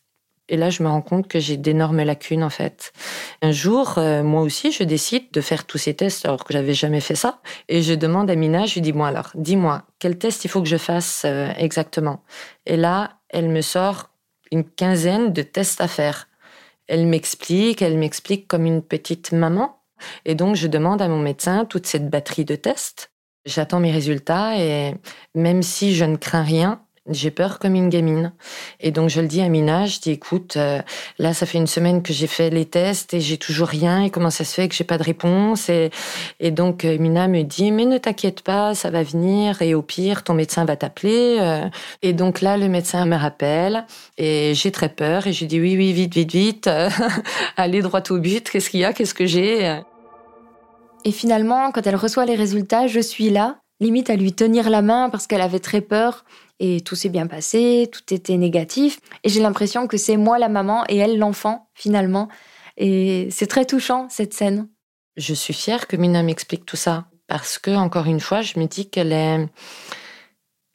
Et 0.47 0.57
là, 0.57 0.69
je 0.69 0.83
me 0.83 0.89
rends 0.89 1.01
compte 1.01 1.27
que 1.27 1.39
j'ai 1.39 1.57
d'énormes 1.57 2.03
lacunes 2.03 2.43
en 2.43 2.51
fait. 2.51 2.93
Un 3.41 3.51
jour, 3.51 3.97
moi 3.97 4.41
aussi, 4.43 4.71
je 4.71 4.83
décide 4.83 5.31
de 5.31 5.41
faire 5.41 5.65
tous 5.65 5.79
ces 5.79 5.95
tests 5.95 6.23
alors 6.23 6.43
que 6.43 6.53
j'avais 6.53 6.75
jamais 6.75 7.01
fait 7.01 7.15
ça. 7.15 7.41
Et 7.67 7.81
je 7.81 7.95
demande 7.95 8.29
à 8.29 8.35
Mina, 8.35 8.67
je 8.67 8.75
lui 8.75 8.81
dis 8.81 8.93
moi 8.93 9.07
alors, 9.07 9.31
dis-moi 9.33 9.83
quel 9.97 10.19
test 10.19 10.45
il 10.45 10.49
faut 10.49 10.61
que 10.61 10.69
je 10.69 10.77
fasse 10.77 11.25
exactement? 11.57 12.23
Et 12.67 12.77
là, 12.77 13.17
elle 13.35 13.49
me 13.49 13.61
sort 13.61 14.11
une 14.49 14.63
quinzaine 14.63 15.33
de 15.33 15.41
tests 15.41 15.81
à 15.81 15.89
faire. 15.89 16.29
Elle 16.87 17.05
m'explique, 17.05 17.81
elle 17.81 17.97
m'explique 17.97 18.47
comme 18.47 18.65
une 18.65 18.81
petite 18.81 19.33
maman. 19.33 19.81
Et 20.23 20.35
donc, 20.35 20.55
je 20.55 20.67
demande 20.67 21.01
à 21.01 21.09
mon 21.09 21.19
médecin 21.19 21.65
toute 21.65 21.85
cette 21.85 22.09
batterie 22.09 22.45
de 22.45 22.55
tests. 22.55 23.11
J'attends 23.45 23.81
mes 23.81 23.91
résultats 23.91 24.57
et 24.57 24.95
même 25.35 25.63
si 25.63 25.93
je 25.95 26.05
ne 26.05 26.15
crains 26.15 26.43
rien, 26.43 26.81
j'ai 27.09 27.29
peur 27.29 27.59
comme 27.59 27.75
une 27.75 27.89
gamine. 27.89 28.33
Et 28.79 28.91
donc 28.91 29.09
je 29.09 29.21
le 29.21 29.27
dis 29.27 29.41
à 29.41 29.49
Mina, 29.49 29.85
je 29.85 29.99
dis 29.99 30.11
écoute, 30.11 30.57
euh, 30.57 30.81
là 31.19 31.33
ça 31.33 31.45
fait 31.45 31.57
une 31.57 31.67
semaine 31.67 32.01
que 32.01 32.13
j'ai 32.13 32.27
fait 32.27 32.49
les 32.49 32.65
tests 32.65 33.13
et 33.13 33.19
j'ai 33.19 33.37
toujours 33.37 33.67
rien. 33.67 34.03
Et 34.03 34.09
comment 34.09 34.31
ça 34.31 34.43
se 34.43 34.53
fait 34.53 34.67
que 34.67 34.75
j'ai 34.75 34.83
pas 34.83 34.97
de 34.97 35.03
réponse? 35.03 35.69
Et, 35.69 35.91
et 36.39 36.51
donc 36.51 36.83
euh, 36.83 36.97
Mina 36.97 37.27
me 37.27 37.43
dit 37.43 37.71
mais 37.71 37.85
ne 37.85 37.97
t'inquiète 37.97 38.41
pas, 38.41 38.73
ça 38.73 38.89
va 38.89 39.03
venir 39.03 39.61
et 39.61 39.75
au 39.75 39.81
pire 39.81 40.23
ton 40.23 40.33
médecin 40.33 40.65
va 40.65 40.75
t'appeler. 40.75 41.37
Euh. 41.39 41.69
Et 42.01 42.13
donc 42.13 42.41
là 42.41 42.57
le 42.57 42.67
médecin 42.69 43.05
me 43.05 43.15
rappelle 43.15 43.85
et 44.17 44.53
j'ai 44.55 44.71
très 44.71 44.89
peur 44.89 45.27
et 45.27 45.33
je 45.33 45.45
dis 45.45 45.59
oui 45.59 45.75
oui 45.77 45.93
vite 45.93 46.15
vite 46.15 46.31
vite, 46.31 46.69
allez 47.57 47.81
droit 47.81 48.01
au 48.09 48.17
but. 48.17 48.49
Qu'est-ce 48.49 48.69
qu'il 48.69 48.79
y 48.79 48.85
a? 48.85 48.93
Qu'est-ce 48.93 49.13
que 49.13 49.27
j'ai? 49.27 49.79
Et 51.03 51.11
finalement 51.11 51.71
quand 51.71 51.85
elle 51.85 51.95
reçoit 51.95 52.25
les 52.25 52.35
résultats, 52.35 52.87
je 52.87 52.99
suis 52.99 53.29
là 53.29 53.57
limite 53.79 54.09
à 54.09 54.15
lui 54.15 54.33
tenir 54.33 54.69
la 54.69 54.81
main 54.81 55.09
parce 55.09 55.27
qu'elle 55.27 55.41
avait 55.41 55.59
très 55.59 55.81
peur 55.81 56.23
et 56.59 56.81
tout 56.81 56.95
s'est 56.95 57.09
bien 57.09 57.27
passé, 57.27 57.89
tout 57.91 58.13
était 58.13 58.37
négatif. 58.37 58.99
Et 59.23 59.29
j'ai 59.29 59.41
l'impression 59.41 59.87
que 59.87 59.97
c'est 59.97 60.17
moi 60.17 60.39
la 60.39 60.49
maman 60.49 60.83
et 60.87 60.97
elle 60.97 61.17
l'enfant, 61.17 61.69
finalement. 61.73 62.29
Et 62.77 63.29
c'est 63.31 63.47
très 63.47 63.65
touchant, 63.65 64.07
cette 64.09 64.33
scène. 64.33 64.69
Je 65.17 65.33
suis 65.33 65.53
fière 65.53 65.87
que 65.87 65.95
Mina 65.95 66.23
m'explique 66.23 66.65
tout 66.65 66.75
ça. 66.75 67.05
Parce 67.27 67.57
que, 67.57 67.71
encore 67.71 68.05
une 68.05 68.19
fois, 68.19 68.41
je 68.41 68.59
me 68.59 68.65
dis 68.65 68.89
qu'elle 68.89 69.11
est. 69.11 69.47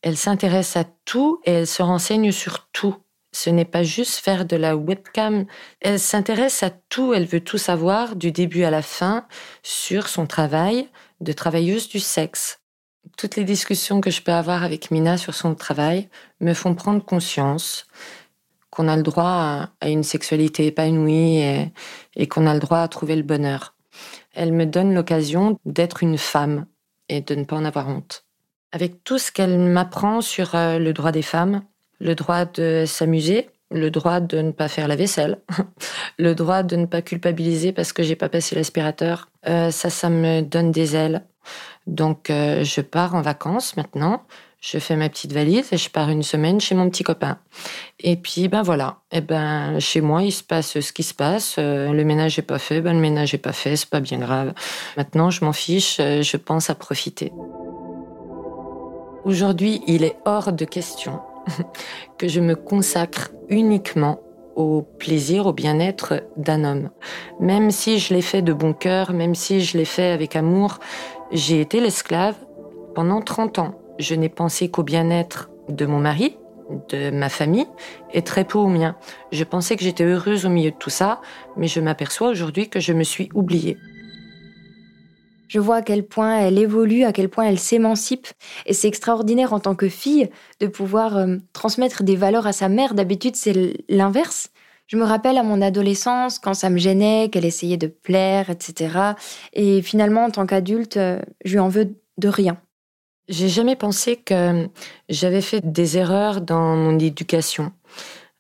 Elle 0.02 0.16
s'intéresse 0.16 0.76
à 0.76 0.84
tout 1.04 1.40
et 1.44 1.52
elle 1.52 1.66
se 1.66 1.82
renseigne 1.82 2.32
sur 2.32 2.68
tout. 2.72 2.96
Ce 3.32 3.50
n'est 3.50 3.66
pas 3.66 3.82
juste 3.82 4.16
faire 4.16 4.44
de 4.44 4.56
la 4.56 4.76
webcam. 4.76 5.46
Elle 5.80 6.00
s'intéresse 6.00 6.62
à 6.62 6.70
tout, 6.70 7.14
elle 7.14 7.26
veut 7.26 7.42
tout 7.42 7.58
savoir 7.58 8.16
du 8.16 8.32
début 8.32 8.64
à 8.64 8.70
la 8.70 8.82
fin 8.82 9.26
sur 9.62 10.08
son 10.08 10.26
travail 10.26 10.88
de 11.20 11.32
travailleuse 11.32 11.88
du 11.88 12.00
sexe. 12.00 12.59
Toutes 13.16 13.36
les 13.36 13.44
discussions 13.44 14.00
que 14.00 14.10
je 14.10 14.22
peux 14.22 14.32
avoir 14.32 14.62
avec 14.62 14.90
Mina 14.90 15.16
sur 15.16 15.34
son 15.34 15.54
travail 15.54 16.08
me 16.40 16.54
font 16.54 16.74
prendre 16.74 17.04
conscience 17.04 17.86
qu'on 18.70 18.88
a 18.88 18.96
le 18.96 19.02
droit 19.02 19.70
à, 19.80 19.88
une 19.88 20.04
sexualité 20.04 20.66
épanouie 20.66 21.42
et, 22.14 22.26
qu'on 22.28 22.46
a 22.46 22.54
le 22.54 22.60
droit 22.60 22.78
à 22.78 22.88
trouver 22.88 23.16
le 23.16 23.22
bonheur. 23.22 23.74
Elle 24.32 24.52
me 24.52 24.64
donne 24.64 24.94
l'occasion 24.94 25.58
d'être 25.64 26.02
une 26.02 26.18
femme 26.18 26.66
et 27.08 27.20
de 27.20 27.34
ne 27.34 27.44
pas 27.44 27.56
en 27.56 27.64
avoir 27.64 27.88
honte. 27.88 28.24
Avec 28.72 29.02
tout 29.02 29.18
ce 29.18 29.32
qu'elle 29.32 29.58
m'apprend 29.58 30.20
sur 30.20 30.54
euh, 30.54 30.78
le 30.78 30.92
droit 30.92 31.10
des 31.10 31.22
femmes, 31.22 31.62
le 31.98 32.14
droit 32.14 32.44
de 32.44 32.84
s'amuser, 32.86 33.50
le 33.72 33.90
droit 33.90 34.20
de 34.20 34.40
ne 34.40 34.52
pas 34.52 34.68
faire 34.68 34.86
la 34.86 34.94
vaisselle, 34.94 35.38
le 36.18 36.34
droit 36.34 36.62
de 36.62 36.76
ne 36.76 36.86
pas 36.86 37.02
culpabiliser 37.02 37.72
parce 37.72 37.92
que 37.92 38.04
j'ai 38.04 38.16
pas 38.16 38.28
passé 38.28 38.54
l'aspirateur, 38.54 39.28
euh, 39.48 39.72
ça, 39.72 39.90
ça 39.90 40.08
me 40.08 40.42
donne 40.42 40.70
des 40.70 40.94
ailes. 40.94 41.24
Donc, 41.86 42.30
euh, 42.30 42.64
je 42.64 42.80
pars 42.80 43.14
en 43.14 43.22
vacances 43.22 43.76
maintenant. 43.76 44.22
Je 44.60 44.78
fais 44.78 44.94
ma 44.94 45.08
petite 45.08 45.32
valise 45.32 45.72
et 45.72 45.78
je 45.78 45.88
pars 45.88 46.10
une 46.10 46.22
semaine 46.22 46.60
chez 46.60 46.74
mon 46.74 46.90
petit 46.90 47.02
copain. 47.02 47.38
Et 47.98 48.16
puis, 48.16 48.48
ben 48.48 48.62
voilà. 48.62 48.98
Et 49.10 49.18
eh 49.18 49.20
ben, 49.22 49.80
chez 49.80 50.02
moi, 50.02 50.22
il 50.22 50.32
se 50.32 50.42
passe 50.42 50.78
ce 50.78 50.92
qui 50.92 51.02
se 51.02 51.14
passe. 51.14 51.56
Euh, 51.58 51.92
le 51.92 52.04
ménage 52.04 52.38
est 52.38 52.42
pas 52.42 52.58
fait. 52.58 52.82
Ben, 52.82 52.92
le 52.92 53.00
ménage 53.00 53.32
est 53.32 53.38
pas 53.38 53.52
fait. 53.52 53.76
C'est 53.76 53.88
pas 53.88 54.00
bien 54.00 54.18
grave. 54.18 54.52
Maintenant, 54.98 55.30
je 55.30 55.44
m'en 55.46 55.54
fiche. 55.54 55.96
Euh, 55.98 56.20
je 56.20 56.36
pense 56.36 56.68
à 56.68 56.74
profiter. 56.74 57.32
Aujourd'hui, 59.24 59.82
il 59.86 60.04
est 60.04 60.16
hors 60.26 60.52
de 60.52 60.64
question 60.66 61.20
que 62.18 62.28
je 62.28 62.40
me 62.40 62.54
consacre 62.54 63.30
uniquement 63.48 64.20
au 64.56 64.82
plaisir, 64.82 65.46
au 65.46 65.52
bien-être 65.52 66.22
d'un 66.36 66.64
homme. 66.64 66.90
Même 67.38 67.70
si 67.70 67.98
je 67.98 68.12
l'ai 68.12 68.22
fait 68.22 68.42
de 68.42 68.52
bon 68.52 68.74
cœur, 68.74 69.12
même 69.12 69.34
si 69.34 69.62
je 69.62 69.78
l'ai 69.78 69.84
fait 69.84 70.10
avec 70.10 70.36
amour, 70.36 70.78
j'ai 71.32 71.60
été 71.60 71.80
l'esclave 71.80 72.36
pendant 72.94 73.20
30 73.20 73.58
ans. 73.58 73.74
Je 73.98 74.14
n'ai 74.14 74.28
pensé 74.28 74.70
qu'au 74.70 74.82
bien-être 74.82 75.50
de 75.68 75.86
mon 75.86 75.98
mari, 75.98 76.36
de 76.88 77.10
ma 77.10 77.28
famille, 77.28 77.66
et 78.12 78.22
très 78.22 78.44
peu 78.44 78.58
au 78.58 78.68
mien. 78.68 78.96
Je 79.32 79.44
pensais 79.44 79.76
que 79.76 79.82
j'étais 79.82 80.04
heureuse 80.04 80.46
au 80.46 80.48
milieu 80.48 80.70
de 80.70 80.76
tout 80.76 80.90
ça, 80.90 81.20
mais 81.56 81.66
je 81.66 81.80
m'aperçois 81.80 82.28
aujourd'hui 82.28 82.68
que 82.68 82.80
je 82.80 82.92
me 82.92 83.04
suis 83.04 83.28
oubliée. 83.34 83.76
Je 85.48 85.58
vois 85.58 85.76
à 85.76 85.82
quel 85.82 86.06
point 86.06 86.38
elle 86.38 86.58
évolue, 86.58 87.02
à 87.02 87.12
quel 87.12 87.28
point 87.28 87.44
elle 87.44 87.58
s'émancipe. 87.58 88.28
Et 88.66 88.72
c'est 88.72 88.86
extraordinaire 88.86 89.52
en 89.52 89.58
tant 89.58 89.74
que 89.74 89.88
fille 89.88 90.30
de 90.60 90.68
pouvoir 90.68 91.16
euh, 91.16 91.38
transmettre 91.52 92.04
des 92.04 92.14
valeurs 92.14 92.46
à 92.46 92.52
sa 92.52 92.68
mère. 92.68 92.94
D'habitude, 92.94 93.34
c'est 93.34 93.74
l'inverse. 93.88 94.50
Je 94.90 94.96
me 94.96 95.04
rappelle 95.04 95.38
à 95.38 95.44
mon 95.44 95.62
adolescence, 95.62 96.40
quand 96.40 96.52
ça 96.52 96.68
me 96.68 96.76
gênait, 96.76 97.28
qu'elle 97.30 97.44
essayait 97.44 97.76
de 97.76 97.86
plaire, 97.86 98.50
etc. 98.50 99.12
Et 99.52 99.82
finalement, 99.82 100.24
en 100.24 100.30
tant 100.30 100.46
qu'adulte, 100.46 100.98
je 101.44 101.52
lui 101.52 101.60
en 101.60 101.68
veux 101.68 101.94
de 102.18 102.28
rien. 102.28 102.60
J'ai 103.28 103.48
jamais 103.48 103.76
pensé 103.76 104.16
que 104.16 104.68
j'avais 105.08 105.42
fait 105.42 105.60
des 105.60 105.96
erreurs 105.96 106.40
dans 106.40 106.74
mon 106.74 106.98
éducation 106.98 107.72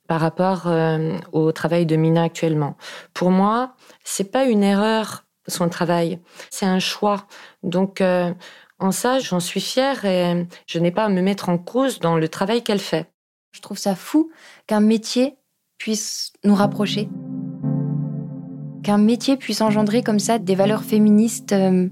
par 0.08 0.20
rapport 0.20 0.66
euh, 0.66 1.16
au 1.30 1.52
travail 1.52 1.86
de 1.86 1.94
Mina 1.94 2.24
actuellement. 2.24 2.76
Pour 3.14 3.30
moi, 3.30 3.76
c'est 4.02 4.32
pas 4.32 4.44
une 4.46 4.64
erreur 4.64 5.24
son 5.46 5.68
travail, 5.68 6.18
c'est 6.50 6.66
un 6.66 6.78
choix. 6.78 7.26
Donc 7.62 8.00
euh, 8.00 8.32
en 8.78 8.92
ça, 8.92 9.18
j'en 9.18 9.40
suis 9.40 9.60
fière 9.60 10.04
et 10.04 10.46
je 10.66 10.78
n'ai 10.78 10.90
pas 10.90 11.04
à 11.04 11.08
me 11.08 11.20
mettre 11.20 11.48
en 11.48 11.58
cause 11.58 11.98
dans 11.98 12.16
le 12.16 12.28
travail 12.28 12.62
qu'elle 12.62 12.80
fait. 12.80 13.10
Je 13.52 13.60
trouve 13.60 13.78
ça 13.78 13.94
fou 13.94 14.30
qu'un 14.66 14.80
métier 14.80 15.36
puisse 15.80 16.34
nous 16.44 16.54
rapprocher. 16.54 17.08
Qu'un 18.82 18.98
métier 18.98 19.36
puisse 19.36 19.62
engendrer 19.62 20.02
comme 20.02 20.18
ça 20.18 20.38
des 20.38 20.54
valeurs 20.54 20.84
féministes 20.84 21.52
euh, 21.52 21.88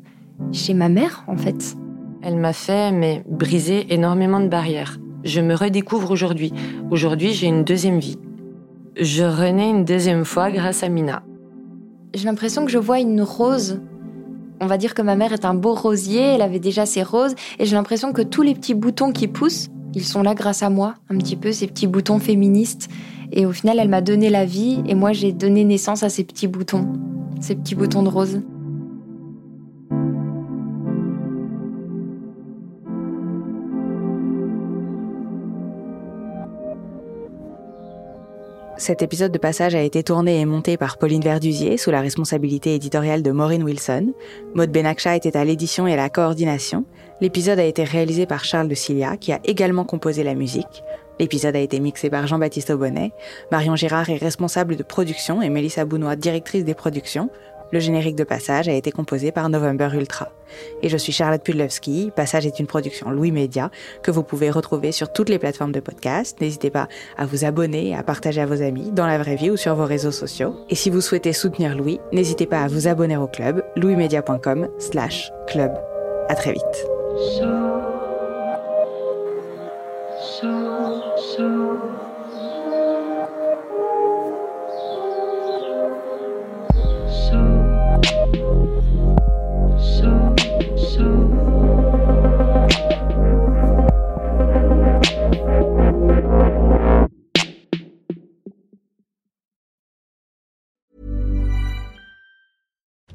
chez 0.53 0.75
ma 0.75 0.91
mère, 0.91 1.25
en 1.27 1.37
fait. 1.37 1.75
Elle 2.23 2.37
m'a 2.37 2.53
fait, 2.53 2.93
mais 2.93 3.25
briser 3.27 3.93
énormément 3.93 4.41
de 4.41 4.49
barrières. 4.49 4.99
Je 5.25 5.41
me 5.41 5.55
redécouvre 5.55 6.11
aujourd'hui. 6.11 6.53
Aujourd'hui, 6.91 7.33
j'ai 7.33 7.47
une 7.47 7.65
deuxième 7.65 7.99
vie. 7.99 8.19
Je 9.01 9.25
renais 9.25 9.71
une 9.71 9.87
deuxième 9.87 10.27
fois 10.27 10.51
grâce 10.51 10.83
à 10.83 10.91
Mina. 10.91 11.23
J'ai 12.15 12.25
l'impression 12.25 12.67
que 12.67 12.71
je 12.71 12.79
vois 12.79 13.01
une 13.01 13.23
rose. 13.23 13.81
On 14.61 14.67
va 14.67 14.77
dire 14.77 14.93
que 14.93 15.03
ma 15.03 15.17
mère 15.17 15.33
est 15.33 15.47
un 15.47 15.55
beau 15.55 15.73
rosier, 15.73 16.21
elle 16.21 16.43
avait 16.43 16.59
déjà 16.59 16.85
ses 16.85 17.03
roses, 17.03 17.35
et 17.59 17.65
j'ai 17.65 17.77
l'impression 17.77 18.13
que 18.13 18.23
tous 18.23 18.43
les 18.43 18.55
petits 18.55 18.75
boutons 18.75 19.13
qui 19.13 19.29
poussent, 19.29 19.69
ils 19.95 20.05
sont 20.05 20.23
là 20.23 20.35
grâce 20.35 20.63
à 20.63 20.69
moi, 20.69 20.95
un 21.09 21.17
petit 21.17 21.37
peu, 21.37 21.53
ces 21.53 21.67
petits 21.67 21.87
boutons 21.87 22.19
féministes. 22.19 22.91
Et 23.33 23.47
au 23.47 23.53
final, 23.53 23.79
elle 23.79 23.89
m'a 23.89 24.01
donné 24.01 24.31
la 24.31 24.45
vie 24.45 24.83
et 24.87 24.95
moi, 24.95 25.13
j'ai 25.13 25.33
donné 25.33 25.65
naissance 25.65 26.03
à 26.03 26.09
ces 26.09 26.25
petits 26.25 26.49
boutons, 26.49 26.87
ces 27.41 27.55
petits 27.55 27.75
boutons 27.75 28.03
de 28.03 28.09
rose. 28.09 28.41
Cet 38.79 39.03
épisode 39.03 39.33
de 39.33 39.39
passage 39.39 39.75
a 39.75 39.83
été 39.83 40.05
tourné 40.05 40.41
et 40.41 40.45
monté 40.47 40.77
par 40.77 40.99
Pauline 40.99 41.21
Verdusier 41.21 41.77
sous 41.77 41.91
la 41.91 42.01
responsabilité 42.01 42.77
éditoriale 42.77 43.25
de 43.25 43.33
Maureen 43.33 43.65
Wilson. 43.65 44.15
Maud 44.55 44.71
Benakcha 44.71 45.17
était 45.17 45.37
à 45.37 45.45
l'édition 45.45 45.89
et 45.89 45.95
à 45.95 45.97
la 45.97 46.09
coordination. 46.09 46.85
L'épisode 47.21 47.59
a 47.59 47.65
été 47.65 47.83
réalisé 47.83 48.25
par 48.25 48.45
Charles 48.45 48.69
de 48.69 48.77
Cilia, 48.77 49.17
qui 49.17 49.33
a 49.33 49.41
également 49.45 49.85
composé 49.85 50.23
la 50.23 50.35
musique. 50.35 50.85
L'épisode 51.19 51.57
a 51.57 51.61
été 51.61 51.81
mixé 51.81 52.11
par 52.11 52.27
Jean-Baptiste 52.27 52.71
Aubonnet. 52.71 53.13
Marion 53.51 53.77
Girard 53.77 54.09
est 54.11 54.17
responsable 54.17 54.77
de 54.77 54.83
production 54.83 55.43
et 55.43 55.49
Mélissa 55.49 55.85
Bounois 55.85 56.17
directrice 56.17 56.65
des 56.65 56.75
productions. 56.75 57.31
Le 57.71 57.81
générique 57.81 58.17
de 58.17 58.25
Passage 58.25 58.69
a 58.69 58.73
été 58.73 58.91
composé 58.91 59.31
par 59.31 59.49
November 59.51 59.91
Ultra. 59.93 60.31
Et 60.83 60.89
je 60.89 60.97
suis 60.97 61.13
Charlotte 61.13 61.43
Pudlowski. 61.43 62.11
Passage 62.17 62.47
est 62.47 62.59
une 62.59 62.67
production 62.67 63.11
Louis 63.11 63.31
Média 63.31 63.71
que 64.03 64.11
vous 64.11 64.23
pouvez 64.23 64.51
retrouver 64.51 64.91
sur 64.91 65.13
toutes 65.13 65.29
les 65.29 65.39
plateformes 65.39 65.73
de 65.73 65.81
podcast. 65.81 66.41
N'hésitez 66.41 66.71
pas 66.71 66.89
à 67.19 67.27
vous 67.27 67.45
abonner 67.45 67.89
et 67.89 67.95
à 67.95 68.03
partager 68.03 68.41
à 68.41 68.47
vos 68.47 68.63
amis 68.63 68.91
dans 68.93 69.07
la 69.07 69.19
vraie 69.19 69.37
vie 69.37 69.51
ou 69.51 69.59
sur 69.59 69.75
vos 69.75 69.85
réseaux 69.85 70.13
sociaux. 70.13 70.55
Et 70.71 70.75
si 70.75 70.89
vous 70.89 71.03
souhaitez 71.03 71.35
soutenir 71.35 71.77
Louis, 71.77 72.01
n'hésitez 72.13 72.47
pas 72.47 72.63
à 72.63 72.69
vous 72.69 72.89
abonner 72.89 73.19
au 73.19 73.27
club 73.27 73.63
louismedia.com 73.77 74.69
slash 74.79 75.31
club. 75.47 75.73
À 76.29 76.35
très 76.35 76.53
vite. 76.53 77.88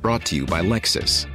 Brought 0.03 0.25
to 0.25 0.35
you 0.35 0.45
by 0.45 0.61
Lexus. 0.61 1.32